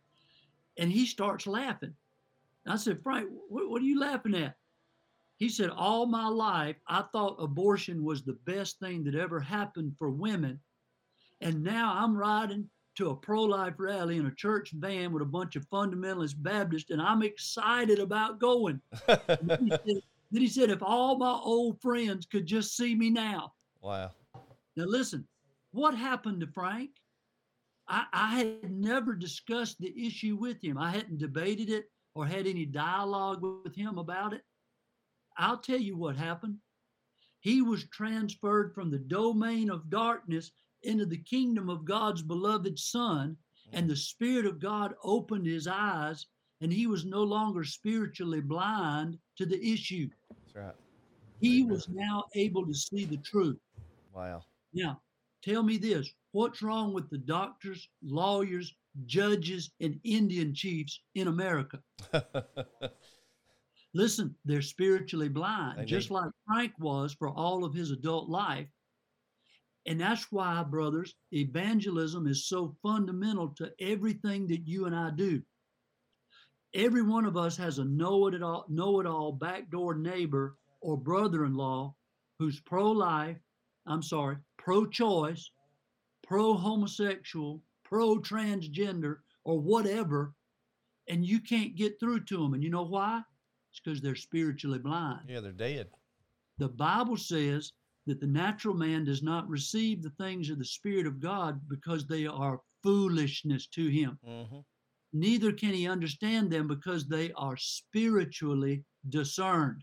And 0.79 0.91
he 0.91 1.07
starts 1.07 1.47
laughing. 1.47 1.95
I 2.67 2.77
said, 2.77 3.03
Frank, 3.03 3.29
what, 3.49 3.71
what 3.71 3.81
are 3.81 3.87
you 3.87 3.99
laughing 3.99 4.35
at? 4.35 4.57
He 5.37 5.49
said, 5.49 5.71
All 5.71 6.07
my 6.07 6.29
life, 6.29 6.77
I 6.89 7.05
thought 7.13 7.37
abortion 7.39 8.03
was 8.03 8.23
the 8.23 8.39
best 8.45 8.79
thing 8.81 9.05
that 9.05 9.15
ever 9.15 9.39
happened 9.41 9.95
for 9.99 10.11
women. 10.11 10.59
And 11.41 11.63
now 11.63 11.95
I'm 11.95 12.17
riding 12.17 12.69
to 12.97 13.11
a 13.11 13.17
pro 13.17 13.43
life 13.43 13.75
rally 13.79 14.17
in 14.17 14.27
a 14.27 14.35
church 14.35 14.73
van 14.73 15.13
with 15.13 15.23
a 15.23 15.27
bunch 15.27 15.57
of 15.57 15.69
fundamentalist 15.69 16.35
Baptists, 16.39 16.91
and 16.91 17.01
I'm 17.01 17.23
excited 17.23 17.99
about 17.99 18.41
going. 18.41 18.81
Then, 19.07 19.59
he 19.61 19.71
said, 19.71 20.03
then 20.33 20.43
he 20.43 20.49
said, 20.49 20.71
If 20.71 20.83
all 20.83 21.17
my 21.17 21.33
old 21.33 21.81
friends 21.81 22.27
could 22.27 22.47
just 22.47 22.77
see 22.77 22.95
me 22.95 23.11
now. 23.11 23.53
wow. 23.81 24.11
Now, 24.77 24.85
listen, 24.85 25.27
what 25.71 25.95
happened 25.95 26.41
to 26.41 26.47
Frank? 26.47 26.91
I, 27.89 28.05
I 28.13 28.37
had 28.37 28.71
never 28.71 29.15
discussed 29.15 29.79
the 29.79 29.95
issue 30.07 30.37
with 30.37 30.63
him. 30.63 30.77
I 30.77 30.91
hadn't 30.91 31.19
debated 31.19 31.71
it 31.71 31.91
or 32.15 32.27
had 32.27 32.47
any 32.47 32.67
dialogue 32.67 33.43
with 33.65 33.75
him 33.75 33.99
about 33.99 34.33
it. 34.33 34.43
I'll 35.39 35.59
tell 35.59 35.79
you 35.79 35.97
what 35.97 36.17
happened. 36.17 36.57
He 37.41 37.63
was 37.63 37.85
transferred 37.89 38.75
from 38.75 38.91
the 38.91 38.99
domain 38.99 39.71
of 39.71 39.89
darkness 39.89 40.51
into 40.83 41.07
the 41.07 41.19
kingdom 41.19 41.69
of 41.69 41.85
God's 41.85 42.23
beloved 42.23 42.79
Son, 42.79 43.37
and 43.73 43.87
mm. 43.87 43.89
the 43.89 43.97
Spirit 43.97 44.47
of 44.47 44.61
God 44.61 44.95
opened 45.03 45.47
his 45.47 45.67
eyes, 45.67 46.27
and 46.61 46.73
he 46.73 46.87
was 46.87 47.05
no 47.05 47.23
longer 47.23 47.65
spiritually 47.65 48.41
blind 48.41 49.19
to 49.37 49.47
the 49.47 49.63
issue. 49.63 50.09
That's 50.31 50.57
right. 50.57 50.75
He 51.41 51.65
was 51.65 51.89
now 51.89 52.25
able 52.35 52.67
to 52.67 52.75
see 52.75 53.05
the 53.05 53.19
truth. 53.19 53.59
Wow. 54.15 54.43
Now, 54.73 55.01
tell 55.43 55.63
me 55.63 55.77
this 55.77 56.11
what's 56.33 56.63
wrong 56.63 56.93
with 56.93 57.09
the 57.11 57.19
doctors, 57.19 57.89
lawyers, 58.03 58.75
judges, 59.07 59.71
and 59.81 60.01
Indian 60.05 60.55
chiefs 60.55 61.01
in 61.15 61.29
America? 61.29 61.81
Listen, 63.95 64.35
they're 64.45 64.63
spiritually 64.63 65.29
blind, 65.29 65.79
They 65.79 65.85
just 65.87 66.11
like 66.11 66.31
Frank 66.47 66.73
was 66.79 67.15
for 67.15 67.31
all 67.31 67.65
of 67.65 67.73
his 67.73 67.91
adult 67.91 68.29
life. 68.29 68.69
And 69.87 70.01
that's 70.01 70.31
why, 70.33 70.63
brothers, 70.65 71.15
evangelism 71.33 72.27
is 72.27 72.47
so 72.47 72.75
fundamental 72.83 73.49
to 73.57 73.73
everything 73.81 74.47
that 74.49 74.67
you 74.67 74.87
and 74.87 74.95
I 74.95 75.11
do. 75.11 75.43
Every 76.75 77.03
one 77.03 77.25
of 77.25 77.37
us 77.37 77.57
has 77.57 77.79
a 77.79 77.85
know 77.85 78.27
it 78.27 78.43
all, 78.43 78.67
know 78.69 79.01
it 79.01 79.07
all 79.07 79.33
backdoor 79.33 79.95
neighbor 79.95 80.57
or 80.81 80.97
brother 80.97 81.45
in 81.45 81.55
law 81.55 81.95
who's 82.39 82.61
pro 82.61 82.91
life, 82.91 83.39
I'm 83.87 84.03
sorry, 84.03 84.37
pro 84.59 84.87
choice, 84.87 85.51
pro 86.27 86.55
homosexual, 86.55 87.63
pro 87.85 88.17
transgender, 88.17 89.19
or 89.45 89.61
whatever, 89.61 90.35
and 91.09 91.25
you 91.25 91.41
can't 91.41 91.77
get 91.77 91.99
through 92.01 92.25
to 92.25 92.37
them. 92.37 92.55
And 92.55 92.63
you 92.63 92.71
know 92.71 92.83
why? 92.83 93.23
It's 93.71 93.81
because 93.83 94.01
they're 94.01 94.17
spiritually 94.17 94.81
blind. 94.81 95.21
yeah, 95.29 95.41
they're 95.41 95.53
dead. 95.53 95.89
The 96.59 96.69
Bible 96.69 97.17
says 97.17 97.73
that 98.07 98.21
the 98.21 98.27
natural 98.27 98.75
man 98.75 99.05
does 99.05 99.23
not 99.23 99.49
receive 99.49 100.03
the 100.03 100.11
things 100.11 100.49
of 100.51 100.59
the 100.59 100.65
Spirit 100.65 101.07
of 101.07 101.21
God 101.21 101.61
because 101.69 102.07
they 102.07 102.27
are 102.27 102.61
foolishness 102.83 103.67
to 103.69 103.89
him. 103.89 104.19
hmm 104.25 104.59
Neither 105.13 105.53
can 105.53 105.73
he 105.73 105.89
understand 105.89 106.51
them 106.51 106.69
because 106.69 107.07
they 107.07 107.33
are 107.33 107.57
spiritually 107.57 108.85
discerned. 109.09 109.83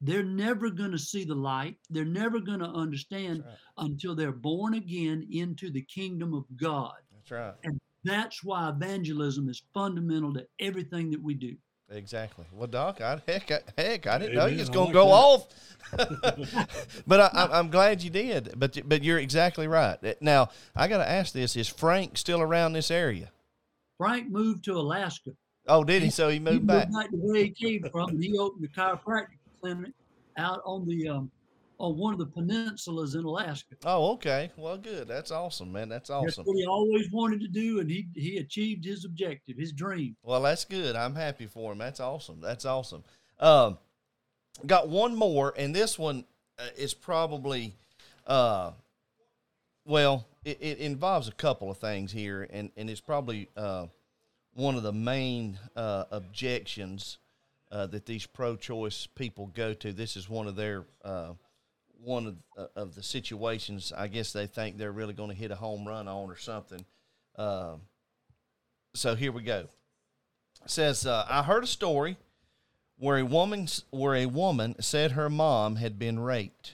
They're 0.00 0.22
never 0.22 0.70
going 0.70 0.92
to 0.92 0.98
see 0.98 1.24
the 1.24 1.34
light. 1.34 1.76
They're 1.90 2.04
never 2.04 2.38
going 2.38 2.60
to 2.60 2.66
understand 2.66 3.42
right. 3.44 3.56
until 3.78 4.14
they're 4.14 4.30
born 4.30 4.74
again 4.74 5.26
into 5.32 5.70
the 5.70 5.82
kingdom 5.82 6.34
of 6.34 6.44
God. 6.56 6.94
That's 7.12 7.30
right. 7.32 7.54
And 7.64 7.80
that's 8.04 8.44
why 8.44 8.68
evangelism 8.68 9.48
is 9.48 9.64
fundamental 9.74 10.32
to 10.34 10.46
everything 10.60 11.10
that 11.10 11.22
we 11.22 11.34
do. 11.34 11.56
Exactly. 11.90 12.44
Well, 12.52 12.66
Doc, 12.66 13.00
I, 13.00 13.20
heck, 13.26 13.50
I, 13.50 13.60
heck, 13.80 14.06
I 14.06 14.18
didn't 14.18 14.34
know 14.36 14.46
you 14.46 14.58
was 14.58 14.68
I 14.68 14.72
going 14.74 14.92
like 14.92 14.94
to 14.94 15.00
go 15.00 15.06
that. 15.06 16.02
off. 16.54 17.02
but 17.06 17.20
I, 17.20 17.26
I'm- 17.38 17.50
I'm 17.52 17.70
glad 17.70 18.02
you 18.02 18.10
did. 18.10 18.52
But 18.56 18.78
but 18.86 19.02
you're 19.02 19.18
exactly 19.18 19.66
right. 19.66 19.96
Now 20.20 20.50
I 20.76 20.86
got 20.88 20.98
to 20.98 21.08
ask 21.08 21.32
this: 21.32 21.56
Is 21.56 21.66
Frank 21.68 22.18
still 22.18 22.42
around 22.42 22.74
this 22.74 22.90
area? 22.90 23.30
Frank 23.96 24.30
moved 24.30 24.64
to 24.66 24.74
Alaska. 24.74 25.30
Oh, 25.66 25.82
did 25.82 26.02
he? 26.02 26.10
So 26.10 26.28
he 26.28 26.34
He 26.34 26.40
moved 26.40 26.66
back. 26.66 26.88
to 26.90 27.08
where 27.12 27.42
he 27.42 27.50
came 27.50 27.84
from, 27.90 28.20
he 28.20 28.36
opened 28.38 28.64
a 28.64 28.68
chiropractic 28.68 29.38
clinic 29.60 29.92
out 30.36 30.60
on 30.64 30.86
the 30.86 31.08
um, 31.08 31.30
on 31.78 31.96
one 31.96 32.12
of 32.12 32.18
the 32.18 32.26
peninsulas 32.26 33.14
in 33.14 33.24
Alaska. 33.24 33.76
Oh, 33.84 34.12
okay. 34.14 34.50
Well, 34.56 34.76
good. 34.76 35.06
That's 35.06 35.30
awesome, 35.30 35.70
man. 35.70 35.88
That's 35.88 36.08
That's 36.08 36.38
awesome. 36.38 36.44
what 36.44 36.56
he 36.56 36.66
always 36.66 37.10
wanted 37.12 37.40
to 37.40 37.48
do, 37.48 37.80
and 37.80 37.88
he 37.90 38.08
he 38.14 38.38
achieved 38.38 38.84
his 38.84 39.04
objective, 39.04 39.56
his 39.56 39.72
dream. 39.72 40.16
Well, 40.22 40.42
that's 40.42 40.64
good. 40.64 40.96
I'm 40.96 41.14
happy 41.14 41.46
for 41.46 41.72
him. 41.72 41.78
That's 41.78 42.00
awesome. 42.00 42.40
That's 42.40 42.64
awesome. 42.64 43.04
Um, 43.38 43.78
got 44.66 44.88
one 44.88 45.14
more, 45.14 45.54
and 45.56 45.74
this 45.74 45.98
one 45.98 46.24
uh, 46.58 46.66
is 46.76 46.94
probably, 46.94 47.76
uh, 48.26 48.72
well, 49.84 50.26
it, 50.44 50.58
it 50.60 50.78
involves 50.78 51.28
a 51.28 51.32
couple 51.32 51.70
of 51.70 51.78
things 51.78 52.10
here, 52.10 52.48
and 52.50 52.70
and 52.76 52.90
it's 52.90 53.00
probably 53.00 53.48
uh, 53.56 53.86
one 54.54 54.74
of 54.74 54.82
the 54.82 54.92
main 54.92 55.60
uh, 55.76 56.04
objections 56.10 57.18
uh, 57.70 57.86
that 57.86 58.06
these 58.06 58.26
pro-choice 58.26 59.06
people 59.14 59.46
go 59.54 59.74
to. 59.74 59.92
This 59.92 60.16
is 60.16 60.28
one 60.28 60.48
of 60.48 60.56
their 60.56 60.84
uh, 61.04 61.34
one 62.02 62.26
of, 62.26 62.36
uh, 62.56 62.66
of 62.80 62.94
the 62.94 63.02
situations. 63.02 63.92
I 63.96 64.08
guess 64.08 64.32
they 64.32 64.46
think 64.46 64.76
they're 64.78 64.92
really 64.92 65.14
going 65.14 65.30
to 65.30 65.36
hit 65.36 65.50
a 65.50 65.56
home 65.56 65.86
run 65.86 66.08
on 66.08 66.30
or 66.30 66.36
something. 66.36 66.84
Um, 67.36 67.82
so 68.94 69.14
here 69.14 69.32
we 69.32 69.42
go. 69.42 69.66
It 70.64 70.70
says 70.70 71.06
uh, 71.06 71.24
I 71.28 71.42
heard 71.42 71.64
a 71.64 71.68
story 71.68 72.16
where 72.98 73.18
a 73.18 73.24
woman 73.24 73.68
where 73.90 74.14
a 74.16 74.26
woman 74.26 74.74
said 74.80 75.12
her 75.12 75.30
mom 75.30 75.76
had 75.76 75.98
been 75.98 76.18
raped 76.18 76.72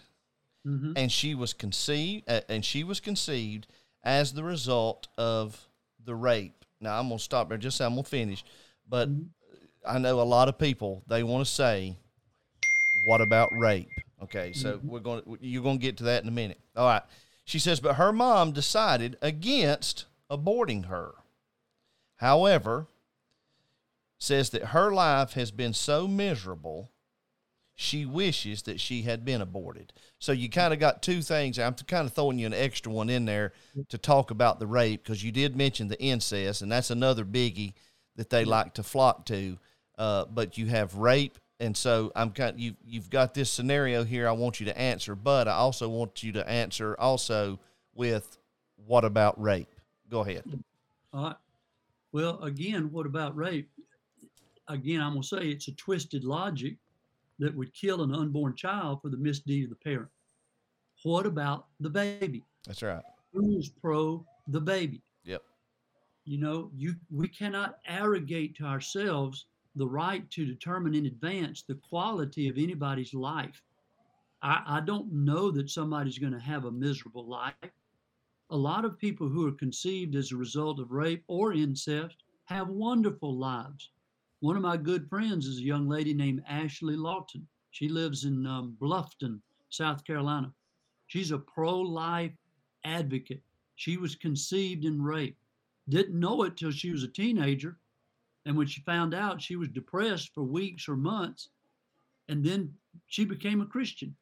hmm 0.64 0.92
and 0.96 1.12
she 1.12 1.34
was 1.34 1.52
conceived 1.52 2.24
uh, 2.30 2.40
and 2.48 2.64
she 2.64 2.82
was 2.82 2.98
conceived 2.98 3.66
as 4.02 4.32
the 4.32 4.42
result 4.42 5.08
of 5.18 5.60
the 6.02 6.14
rape. 6.14 6.64
Now 6.80 6.98
I'm 6.98 7.08
gonna 7.08 7.18
stop 7.18 7.50
there. 7.50 7.58
Just 7.58 7.80
I'm 7.80 7.90
gonna 7.92 8.04
finish, 8.04 8.42
but 8.88 9.10
Mhm. 9.10 9.28
I 9.86 9.98
know 9.98 10.20
a 10.20 10.22
lot 10.22 10.48
of 10.48 10.56
people 10.58 11.02
they 11.06 11.22
want 11.22 11.46
to 11.46 11.52
say, 11.52 11.94
"What 13.04 13.20
about 13.20 13.50
rape?" 13.52 13.90
Okay, 14.24 14.52
so 14.52 14.80
we're 14.82 15.00
going 15.00 15.22
to 15.22 15.38
you're 15.40 15.62
going 15.62 15.78
to 15.78 15.82
get 15.82 15.98
to 15.98 16.04
that 16.04 16.22
in 16.22 16.28
a 16.28 16.32
minute. 16.32 16.60
All 16.76 16.86
right. 16.86 17.02
She 17.44 17.58
says, 17.58 17.78
but 17.80 17.96
her 17.96 18.12
mom 18.12 18.52
decided 18.52 19.18
against 19.20 20.06
aborting 20.30 20.86
her. 20.86 21.12
However, 22.16 22.86
says 24.18 24.50
that 24.50 24.66
her 24.66 24.92
life 24.92 25.34
has 25.34 25.50
been 25.50 25.74
so 25.74 26.08
miserable, 26.08 26.90
she 27.74 28.06
wishes 28.06 28.62
that 28.62 28.80
she 28.80 29.02
had 29.02 29.24
been 29.24 29.42
aborted. 29.42 29.92
So 30.18 30.32
you 30.32 30.48
kind 30.48 30.72
of 30.72 30.80
got 30.80 31.02
two 31.02 31.20
things. 31.20 31.58
I'm 31.58 31.74
kind 31.74 32.06
of 32.06 32.14
throwing 32.14 32.38
you 32.38 32.46
an 32.46 32.54
extra 32.54 32.90
one 32.90 33.10
in 33.10 33.24
there 33.26 33.52
to 33.88 33.98
talk 33.98 34.30
about 34.30 34.58
the 34.58 34.66
rape 34.66 35.02
because 35.02 35.22
you 35.22 35.32
did 35.32 35.56
mention 35.56 35.88
the 35.88 36.00
incest, 36.00 36.62
and 36.62 36.72
that's 36.72 36.90
another 36.90 37.24
biggie 37.24 37.74
that 38.16 38.30
they 38.30 38.44
like 38.44 38.74
to 38.74 38.82
flock 38.82 39.26
to. 39.26 39.58
Uh, 39.98 40.24
but 40.24 40.56
you 40.56 40.66
have 40.66 40.96
rape, 40.96 41.38
and 41.60 41.76
so 41.76 42.12
I'm 42.16 42.30
kind. 42.30 42.58
You 42.58 42.74
you've 42.84 43.10
got 43.10 43.34
this 43.34 43.50
scenario 43.50 44.04
here. 44.04 44.28
I 44.28 44.32
want 44.32 44.60
you 44.60 44.66
to 44.66 44.78
answer, 44.78 45.14
but 45.14 45.48
I 45.48 45.52
also 45.52 45.88
want 45.88 46.22
you 46.22 46.32
to 46.32 46.48
answer 46.48 46.96
also 46.98 47.58
with 47.94 48.38
what 48.86 49.04
about 49.04 49.40
rape? 49.40 49.68
Go 50.10 50.20
ahead. 50.20 50.44
All 51.12 51.24
right. 51.24 51.36
Well, 52.12 52.40
again, 52.42 52.90
what 52.92 53.06
about 53.06 53.36
rape? 53.36 53.68
Again, 54.68 55.00
I'm 55.00 55.12
going 55.12 55.22
to 55.22 55.28
say 55.28 55.48
it's 55.48 55.68
a 55.68 55.72
twisted 55.72 56.24
logic 56.24 56.76
that 57.38 57.54
would 57.54 57.74
kill 57.74 58.02
an 58.02 58.14
unborn 58.14 58.54
child 58.54 59.02
for 59.02 59.08
the 59.08 59.16
misdeed 59.16 59.64
of 59.64 59.70
the 59.70 59.76
parent. 59.76 60.08
What 61.02 61.26
about 61.26 61.66
the 61.80 61.90
baby? 61.90 62.42
That's 62.66 62.82
right. 62.82 63.02
Who 63.32 63.58
is 63.58 63.68
pro 63.68 64.24
the 64.48 64.60
baby? 64.60 65.02
Yep. 65.24 65.42
You 66.24 66.38
know, 66.38 66.70
you 66.76 66.94
we 67.10 67.28
cannot 67.28 67.78
arrogate 67.86 68.56
to 68.56 68.64
ourselves 68.64 69.46
the 69.76 69.86
right 69.86 70.28
to 70.30 70.46
determine 70.46 70.94
in 70.94 71.06
advance 71.06 71.62
the 71.62 71.74
quality 71.74 72.48
of 72.48 72.58
anybody's 72.58 73.14
life. 73.14 73.62
I, 74.42 74.62
I 74.66 74.80
don't 74.80 75.12
know 75.12 75.50
that 75.50 75.70
somebody's 75.70 76.18
going 76.18 76.32
to 76.32 76.38
have 76.38 76.64
a 76.64 76.70
miserable 76.70 77.26
life. 77.26 77.54
A 78.50 78.56
lot 78.56 78.84
of 78.84 78.98
people 78.98 79.28
who 79.28 79.46
are 79.48 79.52
conceived 79.52 80.14
as 80.14 80.30
a 80.30 80.36
result 80.36 80.78
of 80.78 80.92
rape 80.92 81.24
or 81.26 81.52
incest 81.52 82.16
have 82.44 82.68
wonderful 82.68 83.36
lives. 83.36 83.90
One 84.40 84.56
of 84.56 84.62
my 84.62 84.76
good 84.76 85.08
friends 85.08 85.46
is 85.46 85.58
a 85.58 85.64
young 85.64 85.88
lady 85.88 86.12
named 86.12 86.42
Ashley 86.46 86.96
Lawton. 86.96 87.46
She 87.70 87.88
lives 87.88 88.24
in 88.24 88.46
um, 88.46 88.76
Bluffton, 88.80 89.40
South 89.70 90.04
Carolina. 90.04 90.52
She's 91.06 91.30
a 91.30 91.38
pro 91.38 91.80
life 91.80 92.32
advocate. 92.84 93.42
She 93.76 93.96
was 93.96 94.14
conceived 94.14 94.84
in 94.84 95.02
rape. 95.02 95.38
Didn't 95.88 96.18
know 96.18 96.42
it 96.44 96.56
till 96.56 96.70
she 96.70 96.90
was 96.90 97.02
a 97.02 97.08
teenager. 97.08 97.78
And 98.46 98.56
when 98.56 98.66
she 98.66 98.82
found 98.82 99.14
out, 99.14 99.40
she 99.40 99.56
was 99.56 99.68
depressed 99.68 100.34
for 100.34 100.42
weeks 100.42 100.88
or 100.88 100.96
months. 100.96 101.48
And 102.28 102.44
then 102.44 102.74
she 103.06 103.24
became 103.24 103.60
a 103.60 103.66
Christian. 103.66 104.14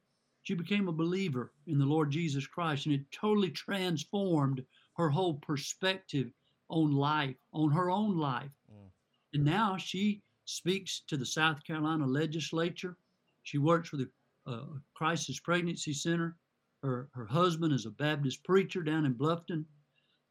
She 0.43 0.55
became 0.55 0.89
a 0.89 0.93
believer 0.93 1.53
in 1.67 1.79
the 1.79 1.87
Lord 1.87 2.11
Jesus 2.11 2.47
Christ. 2.47 2.87
And 2.87 2.95
it 2.95 3.11
totally 3.13 3.51
transformed 3.51 4.65
her 4.95 5.09
whole 5.09 5.35
perspective 5.35 6.31
on 6.69 6.93
life, 6.93 7.37
on 7.53 7.71
her 7.71 7.91
own 7.91 8.17
life. 8.17 8.51
Mm. 8.73 8.91
And 9.35 9.45
now 9.45 9.77
she 9.77 10.23
speaks 10.45 11.03
to 11.09 11.17
the 11.17 11.27
South 11.27 11.63
Carolina 11.65 12.07
legislature. 12.07 12.97
She 13.43 13.59
works 13.59 13.93
with 13.93 14.09
a, 14.47 14.51
a 14.51 14.67
crisis 14.95 15.39
pregnancy 15.41 15.93
center. 15.93 16.37
Her, 16.83 17.09
her 17.13 17.27
husband 17.27 17.73
is 17.73 17.87
a 17.87 17.91
Baptist 17.91 18.43
preacher 18.45 18.83
down 18.83 19.05
in 19.05 19.15
Bluffton. 19.15 19.65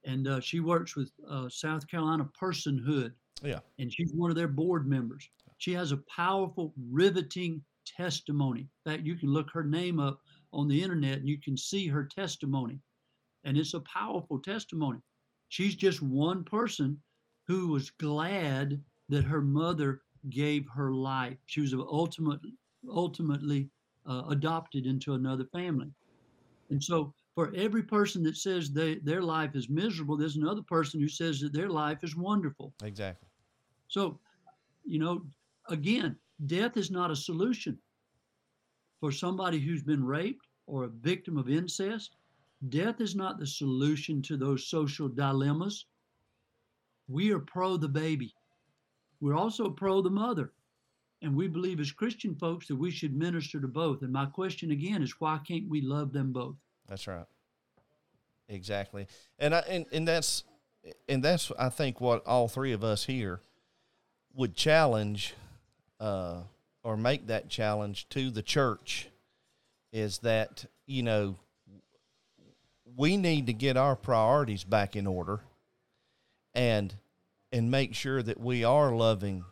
And 0.04 0.28
uh, 0.28 0.39
she 0.39 0.60
works 0.60 0.96
with 0.96 1.12
uh, 1.30 1.48
South 1.50 1.88
Carolina 1.88 2.28
Personhood 2.39 3.14
Yeah. 3.44 3.60
and 3.80 3.92
she's 3.92 4.14
one 4.14 4.30
of 4.30 4.36
their 4.36 4.48
board 4.48 4.88
members. 4.88 5.28
She 5.58 5.74
has 5.74 5.92
a 5.92 5.98
powerful, 5.98 6.74
riveting 6.89 7.64
testimony. 7.86 8.62
In 8.86 8.92
fact, 8.92 9.06
you 9.06 9.16
can 9.16 9.30
look 9.30 9.50
her 9.52 9.64
name 9.64 10.00
up 10.00 10.20
on 10.54 10.68
the 10.68 10.82
internet 10.82 11.20
and 11.20 11.30
you 11.30 11.39
can 11.39 11.58
see 11.58 11.88
her 11.88 12.04
testimony. 12.04 12.80
And 13.44 13.58
it's 13.58 13.74
a 13.74 13.82
powerful 13.82 14.39
testimony. 14.39 15.00
She's 15.50 15.76
just 15.76 16.02
one 16.02 16.44
person 16.44 17.02
who 17.48 17.70
was 17.70 17.89
glad 17.89 18.82
that 19.10 19.24
her 19.24 19.42
mother 19.42 20.02
gave 20.30 20.68
her 20.74 20.94
life. 20.94 21.38
She 21.48 21.62
was 21.62 21.74
ultimately, 21.74 22.54
ultimately 22.89 23.70
uh, 24.06 24.24
adopted 24.30 24.86
into 24.86 25.14
another 25.14 25.46
family. 25.52 25.92
And 26.70 26.82
so, 26.82 27.14
for 27.36 27.52
every 27.56 27.84
person 27.84 28.24
that 28.24 28.38
says 28.38 28.72
they, 28.72 28.96
their 28.96 29.22
life 29.22 29.56
is 29.56 29.70
miserable, 29.70 30.18
there's 30.18 30.36
another 30.36 30.62
person 30.64 31.00
who 31.00 31.08
says 31.08 31.39
that 31.39 31.54
their 31.54 31.70
life 31.70 32.04
is 32.04 32.16
wonderful. 32.16 32.74
Exactly. 32.84 33.28
So, 33.92 34.18
you 34.86 35.00
know, 35.00 35.22
again, 35.68 36.16
death 36.46 36.78
is 36.78 36.89
not 36.89 37.12
a 37.12 37.16
solution 37.16 37.78
for 39.02 39.12
somebody 39.12 39.60
who's 39.60 39.84
been 39.84 40.06
raped 40.06 40.48
or 40.66 40.86
a 40.86 40.88
victim 40.88 41.38
of 41.38 41.50
incest. 41.50 42.16
Death 42.70 43.02
is 43.02 43.18
not 43.18 43.38
the 43.38 43.46
solution 43.46 44.22
to 44.22 44.38
those 44.38 44.70
social 44.70 45.10
dilemmas. 45.10 45.88
We 47.10 47.34
are 47.34 47.39
pro 47.39 47.76
the 47.76 47.89
baby. 47.89 48.34
We're 49.20 49.36
also 49.36 49.70
pro 49.70 50.02
the 50.02 50.10
mother. 50.10 50.54
And 51.22 51.36
we 51.36 51.50
believe 51.50 51.82
as 51.82 51.92
Christian 51.92 52.34
folks 52.36 52.70
that 52.70 52.78
we 52.78 52.92
should 52.92 53.14
minister 53.14 53.60
to 53.60 53.68
both. 53.68 54.04
And 54.04 54.14
my 54.14 54.26
question 54.26 54.72
again 54.72 55.04
is 55.04 55.20
why 55.20 55.38
can't 55.46 55.68
we 55.68 55.82
love 55.82 56.14
them 56.14 56.32
both? 56.32 56.56
That's 56.88 57.08
right. 57.08 57.26
Exactly. 58.48 59.08
And 59.38 59.54
I 59.54 59.60
and, 59.68 59.86
and 59.92 60.08
that's 60.08 60.46
and 61.10 61.22
that's 61.22 61.52
I 61.60 61.68
think 61.68 62.00
what 62.00 62.26
all 62.26 62.48
three 62.48 62.72
of 62.72 62.86
us 62.86 63.04
here 63.04 63.42
would 64.36 64.56
challenge 64.56 65.34
uh, 66.00 66.38
or 66.84 66.98
make 66.98 67.28
that 67.28 67.50
challenge 67.50 68.08
to 68.10 68.30
the 68.30 68.42
church 68.42 69.08
is 69.92 70.20
that 70.20 70.66
you 70.86 71.04
know 71.04 71.36
we 72.96 73.18
need 73.18 73.48
to 73.48 73.54
get 73.54 73.78
our 73.78 73.96
priorities 73.96 74.64
back 74.64 74.96
in 74.96 75.06
order 75.06 75.40
and 76.54 76.94
and 77.52 77.70
make 77.70 77.94
sure 77.94 78.24
that 78.24 78.40
we 78.40 78.64
are 78.64 78.96
loving 78.96 79.44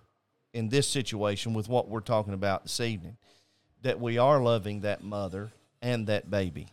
in 0.53 0.69
this 0.69 0.87
situation 0.87 1.53
with 1.53 1.67
what 1.67 1.89
we're 1.89 1.99
talking 1.99 2.33
about 2.33 2.63
this 2.63 2.79
evening 2.79 3.17
that 3.81 3.99
we 3.99 4.17
are 4.17 4.41
loving 4.41 4.81
that 4.81 5.03
mother 5.03 5.51
and 5.81 6.07
that 6.07 6.29
baby 6.29 6.67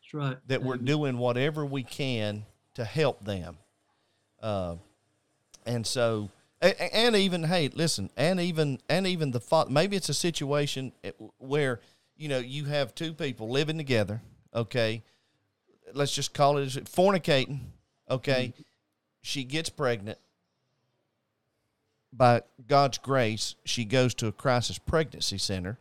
That's 0.00 0.14
right. 0.14 0.36
that 0.46 0.62
we're 0.62 0.76
doing 0.76 1.18
whatever 1.18 1.64
we 1.66 1.82
can 1.82 2.44
to 2.78 2.84
help 2.84 3.24
them. 3.24 3.58
Uh, 4.40 4.76
and 5.66 5.84
so, 5.84 6.30
and, 6.60 7.14
even 7.14 7.44
hey, 7.44 7.68
listen, 7.68 8.10
and 8.16 8.40
even 8.40 8.80
and 8.88 9.06
even 9.06 9.30
the 9.30 9.40
father. 9.40 9.70
Maybe 9.70 9.96
it's 9.96 10.08
a 10.08 10.14
situation 10.14 10.92
eh, 11.04 11.12
where 11.38 11.80
you 12.16 12.28
know 12.28 12.38
you 12.38 12.64
have 12.64 12.94
two 12.94 13.12
people 13.12 13.48
living 13.48 13.78
together. 13.78 14.20
Okay, 14.54 15.02
let's 15.94 16.14
just 16.14 16.34
call 16.34 16.58
it 16.58 16.68
fornicating. 16.84 17.60
Okay, 18.10 18.52
she 19.22 19.44
gets 19.44 19.68
pregnant. 19.68 20.18
By 22.12 22.42
God's 22.66 22.98
grace, 22.98 23.54
she 23.64 23.84
goes 23.84 24.14
to 24.14 24.26
a 24.26 24.32
crisis 24.32 24.78
pregnancy 24.78 25.38
center. 25.38 25.78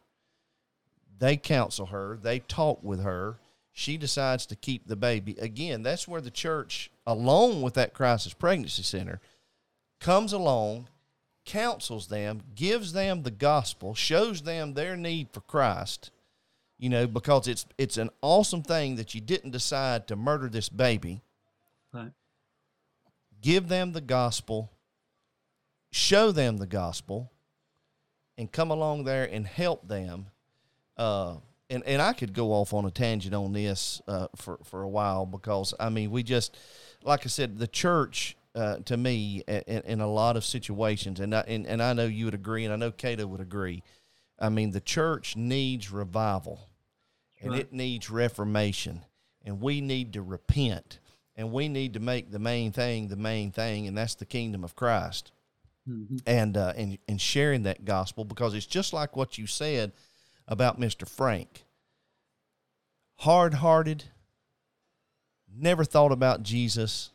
They 1.17 1.38
counsel 1.38 1.88
her. 1.88 2.19
They 2.21 2.39
talk 2.39 2.84
with 2.84 3.01
her 3.01 3.39
she 3.78 3.95
decides 3.95 4.47
to 4.47 4.55
keep 4.55 4.88
the 4.88 4.95
baby. 4.95 5.36
Again, 5.39 5.84
that's 5.84 6.07
where 6.07 6.19
the 6.19 6.32
church, 6.32 6.89
along 7.05 7.61
with 7.61 7.75
that 7.75 7.93
crisis 7.93 8.34
pregnancy 8.34 8.82
center, 8.82 9.21
comes 9.99 10.33
along, 10.33 10.87
counsels 11.45 12.07
them, 12.07 12.41
gives 12.55 12.93
them 12.93 13.23
the 13.23 13.31
gospel, 13.31 13.95
shows 13.95 14.41
them 14.41 14.73
their 14.73 14.95
need 14.95 15.29
for 15.31 15.41
Christ. 15.41 16.11
You 16.77 16.89
know, 16.89 17.07
because 17.07 17.47
it's 17.47 17.65
it's 17.77 17.97
an 17.97 18.11
awesome 18.21 18.61
thing 18.61 18.97
that 18.97 19.15
you 19.15 19.21
didn't 19.21 19.51
decide 19.51 20.07
to 20.07 20.15
murder 20.15 20.47
this 20.47 20.69
baby. 20.69 21.21
Right. 21.91 22.11
Give 23.41 23.67
them 23.67 23.93
the 23.93 24.01
gospel, 24.01 24.71
show 25.91 26.31
them 26.31 26.57
the 26.57 26.67
gospel, 26.67 27.31
and 28.37 28.51
come 28.51 28.69
along 28.69 29.05
there 29.05 29.25
and 29.25 29.47
help 29.47 29.87
them. 29.87 30.27
Uh, 30.95 31.37
and 31.69 31.83
and 31.83 32.01
I 32.01 32.13
could 32.13 32.33
go 32.33 32.51
off 32.53 32.73
on 32.73 32.85
a 32.85 32.91
tangent 32.91 33.33
on 33.33 33.53
this 33.53 34.01
uh, 34.07 34.27
for 34.35 34.59
for 34.63 34.83
a 34.83 34.89
while 34.89 35.25
because 35.25 35.73
I 35.79 35.89
mean 35.89 36.11
we 36.11 36.23
just 36.23 36.55
like 37.03 37.25
I 37.25 37.29
said 37.29 37.57
the 37.57 37.67
church 37.67 38.37
uh, 38.57 38.77
to 38.85 38.97
me 38.97 39.43
in, 39.47 39.81
in 39.85 40.01
a 40.01 40.07
lot 40.11 40.35
of 40.35 40.43
situations 40.43 41.19
and 41.19 41.33
I, 41.35 41.41
and 41.47 41.65
and 41.67 41.81
I 41.81 41.93
know 41.93 42.05
you 42.05 42.25
would 42.25 42.33
agree 42.33 42.65
and 42.65 42.73
I 42.73 42.77
know 42.77 42.91
Catoe 42.91 43.27
would 43.27 43.39
agree. 43.41 43.83
I 44.39 44.49
mean 44.49 44.71
the 44.71 44.81
church 44.81 45.35
needs 45.35 45.91
revival 45.91 46.67
and 47.41 47.51
Right. 47.51 47.61
it 47.61 47.71
needs 47.73 48.09
reformation 48.09 49.05
and 49.45 49.61
we 49.61 49.79
need 49.81 50.13
to 50.13 50.21
repent 50.21 50.99
and 51.35 51.51
we 51.51 51.69
need 51.69 51.93
to 51.93 51.99
make 51.99 52.31
the 52.31 52.39
main 52.39 52.71
thing 52.71 53.07
the 53.09 53.15
main 53.15 53.51
thing 53.51 53.87
and 53.87 53.97
that's 53.97 54.15
the 54.15 54.25
kingdom 54.25 54.63
of 54.63 54.75
Christ 54.75 55.31
Mhm. 55.87 56.21
and 56.25 56.57
uh, 56.57 56.73
and 56.75 56.97
and 57.07 57.21
sharing 57.21 57.63
that 57.63 57.85
gospel 57.85 58.25
because 58.25 58.53
it's 58.55 58.65
just 58.65 58.91
like 58.91 59.15
what 59.15 59.37
you 59.37 59.47
said 59.47 59.93
about 60.47 60.79
Mr. 60.79 61.07
Frank. 61.07 61.63
Hard 63.21 63.55
hearted, 63.55 64.03
never 65.51 65.83
thought 65.83 66.11
about 66.11 66.43
Jesus, 66.43 67.11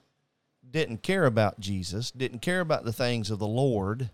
didn't 0.72 1.02
care 1.02 1.26
about 1.26 1.60
Jesus, 1.60 2.10
didn't 2.10 2.40
care 2.40 2.60
about 2.60 2.84
the 2.84 2.92
things 2.92 3.30
of 3.30 3.38
the 3.38 3.46
Lord. 3.46 4.10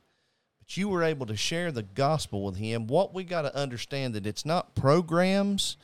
But 0.58 0.76
you 0.76 0.88
were 0.88 1.02
able 1.02 1.26
to 1.26 1.36
share 1.36 1.72
the 1.72 1.82
gospel 1.82 2.44
with 2.44 2.56
him. 2.56 2.86
What 2.86 3.14
we 3.14 3.24
got 3.24 3.42
to 3.42 3.56
understand 3.56 4.14
that 4.14 4.26
it's 4.26 4.44
not 4.44 4.74
programs, 4.74 5.76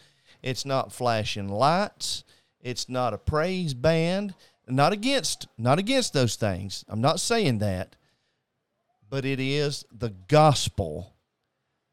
it's 0.42 0.66
not 0.66 0.92
flashing 0.92 1.48
lights, 1.48 2.24
it's 2.60 2.88
not 2.88 3.14
a 3.14 3.18
praise 3.18 3.74
band. 3.74 4.34
Not 4.66 4.94
against, 4.94 5.46
not 5.58 5.78
against 5.78 6.14
those 6.14 6.36
things. 6.36 6.86
I'm 6.88 7.02
not 7.02 7.20
saying 7.20 7.58
that, 7.58 7.96
but 9.10 9.26
it 9.26 9.38
is 9.38 9.84
the 9.92 10.14
gospel 10.26 11.12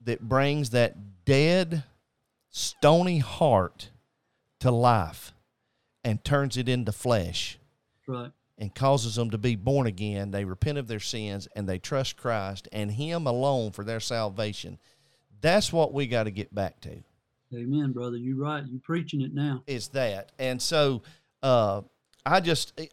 that 0.05 0.21
brings 0.21 0.69
that 0.69 1.25
dead, 1.25 1.83
stony 2.49 3.19
heart 3.19 3.89
to 4.61 4.71
life 4.71 5.33
and 6.01 6.23
turns 6.23 6.55
it 6.55 6.69
into 6.69 6.93
flesh 6.93 7.59
Right. 8.07 8.31
And 8.61 8.73
causes 8.75 9.15
them 9.15 9.31
to 9.31 9.39
be 9.39 9.55
born 9.55 9.87
again. 9.87 10.29
They 10.29 10.45
repent 10.45 10.77
of 10.77 10.87
their 10.87 10.99
sins 10.99 11.47
and 11.55 11.67
they 11.67 11.79
trust 11.79 12.15
Christ 12.15 12.69
and 12.71 12.91
Him 12.91 13.25
alone 13.25 13.71
for 13.71 13.83
their 13.83 13.99
salvation. 13.99 14.77
That's 15.41 15.73
what 15.73 15.93
we 15.93 16.05
got 16.05 16.23
to 16.23 16.31
get 16.31 16.53
back 16.53 16.79
to. 16.81 17.03
Amen, 17.53 17.91
brother. 17.91 18.17
You're 18.17 18.37
right. 18.37 18.63
You're 18.65 18.79
preaching 18.79 19.21
it 19.21 19.33
now. 19.33 19.63
Is 19.65 19.89
that 19.89 20.31
and 20.39 20.61
so 20.61 21.01
uh, 21.43 21.81
I 22.25 22.39
just 22.39 22.73
eh, 22.77 22.85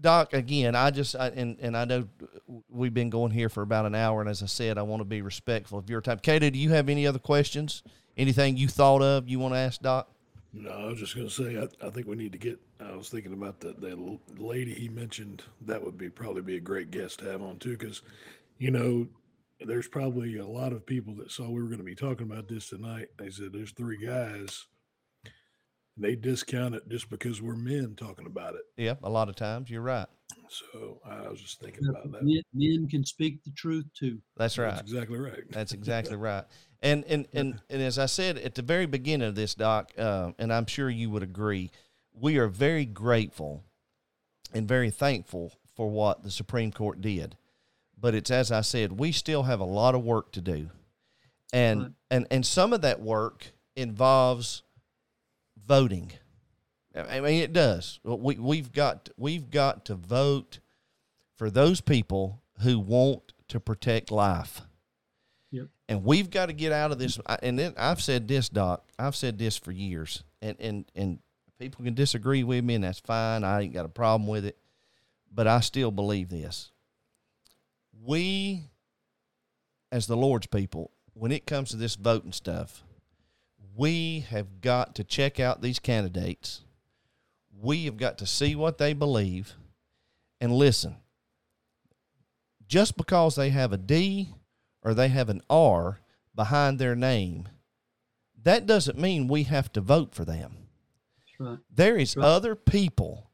Doc 0.00 0.32
again. 0.32 0.74
I 0.74 0.90
just 0.90 1.14
I, 1.14 1.28
and 1.28 1.58
and 1.60 1.76
I 1.76 1.84
know 1.84 2.08
we've 2.68 2.94
been 2.94 3.10
going 3.10 3.30
here 3.30 3.48
for 3.48 3.62
about 3.62 3.86
an 3.86 3.94
hour, 3.94 4.20
and 4.20 4.30
as 4.30 4.42
I 4.42 4.46
said, 4.46 4.78
I 4.78 4.82
want 4.82 5.00
to 5.00 5.04
be 5.04 5.22
respectful 5.22 5.78
of 5.78 5.88
your 5.88 6.00
time. 6.00 6.18
Katie, 6.18 6.50
do 6.50 6.58
you 6.58 6.70
have 6.70 6.88
any 6.88 7.06
other 7.06 7.18
questions? 7.18 7.82
Anything 8.16 8.56
you 8.56 8.66
thought 8.66 9.02
of 9.02 9.28
you 9.28 9.38
want 9.38 9.54
to 9.54 9.58
ask 9.58 9.80
Doc? 9.80 10.10
No, 10.58 10.70
I 10.70 10.86
was 10.86 10.98
just 10.98 11.14
going 11.14 11.28
to 11.28 11.32
say, 11.32 11.58
I, 11.58 11.86
I 11.86 11.90
think 11.90 12.06
we 12.06 12.16
need 12.16 12.32
to 12.32 12.38
get. 12.38 12.58
I 12.80 12.96
was 12.96 13.10
thinking 13.10 13.34
about 13.34 13.60
that 13.60 13.80
that 13.82 14.18
lady 14.38 14.72
he 14.72 14.88
mentioned. 14.88 15.42
That 15.60 15.84
would 15.84 15.98
be 15.98 16.08
probably 16.08 16.40
be 16.42 16.56
a 16.56 16.60
great 16.60 16.90
guest 16.90 17.18
to 17.18 17.26
have 17.26 17.42
on 17.42 17.58
too, 17.58 17.76
because 17.76 18.00
you 18.58 18.70
know, 18.70 19.06
there's 19.60 19.86
probably 19.86 20.38
a 20.38 20.46
lot 20.46 20.72
of 20.72 20.86
people 20.86 21.14
that 21.16 21.30
saw 21.30 21.48
we 21.48 21.60
were 21.60 21.68
going 21.68 21.78
to 21.78 21.84
be 21.84 21.94
talking 21.94 22.30
about 22.30 22.48
this 22.48 22.70
tonight. 22.70 23.08
They 23.18 23.28
said 23.28 23.52
there's 23.52 23.72
three 23.72 23.98
guys. 23.98 24.64
and 25.24 26.04
They 26.04 26.16
discount 26.16 26.74
it 26.74 26.88
just 26.88 27.10
because 27.10 27.42
we're 27.42 27.54
men 27.56 27.94
talking 27.94 28.26
about 28.26 28.54
it. 28.54 28.62
Yep, 28.78 29.00
a 29.02 29.10
lot 29.10 29.28
of 29.28 29.36
times 29.36 29.68
you're 29.68 29.82
right. 29.82 30.06
So 30.50 31.00
I 31.04 31.28
was 31.28 31.40
just 31.40 31.60
thinking 31.60 31.88
about 31.88 32.10
that. 32.10 32.22
Men, 32.22 32.42
men 32.52 32.88
can 32.88 33.04
speak 33.04 33.42
the 33.44 33.50
truth 33.50 33.86
too. 33.98 34.20
That's 34.36 34.58
right. 34.58 34.70
That's 34.74 34.82
exactly 34.82 35.18
right. 35.18 35.42
That's 35.50 35.72
exactly 35.72 36.16
right. 36.16 36.44
And 36.82 37.04
and 37.04 37.26
and 37.32 37.60
and 37.70 37.82
as 37.82 37.98
I 37.98 38.06
said 38.06 38.38
at 38.38 38.54
the 38.54 38.62
very 38.62 38.86
beginning 38.86 39.28
of 39.28 39.34
this, 39.34 39.54
Doc, 39.54 39.92
uh, 39.98 40.32
and 40.38 40.52
I'm 40.52 40.66
sure 40.66 40.90
you 40.90 41.10
would 41.10 41.22
agree, 41.22 41.70
we 42.12 42.38
are 42.38 42.48
very 42.48 42.84
grateful 42.84 43.64
and 44.52 44.68
very 44.68 44.90
thankful 44.90 45.52
for 45.74 45.90
what 45.90 46.22
the 46.22 46.30
Supreme 46.30 46.72
Court 46.72 47.00
did. 47.00 47.36
But 47.98 48.14
it's 48.14 48.30
as 48.30 48.52
I 48.52 48.60
said, 48.60 48.98
we 48.98 49.12
still 49.12 49.44
have 49.44 49.60
a 49.60 49.64
lot 49.64 49.94
of 49.94 50.04
work 50.04 50.32
to 50.32 50.40
do, 50.40 50.70
and 51.52 51.82
Right. 51.82 51.92
and 52.10 52.26
and 52.30 52.46
some 52.46 52.72
of 52.72 52.82
that 52.82 53.00
work 53.00 53.52
involves 53.74 54.62
voting. 55.66 56.12
I 56.96 57.20
mean, 57.20 57.42
it 57.42 57.52
does. 57.52 58.00
We 58.04 58.36
we've 58.36 58.72
got 58.72 59.10
we've 59.16 59.50
got 59.50 59.84
to 59.86 59.94
vote 59.94 60.60
for 61.36 61.50
those 61.50 61.80
people 61.80 62.42
who 62.62 62.78
want 62.78 63.32
to 63.48 63.60
protect 63.60 64.10
life. 64.10 64.62
Yep. 65.50 65.68
And 65.88 66.04
we've 66.04 66.30
got 66.30 66.46
to 66.46 66.52
get 66.52 66.72
out 66.72 66.90
of 66.90 66.98
this. 66.98 67.20
And 67.42 67.58
then 67.58 67.74
I've 67.76 68.00
said 68.00 68.26
this, 68.26 68.48
Doc. 68.48 68.84
I've 68.98 69.16
said 69.16 69.38
this 69.38 69.56
for 69.56 69.72
years, 69.72 70.24
and 70.40 70.56
and 70.58 70.84
and 70.94 71.18
people 71.58 71.84
can 71.84 71.94
disagree 71.94 72.42
with 72.42 72.64
me, 72.64 72.74
and 72.74 72.84
that's 72.84 73.00
fine. 73.00 73.44
I 73.44 73.62
ain't 73.62 73.74
got 73.74 73.86
a 73.86 73.90
problem 73.90 74.26
with 74.28 74.44
it, 74.44 74.58
but 75.32 75.46
I 75.46 75.60
still 75.60 75.90
believe 75.90 76.28
this. 76.28 76.70
We, 78.02 78.64
as 79.90 80.06
the 80.06 80.16
Lord's 80.16 80.46
people, 80.46 80.90
when 81.14 81.32
it 81.32 81.46
comes 81.46 81.70
to 81.70 81.76
this 81.76 81.96
voting 81.96 82.32
stuff, 82.32 82.84
we 83.74 84.20
have 84.30 84.60
got 84.60 84.94
to 84.96 85.04
check 85.04 85.40
out 85.40 85.62
these 85.62 85.78
candidates. 85.78 86.62
We 87.60 87.84
have 87.86 87.96
got 87.96 88.18
to 88.18 88.26
see 88.26 88.54
what 88.54 88.78
they 88.78 88.92
believe, 88.92 89.54
and 90.40 90.52
listen. 90.52 90.96
Just 92.68 92.96
because 92.96 93.36
they 93.36 93.50
have 93.50 93.72
a 93.72 93.76
D 93.78 94.28
or 94.82 94.92
they 94.94 95.08
have 95.08 95.28
an 95.28 95.40
R 95.48 96.00
behind 96.34 96.78
their 96.78 96.94
name, 96.96 97.48
that 98.42 98.66
doesn't 98.66 98.98
mean 98.98 99.28
we 99.28 99.44
have 99.44 99.72
to 99.72 99.80
vote 99.80 100.14
for 100.14 100.24
them. 100.24 100.68
Right. 101.38 101.58
There 101.70 101.96
is 101.96 102.16
Right. 102.16 102.24
other 102.26 102.54
people, 102.54 103.30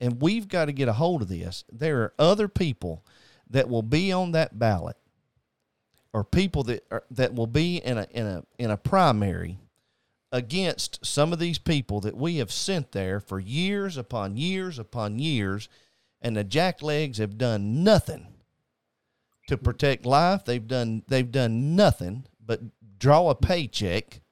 and 0.00 0.20
we've 0.20 0.48
got 0.48 0.66
to 0.66 0.72
get 0.72 0.88
a 0.88 0.94
hold 0.94 1.22
of 1.22 1.28
this. 1.28 1.64
There 1.72 2.02
are 2.02 2.14
other 2.18 2.48
people 2.48 3.04
that 3.50 3.68
will 3.68 3.82
be 3.82 4.10
on 4.12 4.32
that 4.32 4.58
ballot, 4.58 4.96
or 6.12 6.24
people 6.24 6.62
that 6.64 6.84
are, 6.90 7.04
that 7.10 7.34
will 7.34 7.46
be 7.46 7.76
in 7.78 7.98
a 7.98 8.06
in 8.10 8.26
a 8.26 8.44
in 8.58 8.70
a 8.70 8.76
primary 8.76 9.58
against 10.34 11.06
some 11.06 11.32
of 11.32 11.38
these 11.38 11.58
people 11.58 12.00
that 12.00 12.16
we 12.16 12.38
have 12.38 12.50
sent 12.50 12.90
there 12.90 13.20
for 13.20 13.38
years 13.38 13.96
upon 13.96 14.36
years 14.36 14.80
upon 14.80 15.20
years, 15.20 15.68
and 16.20 16.36
the 16.36 16.44
jacklegs 16.44 17.18
have 17.18 17.38
done 17.38 17.84
nothing 17.84 18.26
to 19.46 19.56
protect 19.56 20.04
life. 20.04 20.44
They've 20.44 20.66
done 20.66 21.04
they've 21.06 21.30
done 21.30 21.76
nothing 21.76 22.26
but 22.44 22.60
draw 22.98 23.30
a 23.30 23.36
paycheck. 23.36 24.22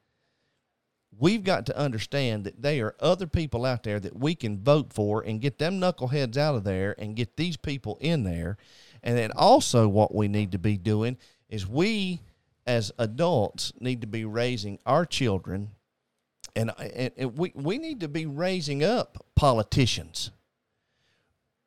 We've 1.16 1.44
got 1.44 1.66
to 1.66 1.78
understand 1.78 2.42
that 2.44 2.60
there 2.60 2.86
are 2.86 2.96
other 2.98 3.28
people 3.28 3.64
out 3.64 3.84
there 3.84 4.00
that 4.00 4.18
we 4.18 4.34
can 4.34 4.58
vote 4.58 4.92
for 4.92 5.22
and 5.22 5.40
get 5.40 5.58
them 5.58 5.80
knuckleheads 5.80 6.36
out 6.36 6.56
of 6.56 6.64
there 6.64 6.96
and 6.98 7.14
get 7.14 7.36
these 7.36 7.56
people 7.56 7.96
in 8.00 8.24
there. 8.24 8.56
And 9.04 9.16
then 9.16 9.30
also 9.36 9.86
what 9.86 10.12
we 10.12 10.26
need 10.26 10.50
to 10.50 10.58
be 10.58 10.76
doing 10.78 11.16
is 11.48 11.64
we 11.64 12.22
as 12.66 12.90
adults 12.98 13.72
need 13.78 14.00
to 14.00 14.08
be 14.08 14.24
raising 14.24 14.80
our 14.84 15.06
children 15.06 15.70
and, 16.54 16.72
and, 16.78 17.12
and 17.16 17.38
we, 17.38 17.52
we 17.54 17.78
need 17.78 18.00
to 18.00 18.08
be 18.08 18.26
raising 18.26 18.82
up 18.84 19.24
politicians. 19.36 20.30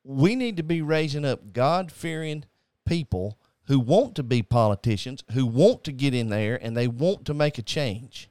We 0.04 0.36
need 0.36 0.56
to 0.58 0.62
be 0.62 0.82
raising 0.82 1.24
up 1.24 1.52
God 1.52 1.90
fearing 1.90 2.44
people 2.86 3.38
who 3.64 3.80
want 3.80 4.14
to 4.14 4.22
be 4.22 4.42
politicians, 4.42 5.24
who 5.32 5.44
want 5.44 5.82
to 5.84 5.92
get 5.92 6.14
in 6.14 6.28
there 6.28 6.56
and 6.62 6.76
they 6.76 6.86
want 6.86 7.24
to 7.26 7.34
make 7.34 7.58
a 7.58 7.62
change. 7.62 8.28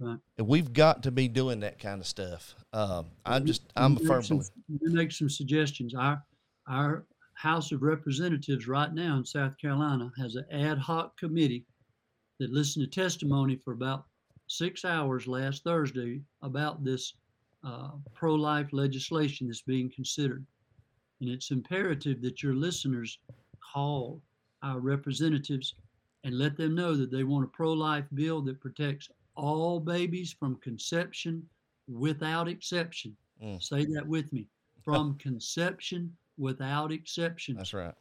That's 0.00 0.10
right. 0.38 0.44
We've 0.46 0.72
got 0.72 1.04
to 1.04 1.12
be 1.12 1.28
doing 1.28 1.60
that 1.60 1.78
kind 1.78 2.00
of 2.00 2.06
stuff. 2.08 2.56
Um, 2.72 3.06
I'm 3.24 3.46
just, 3.46 3.62
I'm 3.76 3.96
a 3.96 4.00
Let 4.00 4.08
firm 4.08 4.22
some- 4.24 4.38
believer. 4.68 4.96
make 4.96 5.12
some 5.12 5.30
suggestions. 5.30 5.94
Our 5.94 6.22
our 6.68 7.04
House 7.34 7.72
of 7.72 7.82
Representatives 7.82 8.68
right 8.68 8.92
now 8.92 9.16
in 9.16 9.24
South 9.24 9.56
Carolina 9.58 10.12
has 10.16 10.36
an 10.36 10.44
ad 10.52 10.78
hoc 10.78 11.16
committee 11.18 11.64
that 12.38 12.50
listened 12.52 12.84
to 12.84 13.00
testimony 13.00 13.56
for 13.64 13.72
about 13.72 14.04
six 14.52 14.84
hours 14.84 15.26
last 15.26 15.64
Thursday 15.64 16.20
about 16.42 16.84
this 16.84 17.14
uh, 17.64 17.90
pro-life 18.14 18.68
legislation 18.72 19.46
that's 19.46 19.62
being 19.62 19.90
considered. 19.90 20.44
And 21.20 21.30
it's 21.30 21.50
imperative 21.50 22.20
that 22.22 22.42
your 22.42 22.54
listeners 22.54 23.18
call 23.60 24.20
our 24.62 24.80
representatives 24.80 25.74
and 26.24 26.38
let 26.38 26.56
them 26.56 26.74
know 26.74 26.96
that 26.96 27.10
they 27.10 27.24
want 27.24 27.44
a 27.44 27.48
pro-life 27.48 28.04
bill 28.14 28.42
that 28.42 28.60
protects 28.60 29.08
all 29.34 29.80
babies 29.80 30.34
from 30.38 30.56
conception 30.56 31.42
without 31.88 32.48
exception. 32.48 33.16
Mm. 33.42 33.62
Say 33.62 33.84
that 33.86 34.06
with 34.06 34.32
me. 34.32 34.46
From 34.84 35.16
conception 35.18 36.12
without 36.38 36.90
exception. 36.90 37.54
That's 37.54 37.72
right. 37.72 37.94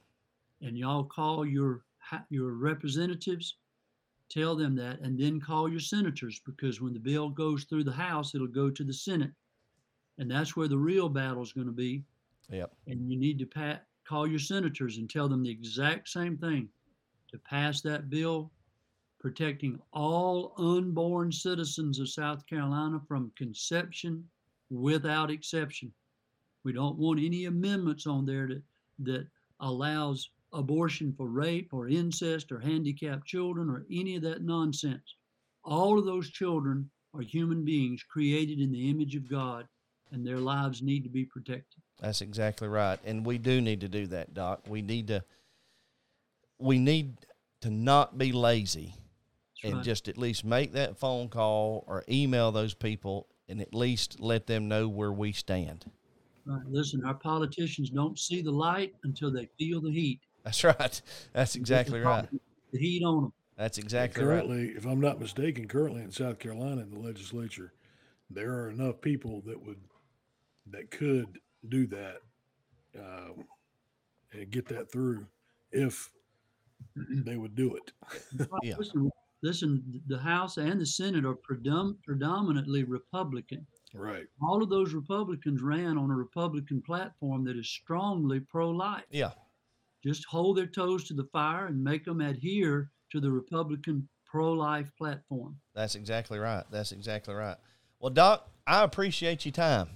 And 0.64 0.76
y'all 0.76 1.04
call 1.04 1.45
your 1.45 1.84
your 2.32 2.54
representatives, 2.54 3.58
tell 4.32 4.55
them 4.55 4.75
that, 4.75 4.99
and 5.01 5.19
then 5.19 5.39
call 5.39 5.69
your 5.69 5.79
senators 5.79 6.41
because 6.45 6.82
when 6.82 6.93
the 6.93 6.99
bill 6.99 7.29
goes 7.29 7.65
through 7.65 7.84
the 7.84 7.91
House, 7.91 8.34
it'll 8.34 8.47
go 8.47 8.69
to 8.69 8.84
the 8.84 8.93
Senate, 8.93 9.32
and 10.17 10.32
that's 10.32 10.55
where 10.55 10.67
the 10.67 10.77
real 10.77 11.09
battle 11.09 11.43
is 11.43 11.53
going 11.53 11.67
to 11.67 11.73
be. 11.73 12.03
Yep. 12.49 12.71
And 12.88 13.11
you 13.11 13.17
need 13.17 13.39
to 13.39 13.45
pat, 13.45 13.86
call 14.07 14.27
your 14.27 14.39
senators 14.39 14.97
and 14.97 15.09
tell 15.09 15.29
them 15.29 15.43
the 15.43 15.49
exact 15.49 16.09
same 16.09 16.38
thing 16.38 16.69
to 17.32 17.38
pass 17.39 17.82
that 17.82 18.09
bill 18.09 18.51
protecting 19.19 19.79
all 19.93 20.53
unborn 20.57 21.32
citizens 21.32 21.99
of 21.99 22.09
South 22.09 22.45
Carolina 22.47 22.99
from 23.07 23.32
conception 23.38 24.23
without 24.71 25.29
exception. 25.29 25.93
We 26.63 26.73
don't 26.73 26.97
want 26.97 27.19
any 27.19 27.45
amendments 27.45 28.07
on 28.07 28.25
there 28.25 28.47
that, 28.47 28.63
that 28.99 29.27
allows 29.59 30.29
abortion 30.54 31.14
for 31.16 31.28
rape 31.28 31.70
or 31.72 31.88
incest 31.88 32.52
or 32.52 32.60
handicapped 32.60 33.26
children 33.26 33.70
or 33.70 33.86
any 33.91 34.16
of 34.16 34.24
that 34.24 34.43
nonsense. 34.43 35.16
All 35.64 35.97
of 35.97 36.06
those 36.06 36.30
children 36.30 36.89
are 37.14 37.22
human 37.22 37.64
beings 37.64 38.04
created 38.04 38.60
in 38.60 38.72
the 38.72 38.89
image 38.89 39.16
of 39.16 39.30
God 39.30 39.68
and 40.12 40.26
their 40.26 40.39
lives 40.39 40.82
need 40.82 41.04
to 41.04 41.10
be 41.10 41.26
protected. 41.26 41.82
That's 41.99 42.22
exactly 42.22 42.68
right. 42.68 42.99
And 43.06 43.26
we 43.26 43.38
do 43.38 43.62
need 43.62 43.82
to 43.82 43.88
do 43.88 44.08
that, 44.08 44.34
Doc. 44.34 44.62
We 44.68 44.82
need 44.82 45.08
to 45.08 45.24
we 46.60 46.78
need 46.78 47.18
to 47.62 47.70
not 47.70 48.18
be 48.18 48.32
lazy 48.32 48.93
That's 49.64 49.64
and 49.64 49.76
right. 49.76 49.86
just 49.86 50.08
at 50.08 50.18
least 50.18 50.45
make 50.45 50.74
that 50.74 50.97
phone 50.97 51.30
call 51.30 51.84
or 51.88 52.04
email 52.10 52.52
those 52.52 52.74
people 52.74 53.28
and 53.47 53.62
at 53.62 53.74
least 53.74 54.20
let 54.20 54.47
them 54.47 54.68
know 54.68 54.88
where 54.88 55.12
we 55.12 55.32
stand. 55.32 55.86
Right. 56.45 56.66
Listen, 56.68 57.04
our 57.06 57.14
politicians 57.16 57.89
don't 57.89 58.18
see 58.18 58.41
the 58.41 58.52
light 58.52 58.93
until 59.04 59.32
they 59.32 59.47
feel 59.58 59.82
the 59.82 59.91
heat. 59.91 60.22
That's 60.44 60.64
right. 60.64 61.02
That's 61.34 61.56
exactly 61.56 62.00
right. 62.00 62.28
The 62.72 62.80
heat 62.80 63.04
on 63.04 63.24
them. 63.24 63.34
That's 63.58 63.78
exactly 63.78 64.24
right. 64.24 64.39
currently, 64.39 64.70
if 64.70 64.86
I'm 64.86 65.00
not 65.00 65.20
mistaken, 65.20 65.68
currently 65.68 66.02
in 66.02 66.12
South 66.12 66.39
Carolina 66.39 66.82
in 66.82 66.89
the 66.89 67.00
legislature, 67.00 67.74
there 68.30 68.52
are 68.54 68.70
enough 68.70 69.02
people 69.02 69.42
that 69.46 69.64
would 69.64 69.78
that 70.72 70.89
could 70.89 71.39
do 71.70 71.86
that 71.88 72.18
um, 72.98 73.46
and 74.32 74.50
get 74.50 74.68
that 74.70 74.92
through 74.92 75.26
if 75.72 76.10
they 76.96 77.38
would 77.38 77.56
do 77.56 77.76
it. 77.76 78.48
Yeah. 78.64 78.76
Listen, 78.78 79.12
listen, 79.44 80.02
the 80.08 80.18
House 80.18 80.58
and 80.58 80.80
the 80.80 80.86
Senate 80.86 81.26
are 81.26 81.36
predom- 81.36 81.98
predominantly 82.04 82.84
Republican. 82.84 83.66
Right. 83.94 84.26
All 84.42 84.64
of 84.64 84.70
those 84.70 84.94
Republicans 84.94 85.62
ran 85.62 85.98
on 85.98 86.12
a 86.12 86.16
Republican 86.16 86.82
platform 86.82 87.44
that 87.46 87.58
is 87.58 87.68
strongly 87.68 88.39
pro-life. 88.39 89.04
Yeah. 89.10 89.32
Just 90.04 90.26
hold 90.26 90.58
their 90.58 90.68
toes 90.68 91.04
to 91.06 91.14
the 91.14 91.28
fire 91.32 91.68
and 91.68 91.84
make 91.84 92.06
them 92.06 92.22
adhere 92.22 92.89
to 93.12 93.20
the 93.20 93.32
Republican 93.32 94.08
pro-life 94.26 94.91
platform. 94.97 95.58
That's 95.76 95.95
exactly 95.95 96.39
right. 96.39 96.64
That's 96.72 96.91
exactly 96.91 97.34
right. 97.34 97.58
Well, 97.99 98.10
Doc, 98.10 98.49
I 98.66 98.84
appreciate 98.84 99.45
your 99.45 99.52
time. 99.52 99.89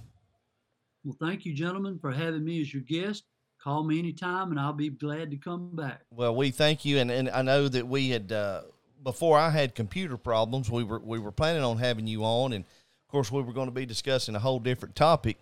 Well, 1.04 1.16
thank 1.20 1.44
you, 1.44 1.54
gentlemen, 1.54 1.98
for 1.98 2.12
having 2.12 2.44
me 2.44 2.60
as 2.60 2.72
your 2.72 2.82
guest. 2.82 3.24
Call 3.62 3.84
me 3.84 3.98
anytime, 3.98 4.50
and 4.50 4.60
I'll 4.60 4.72
be 4.72 4.90
glad 4.90 5.30
to 5.30 5.36
come 5.36 5.74
back. 5.74 6.02
Well, 6.10 6.36
we 6.36 6.50
thank 6.50 6.84
you, 6.84 6.98
and, 6.98 7.10
and 7.10 7.28
I 7.30 7.42
know 7.42 7.66
that 7.68 7.88
we 7.88 8.10
had 8.10 8.30
uh, 8.30 8.62
before 9.02 9.38
I 9.38 9.50
had 9.50 9.74
computer 9.74 10.16
problems. 10.16 10.70
We 10.70 10.84
were 10.84 11.00
we 11.00 11.18
were 11.18 11.32
planning 11.32 11.62
on 11.62 11.78
having 11.78 12.06
you 12.06 12.24
on, 12.24 12.52
and 12.52 12.64
of 12.64 13.08
course 13.08 13.32
we 13.32 13.42
were 13.42 13.52
going 13.52 13.68
to 13.68 13.72
be 13.74 13.86
discussing 13.86 14.36
a 14.36 14.38
whole 14.38 14.60
different 14.60 14.94
topic. 14.94 15.38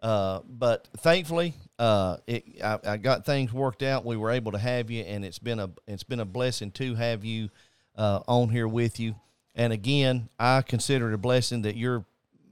Uh, 0.00 0.40
but 0.48 0.88
thankfully, 0.98 1.54
uh, 1.78 2.16
it, 2.26 2.44
I, 2.62 2.78
I 2.84 2.96
got 2.96 3.26
things 3.26 3.52
worked 3.52 3.82
out. 3.82 4.04
We 4.04 4.16
were 4.16 4.30
able 4.30 4.52
to 4.52 4.58
have 4.58 4.90
you, 4.90 5.02
and 5.02 5.24
it's 5.24 5.38
been 5.38 5.58
a 5.58 5.70
it's 5.86 6.04
been 6.04 6.20
a 6.20 6.24
blessing 6.24 6.70
to 6.72 6.94
have 6.94 7.24
you 7.24 7.50
uh, 7.96 8.20
on 8.26 8.48
here 8.48 8.68
with 8.68 8.98
you. 8.98 9.14
And 9.54 9.72
again, 9.72 10.28
I 10.38 10.62
consider 10.62 11.10
it 11.10 11.14
a 11.14 11.18
blessing 11.18 11.62
that 11.62 11.76
you're 11.76 12.04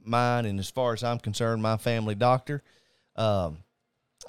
mine, 0.03 0.45
and 0.45 0.59
as 0.59 0.69
far 0.69 0.93
as 0.93 1.03
I'm 1.03 1.19
concerned, 1.19 1.61
my 1.61 1.77
family 1.77 2.15
doctor. 2.15 2.63
Um, 3.15 3.59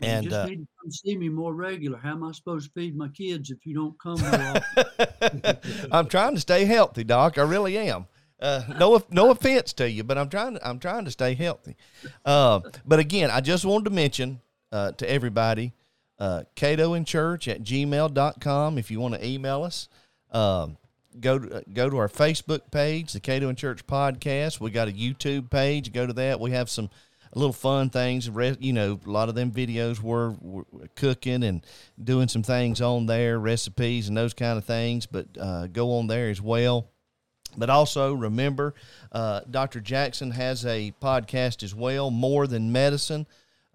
You 0.01 0.09
and 0.09 0.25
just 0.25 0.37
uh, 0.37 0.47
need 0.47 0.57
to 0.57 0.67
come 0.81 0.91
see 0.91 1.17
me 1.17 1.29
more 1.29 1.55
regular. 1.55 1.99
How 1.99 2.13
am 2.13 2.25
I 2.25 2.33
supposed 2.33 2.67
to 2.67 2.73
feed 2.73 2.97
my 2.97 3.09
kids 3.09 3.51
if 3.51 3.65
you 3.65 3.75
don't 3.75 3.99
come? 3.99 4.19
I'm 5.93 6.07
trying 6.07 6.35
to 6.35 6.41
stay 6.41 6.65
healthy, 6.65 7.05
Doc. 7.05 7.39
I 7.39 7.43
really 7.43 7.79
am. 7.79 8.07
Uh, 8.39 8.63
no, 8.79 9.03
no 9.11 9.31
offense 9.31 9.73
to 9.75 9.91
you, 9.91 10.05
but 10.05 10.19
I'm 10.19 10.29
trying 10.29 10.55
to, 10.55 10.69
I'm 10.69 10.79
trying 10.79 11.07
to 11.07 11.11
stay 11.11 11.35
healthy. 11.35 11.77
Uh, 12.25 12.61
but 12.85 12.99
again, 12.99 13.31
I 13.31 13.41
just 13.41 13.65
wanted 13.65 13.85
to 13.87 13.91
mention 13.91 14.41
uh, 14.77 14.93
to 14.93 15.11
everybody, 15.11 15.73
uh, 16.19 16.43
Catoe 16.55 16.97
and 16.97 17.07
Church 17.07 17.49
at 17.49 17.63
gmail.com. 17.63 18.79
If 18.79 18.91
you 18.91 19.01
want 19.01 19.15
to 19.15 19.27
email 19.27 19.63
us, 19.63 19.89
um, 20.31 20.77
go 21.19 21.39
to, 21.39 21.65
go 21.73 21.89
to 21.89 21.97
our 21.97 22.09
Facebook 22.09 22.71
page, 22.71 23.15
the 23.15 23.21
Catoe 23.21 23.49
and 23.49 23.57
Church 23.57 23.87
podcast. 23.87 24.61
We 24.61 24.71
got 24.71 24.89
a 24.89 24.93
YouTube 24.93 25.51
page. 25.51 25.93
Go 25.93 26.07
to 26.07 26.13
that. 26.13 26.41
We 26.41 26.51
have 26.51 26.69
some 26.69 26.91
little 27.35 27.55
fun 27.55 27.89
things. 27.89 28.29
You 28.61 28.73
know, 28.75 29.01
a 29.05 29.11
lot 29.11 29.31
of 29.31 29.35
them 29.35 29.51
videos 29.51 30.01
were, 30.01 30.33
were 30.43 30.65
cooking 30.95 31.43
and 31.43 31.65
doing 32.03 32.29
some 32.29 32.43
things 32.43 32.83
on 32.83 33.07
there, 33.07 33.39
recipes 33.39 34.09
and 34.09 34.17
those 34.17 34.35
kind 34.35 34.59
of 34.59 34.65
things. 34.67 35.07
But 35.07 35.27
uh, 35.41 35.69
go 35.69 35.99
on 35.99 36.07
there 36.07 36.29
as 36.29 36.43
well. 36.43 36.91
But 37.57 37.71
also 37.71 38.13
remember, 38.13 38.75
uh, 39.11 39.41
Dr. 39.51 39.81
Jackson 39.81 40.33
has 40.33 40.67
a 40.67 40.93
podcast 41.01 41.63
as 41.63 41.75
well, 41.75 42.11
More 42.11 42.47
Than 42.47 42.73
Medicine. 42.73 43.27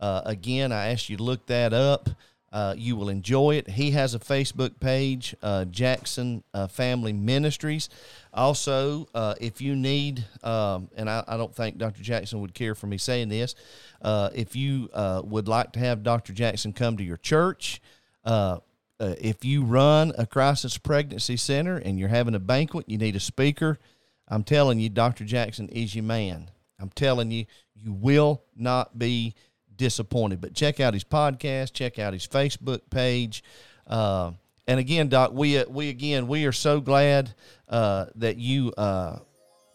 Uh, 0.01 0.23
again, 0.25 0.71
I 0.71 0.87
asked 0.87 1.09
you 1.09 1.17
to 1.17 1.23
look 1.23 1.45
that 1.45 1.71
up. 1.73 2.09
Uh, 2.51 2.73
you 2.75 2.97
will 2.97 3.07
enjoy 3.07 3.55
it. 3.55 3.69
He 3.69 3.91
has 3.91 4.13
a 4.13 4.19
Facebook 4.19 4.77
page, 4.81 5.33
uh, 5.41 5.63
Jackson 5.65 6.43
uh, 6.53 6.67
Family 6.67 7.13
Ministries. 7.13 7.87
Also, 8.33 9.07
uh, 9.15 9.35
if 9.39 9.61
you 9.61 9.73
need, 9.73 10.25
um, 10.43 10.89
and 10.97 11.09
I, 11.09 11.23
I 11.27 11.37
don't 11.37 11.55
think 11.55 11.77
Dr. 11.77 12.03
Jackson 12.03 12.41
would 12.41 12.53
care 12.53 12.75
for 12.75 12.87
me 12.87 12.97
saying 12.97 13.29
this, 13.29 13.55
uh, 14.01 14.31
if 14.33 14.53
you 14.53 14.89
uh, 14.93 15.21
would 15.23 15.47
like 15.47 15.71
to 15.73 15.79
have 15.79 16.03
Dr. 16.03 16.33
Jackson 16.33 16.73
come 16.73 16.97
to 16.97 17.03
your 17.03 17.17
church, 17.17 17.81
if 18.99 19.43
you 19.43 19.63
run 19.63 20.11
a 20.17 20.27
crisis 20.27 20.77
pregnancy 20.77 21.37
center 21.37 21.77
and 21.77 21.97
you're 21.97 22.09
having 22.09 22.35
a 22.35 22.39
banquet, 22.39 22.87
you 22.87 22.97
need 22.97 23.15
a 23.15 23.19
speaker. 23.19 23.79
I'm 24.27 24.43
telling 24.43 24.79
you, 24.79 24.89
Dr. 24.89 25.23
Jackson 25.23 25.69
is 25.69 25.95
your 25.95 26.03
man. 26.03 26.51
I'm 26.79 26.89
telling 26.89 27.31
you, 27.31 27.45
you 27.75 27.93
will 27.93 28.43
not 28.55 28.99
be 28.99 29.35
disappointed. 29.81 30.39
But 30.39 30.53
check 30.53 30.79
out 30.79 30.93
his 30.93 31.03
podcast, 31.03 31.73
check 31.73 31.97
out 31.97 32.13
his 32.13 32.27
Facebook 32.27 32.81
page. 32.91 33.43
Uh, 33.87 34.31
and 34.67 34.79
again, 34.79 35.09
Doc, 35.09 35.31
we 35.33 35.57
uh, 35.57 35.65
we 35.67 35.89
again 35.89 36.27
we 36.27 36.45
are 36.45 36.51
so 36.51 36.79
glad 36.79 37.33
uh, 37.67 38.05
that 38.15 38.37
you 38.37 38.71
uh, 38.77 39.17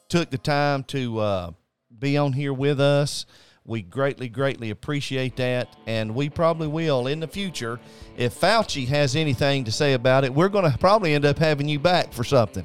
took 0.09 0.31
the 0.31 0.39
time 0.39 0.85
to 0.85 1.19
uh, 1.19 1.51
be 1.99 2.17
on 2.17 2.33
here 2.33 2.53
with 2.53 2.81
us. 2.81 3.27
We 3.65 3.83
greatly, 3.83 4.29
greatly 4.29 4.71
appreciate 4.71 5.35
that. 5.37 5.75
And 5.89 6.15
we 6.15 6.31
probably 6.31 6.69
will 6.69 7.09
in 7.09 7.19
the 7.19 7.27
future. 7.27 7.81
If 8.17 8.41
Fauci 8.41 8.87
has 8.87 9.17
anything 9.17 9.65
to 9.65 9.73
say 9.73 9.95
about 9.95 10.23
it, 10.23 10.33
we're 10.33 10.49
going 10.49 10.71
to 10.71 10.79
probably 10.79 11.15
end 11.15 11.25
up 11.25 11.37
having 11.37 11.69
you 11.69 11.81
back 11.81 12.13
for 12.13 12.23
something. 12.23 12.65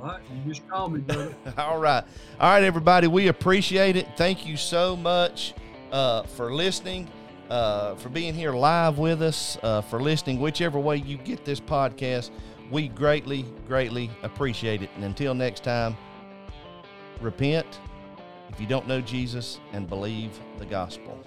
All 0.00 0.06
right, 0.06 0.22
you 0.32 0.52
just 0.52 0.66
call 0.68 0.88
me, 0.88 1.00
brother. 1.00 1.34
All 1.58 1.78
right. 1.78 2.04
All 2.38 2.52
right, 2.52 2.62
everybody. 2.62 3.08
We 3.08 3.26
appreciate 3.26 3.96
it. 3.96 4.06
Thank 4.16 4.46
you 4.46 4.56
so 4.56 4.94
much 4.94 5.52
uh, 5.92 6.22
for 6.22 6.52
listening, 6.52 7.08
uh, 7.48 7.94
for 7.96 8.08
being 8.08 8.34
here 8.34 8.52
live 8.52 8.98
with 8.98 9.22
us, 9.22 9.58
uh, 9.62 9.80
for 9.82 10.00
listening, 10.00 10.40
whichever 10.40 10.78
way 10.78 10.96
you 10.96 11.16
get 11.16 11.44
this 11.44 11.60
podcast. 11.60 12.30
We 12.70 12.88
greatly, 12.88 13.44
greatly 13.66 14.10
appreciate 14.22 14.82
it. 14.82 14.90
And 14.94 15.04
until 15.04 15.34
next 15.34 15.64
time, 15.64 15.96
repent 17.20 17.80
if 18.48 18.60
you 18.60 18.66
don't 18.66 18.86
know 18.86 19.00
Jesus 19.00 19.60
and 19.72 19.88
believe 19.88 20.38
the 20.58 20.66
gospel. 20.66 21.18